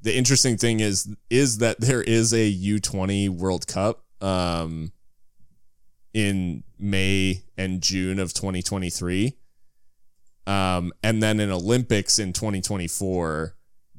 [0.00, 4.02] the interesting thing is is that there is a U twenty World Cup.
[4.20, 4.90] Um,
[6.14, 9.34] in May and June of 2023.
[10.46, 13.54] um, and then an Olympics in 2024,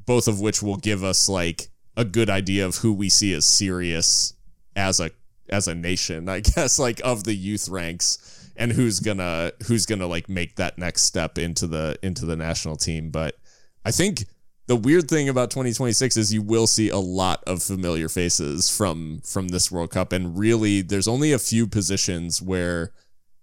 [0.06, 3.46] both of which will give us like a good idea of who we see as
[3.46, 4.34] serious
[4.76, 5.12] as a
[5.50, 10.08] as a nation, I guess, like of the youth ranks and who's gonna who's gonna
[10.08, 13.10] like make that next step into the into the national team.
[13.10, 13.36] But
[13.84, 14.26] I think
[14.68, 19.22] the weird thing about 2026 is you will see a lot of familiar faces from
[19.24, 22.92] from this World Cup, and really, there's only a few positions where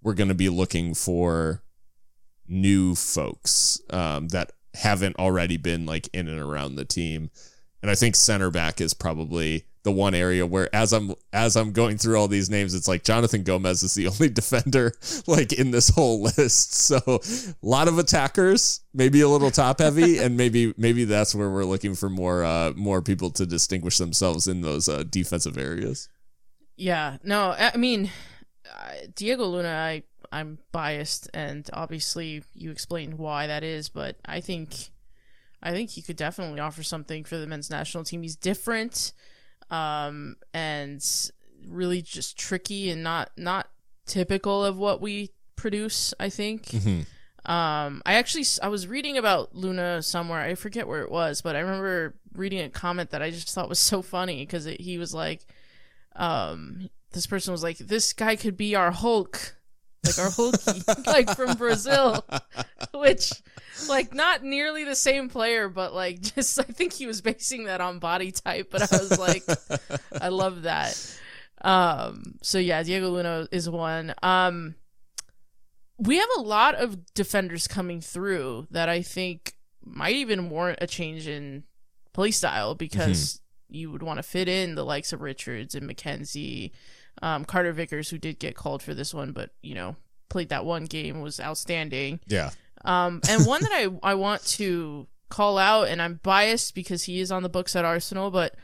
[0.03, 1.63] we're going to be looking for
[2.49, 7.31] new folks um, that haven't already been like in and around the team.
[7.83, 11.73] And I think center back is probably the one area where as I'm as I'm
[11.73, 14.93] going through all these names, it's like Jonathan Gomez is the only defender
[15.27, 16.73] like in this whole list.
[16.93, 21.49] So a lot of attackers, maybe a little top heavy, and maybe maybe that's where
[21.49, 26.09] we're looking for more uh more people to distinguish themselves in those uh, defensive areas.
[26.77, 28.11] Yeah, no, I mean
[29.15, 34.91] Diego Luna, I I'm biased, and obviously you explained why that is, but I think
[35.63, 38.23] I think he could definitely offer something for the men's national team.
[38.23, 39.13] He's different
[39.71, 41.05] um, and
[41.67, 43.69] really just tricky and not not
[44.07, 46.15] typical of what we produce.
[46.21, 46.67] I think.
[46.67, 47.01] Mm-hmm.
[47.45, 50.41] Um, I actually I was reading about Luna somewhere.
[50.41, 53.69] I forget where it was, but I remember reading a comment that I just thought
[53.69, 55.45] was so funny because he was like,
[56.15, 59.57] um, this person was like, "This guy could be our Hulk."
[60.05, 62.25] Like our Hulky, like from Brazil,
[62.95, 63.33] which,
[63.89, 67.81] like, not nearly the same player, but like, just I think he was basing that
[67.81, 68.69] on body type.
[68.71, 69.45] But I was like,
[70.21, 71.19] I love that.
[71.61, 74.15] Um, so yeah, Diego Luna is one.
[74.23, 74.75] Um,
[75.99, 79.55] we have a lot of defenders coming through that I think
[79.85, 81.65] might even warrant a change in
[82.13, 83.75] play style because mm-hmm.
[83.75, 86.73] you would want to fit in the likes of Richards and McKenzie
[87.21, 89.97] um, Carter Vickers, who did get called for this one, but you know
[90.29, 92.21] played that one game, was outstanding.
[92.27, 92.51] Yeah.
[92.85, 97.21] Um, and one that I I want to call out, and I'm biased because he
[97.21, 98.55] is on the books at Arsenal, but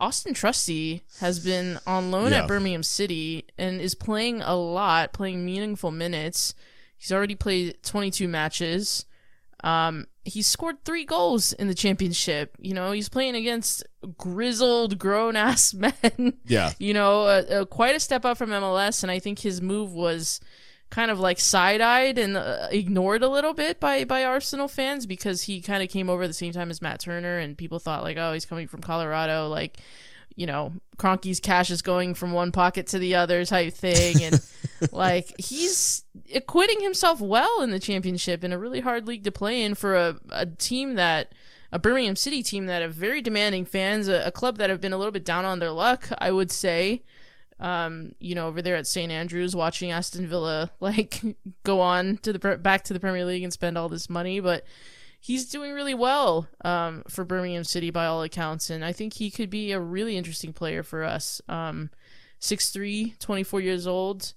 [0.00, 2.42] Auston Trusty has been on loan yeah.
[2.42, 6.54] at Birmingham City and is playing a lot, playing meaningful minutes.
[6.98, 9.06] He's already played 22 matches.
[9.64, 12.56] Um, he scored three goals in the championship.
[12.58, 13.84] You know, he's playing against
[14.18, 15.72] grizzled, grown ass
[16.02, 16.34] men.
[16.44, 16.72] Yeah.
[16.78, 20.40] you know, quite a step up from MLS, and I think his move was
[20.90, 25.04] kind of like side eyed and uh, ignored a little bit by by Arsenal fans
[25.06, 27.78] because he kind of came over at the same time as Matt Turner, and people
[27.78, 29.78] thought like, oh, he's coming from Colorado, like
[30.36, 34.22] you know, Kroenke's cash is going from one pocket to the other type thing.
[34.22, 34.40] And
[34.92, 36.04] like he's
[36.34, 39.96] acquitting himself well in the championship in a really hard league to play in for
[39.96, 41.32] a, a team that
[41.72, 44.92] a Birmingham City team that have very demanding fans, a, a club that have been
[44.92, 47.02] a little bit down on their luck, I would say.
[47.58, 51.22] Um, you know, over there at St Andrews, watching Aston Villa like
[51.64, 54.64] go on to the back to the Premier League and spend all this money, but
[55.26, 59.28] he's doing really well um, for Birmingham City by all accounts, and I think he
[59.28, 61.42] could be a really interesting player for us.
[61.48, 61.90] Um,
[62.40, 64.34] 6'3", 24 years old.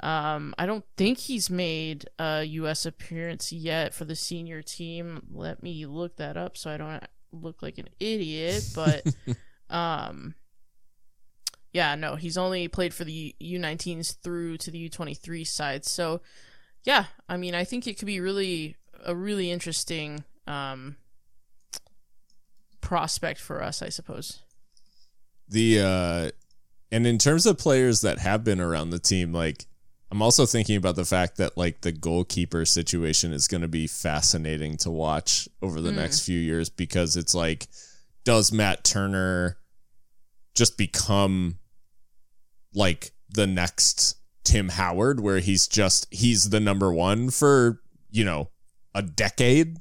[0.00, 2.86] Um, I don't think he's made a U.S.
[2.86, 5.22] appearance yet for the senior team.
[5.30, 8.64] Let me look that up so I don't look like an idiot.
[8.74, 9.06] But,
[9.70, 10.34] um,
[11.74, 15.84] yeah, no, he's only played for the U19s through to the U23 side.
[15.84, 16.22] So,
[16.84, 20.96] yeah, I mean, I think it could be really a really interesting um,
[22.80, 24.40] prospect for us, I suppose.
[25.48, 26.30] The uh,
[26.90, 29.66] and in terms of players that have been around the team, like
[30.10, 33.86] I'm also thinking about the fact that like the goalkeeper situation is going to be
[33.86, 35.96] fascinating to watch over the mm.
[35.96, 37.66] next few years because it's like,
[38.24, 39.56] does Matt Turner
[40.54, 41.58] just become
[42.74, 47.80] like the next Tim Howard, where he's just he's the number one for
[48.10, 48.50] you know
[48.94, 49.78] a decade.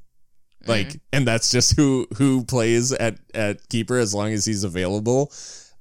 [0.67, 0.97] Like mm-hmm.
[1.13, 5.31] and that's just who who plays at at keeper as long as he's available.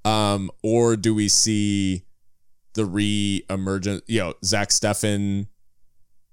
[0.04, 2.04] Um or do we see
[2.74, 5.48] the re-emergent you know zach steffen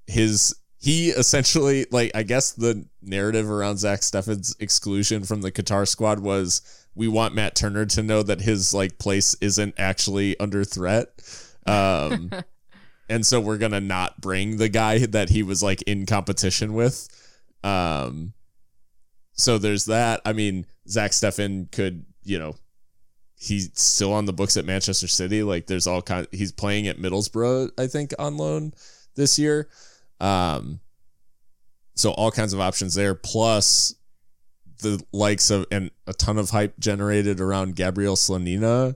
[0.05, 5.87] his he essentially like i guess the narrative around zach steffen's exclusion from the qatar
[5.87, 6.61] squad was
[6.93, 11.09] we want matt turner to know that his like place isn't actually under threat.
[11.65, 12.31] Um
[13.09, 17.07] and so we're gonna not bring the guy that he was like in competition with.
[17.63, 18.33] Um,
[19.33, 20.21] so there's that.
[20.25, 22.55] I mean, Zach Steffen could, you know,
[23.39, 25.43] he's still on the books at Manchester City.
[25.43, 26.25] Like there's all kind.
[26.25, 28.73] Of, he's playing at Middlesbrough, I think, on loan
[29.15, 29.69] this year.
[30.19, 30.79] Um,
[31.95, 33.15] so all kinds of options there.
[33.15, 33.95] Plus
[34.79, 38.95] the likes of and a ton of hype generated around Gabriel Slonina.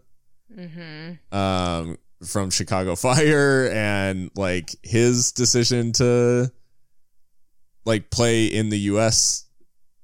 [0.56, 1.36] Mm-hmm.
[1.36, 6.52] Um, from Chicago Fire and like his decision to
[7.86, 9.46] like play in the US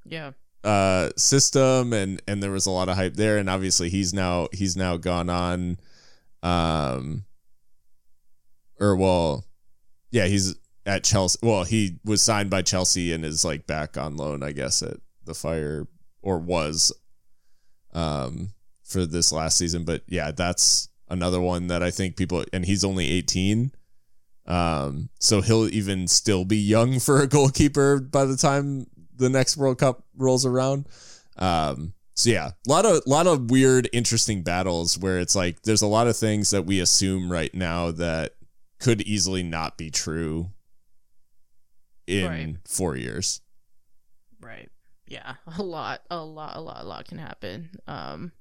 [0.05, 0.31] Yeah.
[0.63, 4.47] uh system and and there was a lot of hype there and obviously he's now
[4.51, 5.77] he's now gone on
[6.41, 7.23] um
[8.79, 9.45] or well
[10.11, 14.17] yeah he's at Chelsea well he was signed by Chelsea and is like back on
[14.17, 15.85] loan I guess at the fire
[16.23, 16.91] or was
[17.93, 18.49] um
[18.83, 22.83] for this last season but yeah that's another one that I think people and he's
[22.83, 23.71] only 18
[24.45, 29.57] um so he'll even still be young for a goalkeeper by the time the next
[29.57, 30.87] World Cup rolls around.
[31.37, 35.63] Um, so yeah, a lot of a lot of weird, interesting battles where it's like
[35.63, 38.33] there's a lot of things that we assume right now that
[38.79, 40.51] could easily not be true
[42.05, 42.55] in Right.
[42.65, 43.41] four years.
[44.39, 44.69] Right.
[45.07, 45.35] Yeah.
[45.57, 47.69] A lot, a lot, a lot, a lot can happen.
[47.87, 48.31] Um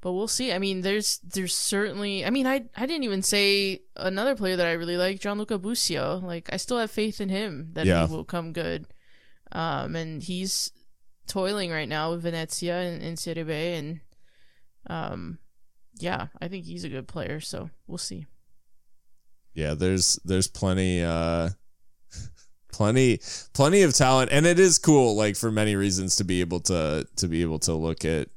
[0.00, 0.52] but we'll see.
[0.52, 4.66] I mean, there's there's certainly I mean, I I didn't even say another player that
[4.66, 6.18] I really like, Gianluca Busio.
[6.18, 8.06] Like I still have faith in him that Yeah.
[8.06, 8.86] he will come good.
[9.52, 10.70] Um and he's
[11.26, 14.00] toiling right now with Venezia in, in Serie B and
[14.88, 15.38] um
[16.00, 18.26] yeah, I think he's a good player, so we'll see.
[19.54, 21.50] Yeah, there's there's plenty uh
[22.72, 23.20] plenty
[23.54, 27.06] plenty of talent and it is cool like for many reasons to be able to
[27.16, 28.28] to be able to look at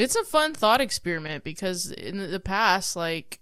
[0.00, 3.40] It's a fun thought experiment because in the past, like,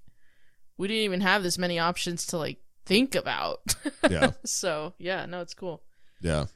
[0.77, 3.61] we didn't even have this many options to like think about.
[4.09, 4.33] Yeah.
[4.45, 5.83] so yeah, no, it's cool.
[6.23, 6.47] Yeah.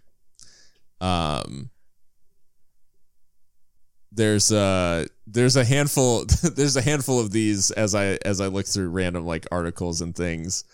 [1.00, 1.70] Um
[4.10, 6.24] there's uh there's a handful
[6.56, 10.14] there's a handful of these as I as I look through random like articles and
[10.14, 10.64] things.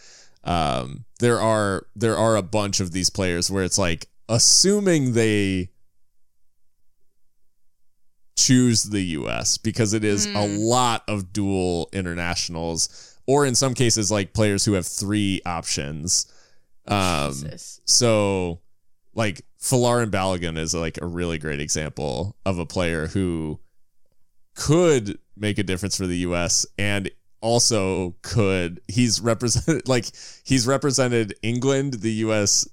[0.44, 5.70] Um there are there are a bunch of these players where it's like assuming they
[8.38, 10.58] choose the US because it is a Mm.
[10.60, 12.88] lot of dual internationals
[13.26, 16.26] or in some cases like players who have three options.
[16.86, 17.80] Um Jesus.
[17.84, 18.60] so,
[19.14, 23.58] like Folarin Balogun is like a really great example of a player who
[24.54, 26.64] could make a difference for the U.S.
[26.78, 27.10] and
[27.40, 30.06] also could he's represented like
[30.44, 32.68] he's represented England, the U.S.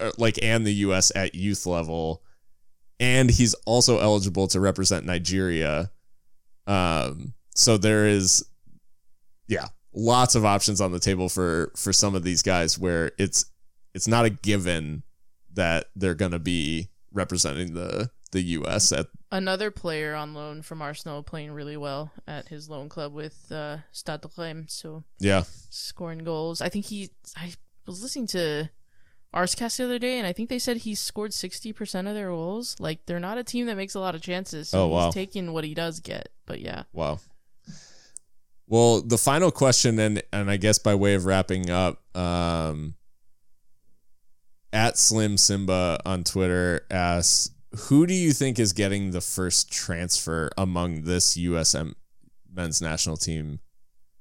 [0.00, 1.12] uh, like and the U.S.
[1.14, 2.22] at youth level,
[3.00, 5.90] and he's also eligible to represent Nigeria.
[6.66, 8.44] Um, so there is,
[9.48, 13.46] yeah, lots of options on the table for for some of these guys where it's
[13.94, 15.02] it's not a given
[15.54, 18.92] that they're going to be representing the the U.S.
[18.92, 23.50] at Another player on loan from Arsenal playing really well at his loan club with
[23.50, 26.60] uh, Stade Reims, so yeah scoring goals.
[26.60, 27.10] I think he.
[27.36, 27.52] I
[27.86, 28.68] was listening to
[29.34, 32.28] Arsecast the other day, and I think they said he scored sixty percent of their
[32.30, 32.74] goals.
[32.80, 34.68] Like they're not a team that makes a lot of chances.
[34.70, 35.04] So Oh, wow.
[35.06, 36.30] he's taking what he does get.
[36.46, 37.20] But yeah, wow.
[38.66, 42.94] Well, the final question, and and I guess by way of wrapping up, um,
[44.72, 47.50] at Slim Simba on Twitter asks,
[47.88, 51.94] "Who do you think is getting the first transfer among this USM
[52.52, 53.58] men's national team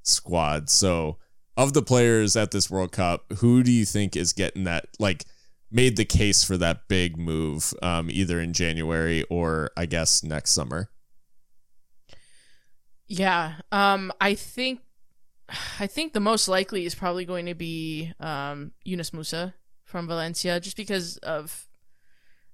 [0.03, 1.17] squad?" So,
[1.59, 5.25] of the players at this World Cup, who do you think is getting that like
[5.69, 10.51] made the case for that big move, um, either in January or I guess next
[10.51, 10.89] summer?
[13.07, 13.55] Yeah.
[13.71, 14.81] Um I think
[15.79, 19.53] I think the most likely is probably going to be um Yunus Musah
[19.83, 21.67] from Valencia just because of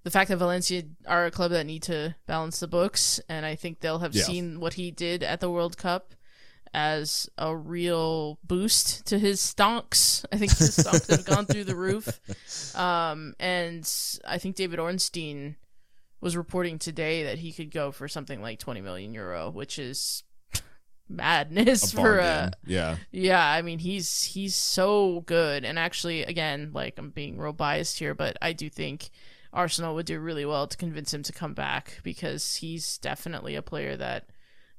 [0.04, 3.56] the fact that Valencia are a club that need to balance the books and I
[3.56, 4.24] think they'll have Yeah.
[4.24, 6.14] seen what he did at the World Cup
[6.76, 10.26] as a real boost to his stonks.
[10.30, 12.20] I think his stonks have gone through the roof.
[12.76, 13.90] Um and
[14.28, 15.56] I think David Ornstein
[16.20, 20.24] was reporting today that he could go for something like 20 million euro, which is
[21.08, 22.98] madness A for a yeah.
[23.12, 28.00] yeah i mean he's he's so good and actually again like i'm being real biased
[28.00, 29.12] here but i do think
[29.54, 33.62] arsenal would do really well to convince him to come back because he's definitely a
[33.62, 34.26] player that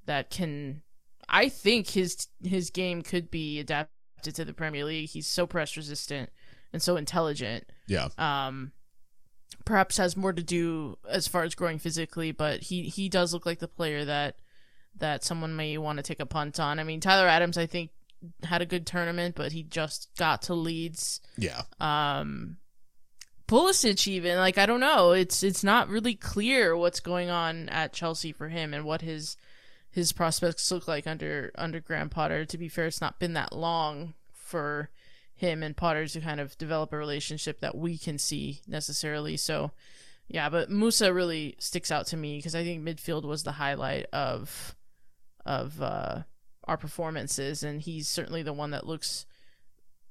[0.07, 0.83] that can
[1.29, 5.09] i think his his game could be adapted to the premier league.
[5.09, 6.31] He's so press resistant
[6.73, 7.65] and so intelligent.
[7.87, 8.09] Yeah.
[8.19, 8.73] um
[9.65, 13.47] perhaps has more to do as far as growing physically but he he does look
[13.47, 14.37] like the player that
[14.99, 16.79] that someone may want to take a punt on.
[16.79, 17.91] I mean tyler adams i think
[18.43, 21.21] had a good tournament but he just got to leeds.
[21.37, 21.63] Yeah.
[21.79, 22.57] um
[23.47, 25.13] Pulisic even like I don't know.
[25.13, 29.37] It's it's not really clear what's going on at Chelsea for him and what his
[29.97, 33.53] his prospects look like under under Graham Potter to be fair it's not been that
[33.53, 34.91] long for
[35.35, 39.73] him and Potter to kind of develop a relationship that we can see necessarily so
[40.29, 44.07] yeah but Musah really sticks out to me because I think midfield was the highlight
[44.13, 44.77] of
[45.45, 46.23] of uh
[46.65, 49.25] our performances and he's certainly the one that looks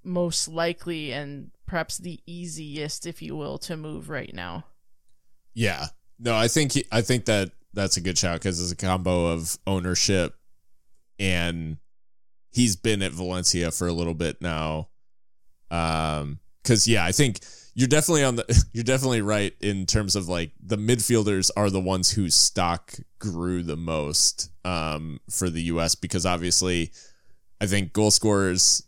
[0.04, 4.66] most likely and perhaps the easiest, if you will, to move right now.
[5.54, 5.88] Yeah.
[6.20, 9.28] No, I think he, I think that that's a good shout because it's a combo
[9.28, 10.36] of ownership
[11.20, 11.78] and
[12.52, 14.90] he's been at Valencia for a little bit now.
[15.70, 17.40] Um, because yeah, I think
[17.76, 21.80] you're definitely on the you're definitely right in terms of like the midfielders are the
[21.80, 26.92] ones whose stock grew the most um for the US because obviously
[27.62, 28.84] I think goal scorers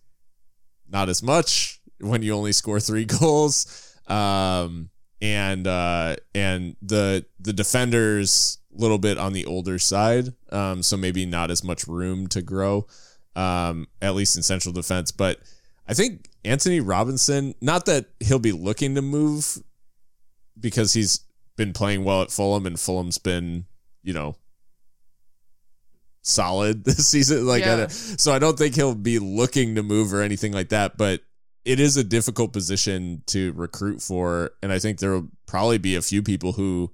[0.89, 4.89] not as much when you only score 3 goals um
[5.21, 11.25] and uh and the the defenders little bit on the older side um so maybe
[11.25, 12.85] not as much room to grow
[13.35, 15.39] um at least in central defense but
[15.87, 19.57] I think Antonee Robinson, not that he'll be looking to move
[20.59, 21.21] because he's
[21.55, 23.65] been playing well at Fulham and Fulham's been,
[24.03, 24.35] you know,
[26.21, 27.45] solid this season.
[27.45, 27.85] Like, Yeah.
[27.85, 30.97] I, so I don't think he'll be looking to move or anything like that.
[30.97, 31.21] But
[31.63, 35.95] it is a difficult position to recruit for, and I think there will probably be
[35.95, 36.91] a few people who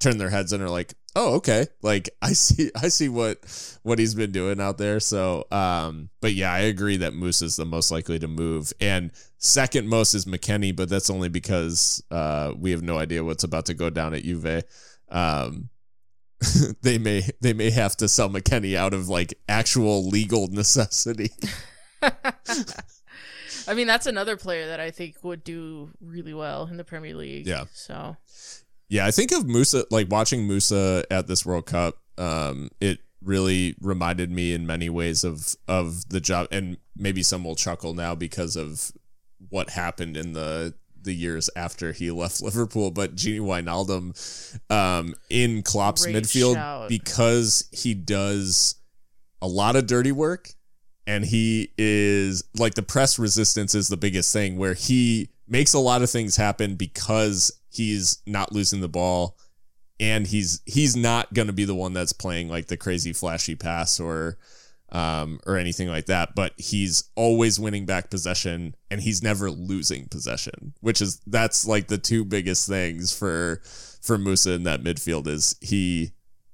[0.00, 3.38] turn their heads and are like, "Oh, okay, like I see, I see what
[3.82, 7.56] what he's been doing out there." So, um, but yeah, I agree that Moose is
[7.56, 12.52] the most likely to move, and second most is McKennie, but that's only because uh,
[12.56, 14.64] we have no idea what's about to go down at Juve.
[15.08, 15.68] Um,
[16.82, 21.30] they may they may have to sell McKennie out of like actual legal necessity.
[23.66, 27.14] I mean, that's another player that I think would do really well in the Premier
[27.14, 27.46] League.
[27.46, 27.64] Yeah.
[27.72, 28.16] So
[28.88, 31.96] Yeah, I think of Musah like watching Musah at this World Cup.
[32.18, 37.44] Um, it really reminded me in many ways of of the job, and maybe some
[37.44, 38.92] will chuckle now because of
[39.48, 42.90] what happened in the the years after he left Liverpool.
[42.90, 46.88] But Gini Wijnaldum, um, in Klopp's Great midfield shout.
[46.88, 48.76] because he does
[49.40, 50.48] a lot of dirty work
[51.06, 55.78] and he is like the press resistance is the biggest thing where he makes a
[55.78, 59.36] lot of things happen because he's not losing the ball
[60.00, 63.54] and he's he's not going to be the one that's playing like the crazy flashy
[63.54, 64.38] pass or
[64.90, 70.06] um or anything like that but he's always winning back possession and he's never losing
[70.08, 73.60] possession which is that's like the two biggest things for
[74.04, 76.12] for Musah in that midfield is he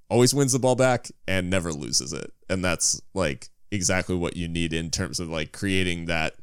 [0.09, 2.33] always wins the ball back and never loses it.
[2.49, 6.35] And that's like exactly what you need in terms of like creating that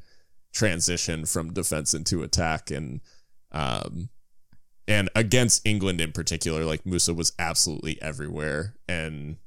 [0.54, 3.02] transition from defense into attack and
[3.52, 4.10] um
[4.88, 9.38] and against England in particular, like Musah was absolutely everywhere and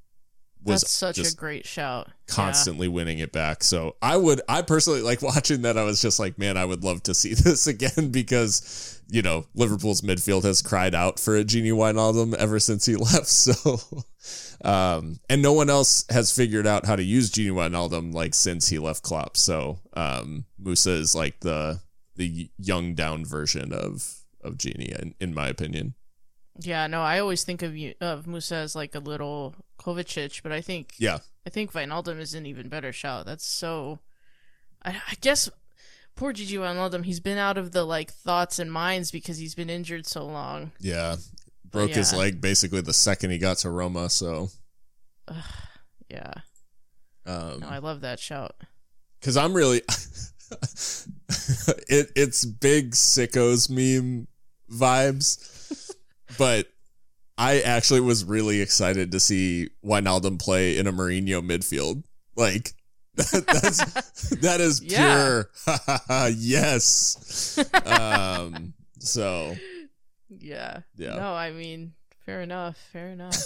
[0.63, 2.09] was that's such a great shout.
[2.29, 2.35] Yeah.
[2.35, 3.65] constantly winning it back.
[3.65, 5.79] So I would, I personally like watching that.
[5.79, 9.47] I was just like, man, I would love to see this again because you know
[9.55, 13.27] Liverpool's midfield has cried out for a Gini Wijnaldum ever since he left.
[13.27, 13.81] So,
[14.65, 18.69] um, and no one else has figured out how to use Gini Wijnaldum like since
[18.69, 19.37] he left Klopp.
[19.37, 21.81] So, um, Musah is like the
[22.17, 25.95] the young down version of of Gini, in, in my opinion.
[26.59, 30.53] Yeah, no, I always think of you of Musah as like a little Kovacic, but
[30.53, 33.25] I think Yeah, I think Wijnaldum is an even better shout.
[33.27, 34.01] That's so.
[34.83, 35.49] I, I guess
[36.17, 39.71] poor Gigi Wijnaldum, he's been out of the like thoughts and minds because he's been
[39.71, 40.73] injured so long.
[40.81, 41.17] yeah.
[41.71, 44.11] Broke his leg basically the second he got to Roma.
[44.11, 44.49] So,
[46.11, 46.33] Yeah,
[47.25, 48.57] um, no, I love that shout.
[49.21, 49.83] because I'm really
[51.89, 54.27] it it's big sickos meme
[54.71, 55.95] vibes,
[56.39, 56.67] but
[57.39, 62.05] I actually was really excited to see Wijnaldum play in a Mourinho midfield.
[62.37, 62.75] Like
[63.15, 65.51] that, that's that is pure
[66.37, 67.59] yes.
[67.87, 69.57] Um, so
[70.29, 71.17] Yeah, Yeah.
[71.17, 71.93] No, I mean,
[72.27, 72.77] fair enough.
[72.93, 73.37] Fair enough.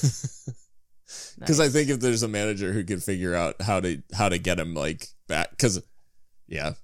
[1.39, 4.39] because I think if there's a manager who can figure out how to how to
[4.39, 5.83] get him like back, because
[6.47, 6.75] yeah,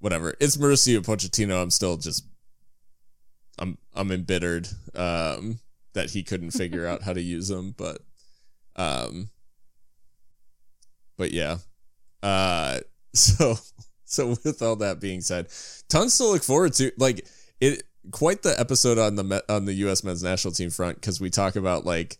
[0.00, 0.34] whatever.
[0.40, 1.62] It's Mauricio Pochettino.
[1.62, 2.24] I'm still just
[3.58, 5.60] I'm I'm embittered um,
[5.92, 7.98] that he couldn't figure out how to use him, but
[8.76, 9.30] um,
[11.16, 11.58] but yeah.
[12.22, 12.80] Uh,
[13.14, 13.56] so
[14.04, 15.48] so with all that being said,
[15.88, 16.90] tons to look forward to.
[16.96, 17.26] Like
[17.60, 20.02] it, quite the episode on the on the U.S.
[20.02, 22.18] men's national team front because we talk about like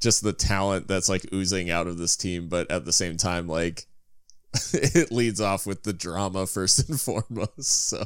[0.00, 3.46] just the talent that's like oozing out of this team, but at the same time,
[3.46, 3.86] like
[4.72, 7.62] it leads off with the drama first and foremost.
[7.88, 8.04] So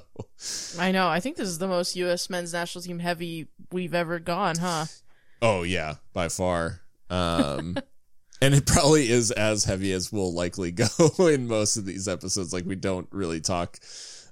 [0.78, 1.09] I know.
[1.09, 2.28] I think this is the most U.S.
[2.28, 4.86] men's national team heavy we've ever gone, huh?
[5.40, 6.81] Oh yeah, by far.
[7.10, 7.77] Um
[8.43, 10.86] and it probably is as heavy as we'll likely go
[11.28, 12.52] in most of these episodes.
[12.52, 13.78] Like we don't really talk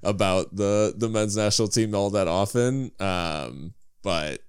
[0.02, 2.90] about the the men's national team all that often.
[2.98, 4.40] Um but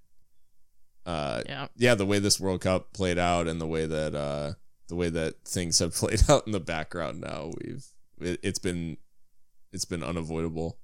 [1.06, 1.68] uh Yeah.
[1.78, 4.54] yeah, the way this World Cup played out and the way that uh
[4.92, 7.86] the way that things have played out in the background now, we've
[8.20, 8.98] it, it's been
[9.72, 10.78] it's been unavoidable.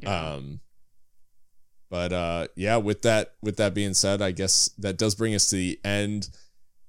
[0.00, 0.34] Yeah.
[0.34, 0.60] Um,
[1.90, 5.48] but uh, yeah, with that with that being said, I guess that does bring us
[5.50, 6.28] to the end.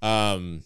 [0.02, 0.64] Um,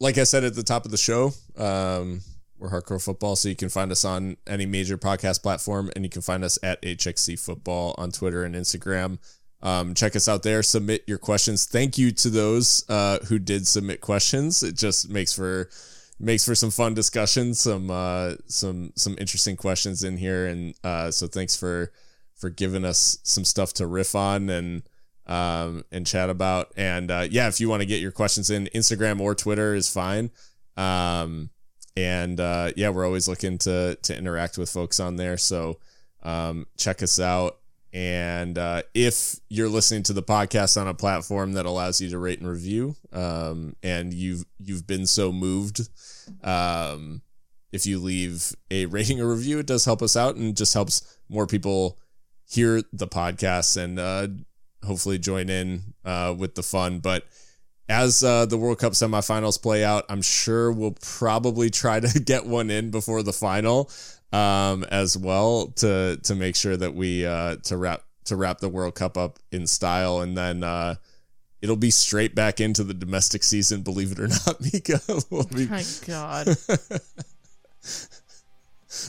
[0.00, 2.20] like I said at the top of the show, um,
[2.56, 6.10] we're hardcore football, so you can find us on any major podcast platform, and you
[6.10, 9.18] can find us at HXC Football on Twitter and Instagram.
[9.60, 10.62] Um, check us out there.
[10.62, 11.64] Submit your questions.
[11.64, 14.62] Thank you to those uh, who did submit questions.
[14.62, 15.68] It just makes for
[16.20, 21.10] makes for some fun discussion, some uh, some some interesting questions in here, and uh,
[21.10, 21.92] so thanks for
[22.36, 24.82] for giving us some stuff to riff on and
[25.26, 26.72] um, and chat about.
[26.76, 29.88] And uh, yeah, if you want to get your questions in, Instagram or Twitter is
[29.88, 30.30] fine.
[30.76, 31.50] Um,
[31.96, 35.36] and uh, yeah, we're always looking to to interact with folks on there.
[35.36, 35.80] So
[36.22, 37.58] um, check us out.
[37.92, 42.18] And uh, if you're listening to the podcast on a platform that allows you to
[42.18, 45.88] rate and review, um, and you've you've been so moved,
[46.44, 47.22] um,
[47.72, 51.18] if you leave a rating or review, it does help us out and just helps
[51.28, 51.98] more people
[52.48, 54.28] hear the podcast and uh,
[54.86, 56.98] hopefully join in uh, with the fun.
[57.00, 57.24] But
[57.88, 62.46] as uh, the World Cup semifinals play out, I'm sure we'll probably try to get
[62.46, 63.90] one in before the final
[64.32, 68.68] um, as well to to make sure that we uh, to wrap to wrap the
[68.68, 70.96] World Cup up in style, and then uh,
[71.60, 73.82] it'll be straight back into the domestic season.
[73.82, 75.00] Believe it or not, Mika.
[75.30, 75.66] we'll be...
[75.66, 76.46] My God.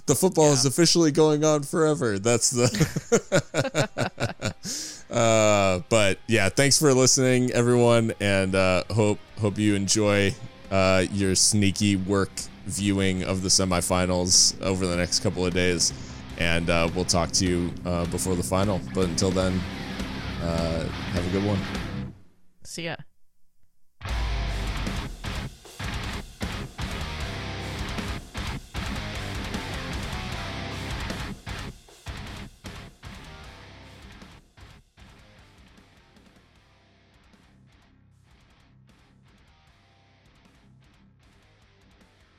[0.05, 0.53] the football yeah.
[0.53, 2.17] is officially going on forever.
[2.17, 2.69] That's the.
[5.13, 10.33] uh, but yeah, thanks for listening, everyone, and uh, hope hope you enjoy
[10.71, 12.31] uh, your sneaky work
[12.69, 15.93] viewing of the semifinals over the next couple of days.
[16.37, 18.79] And uh, we'll talk to you uh, before the final.
[18.93, 19.59] But until then,
[20.41, 21.59] uh, have a good one.
[22.63, 22.95] See ya.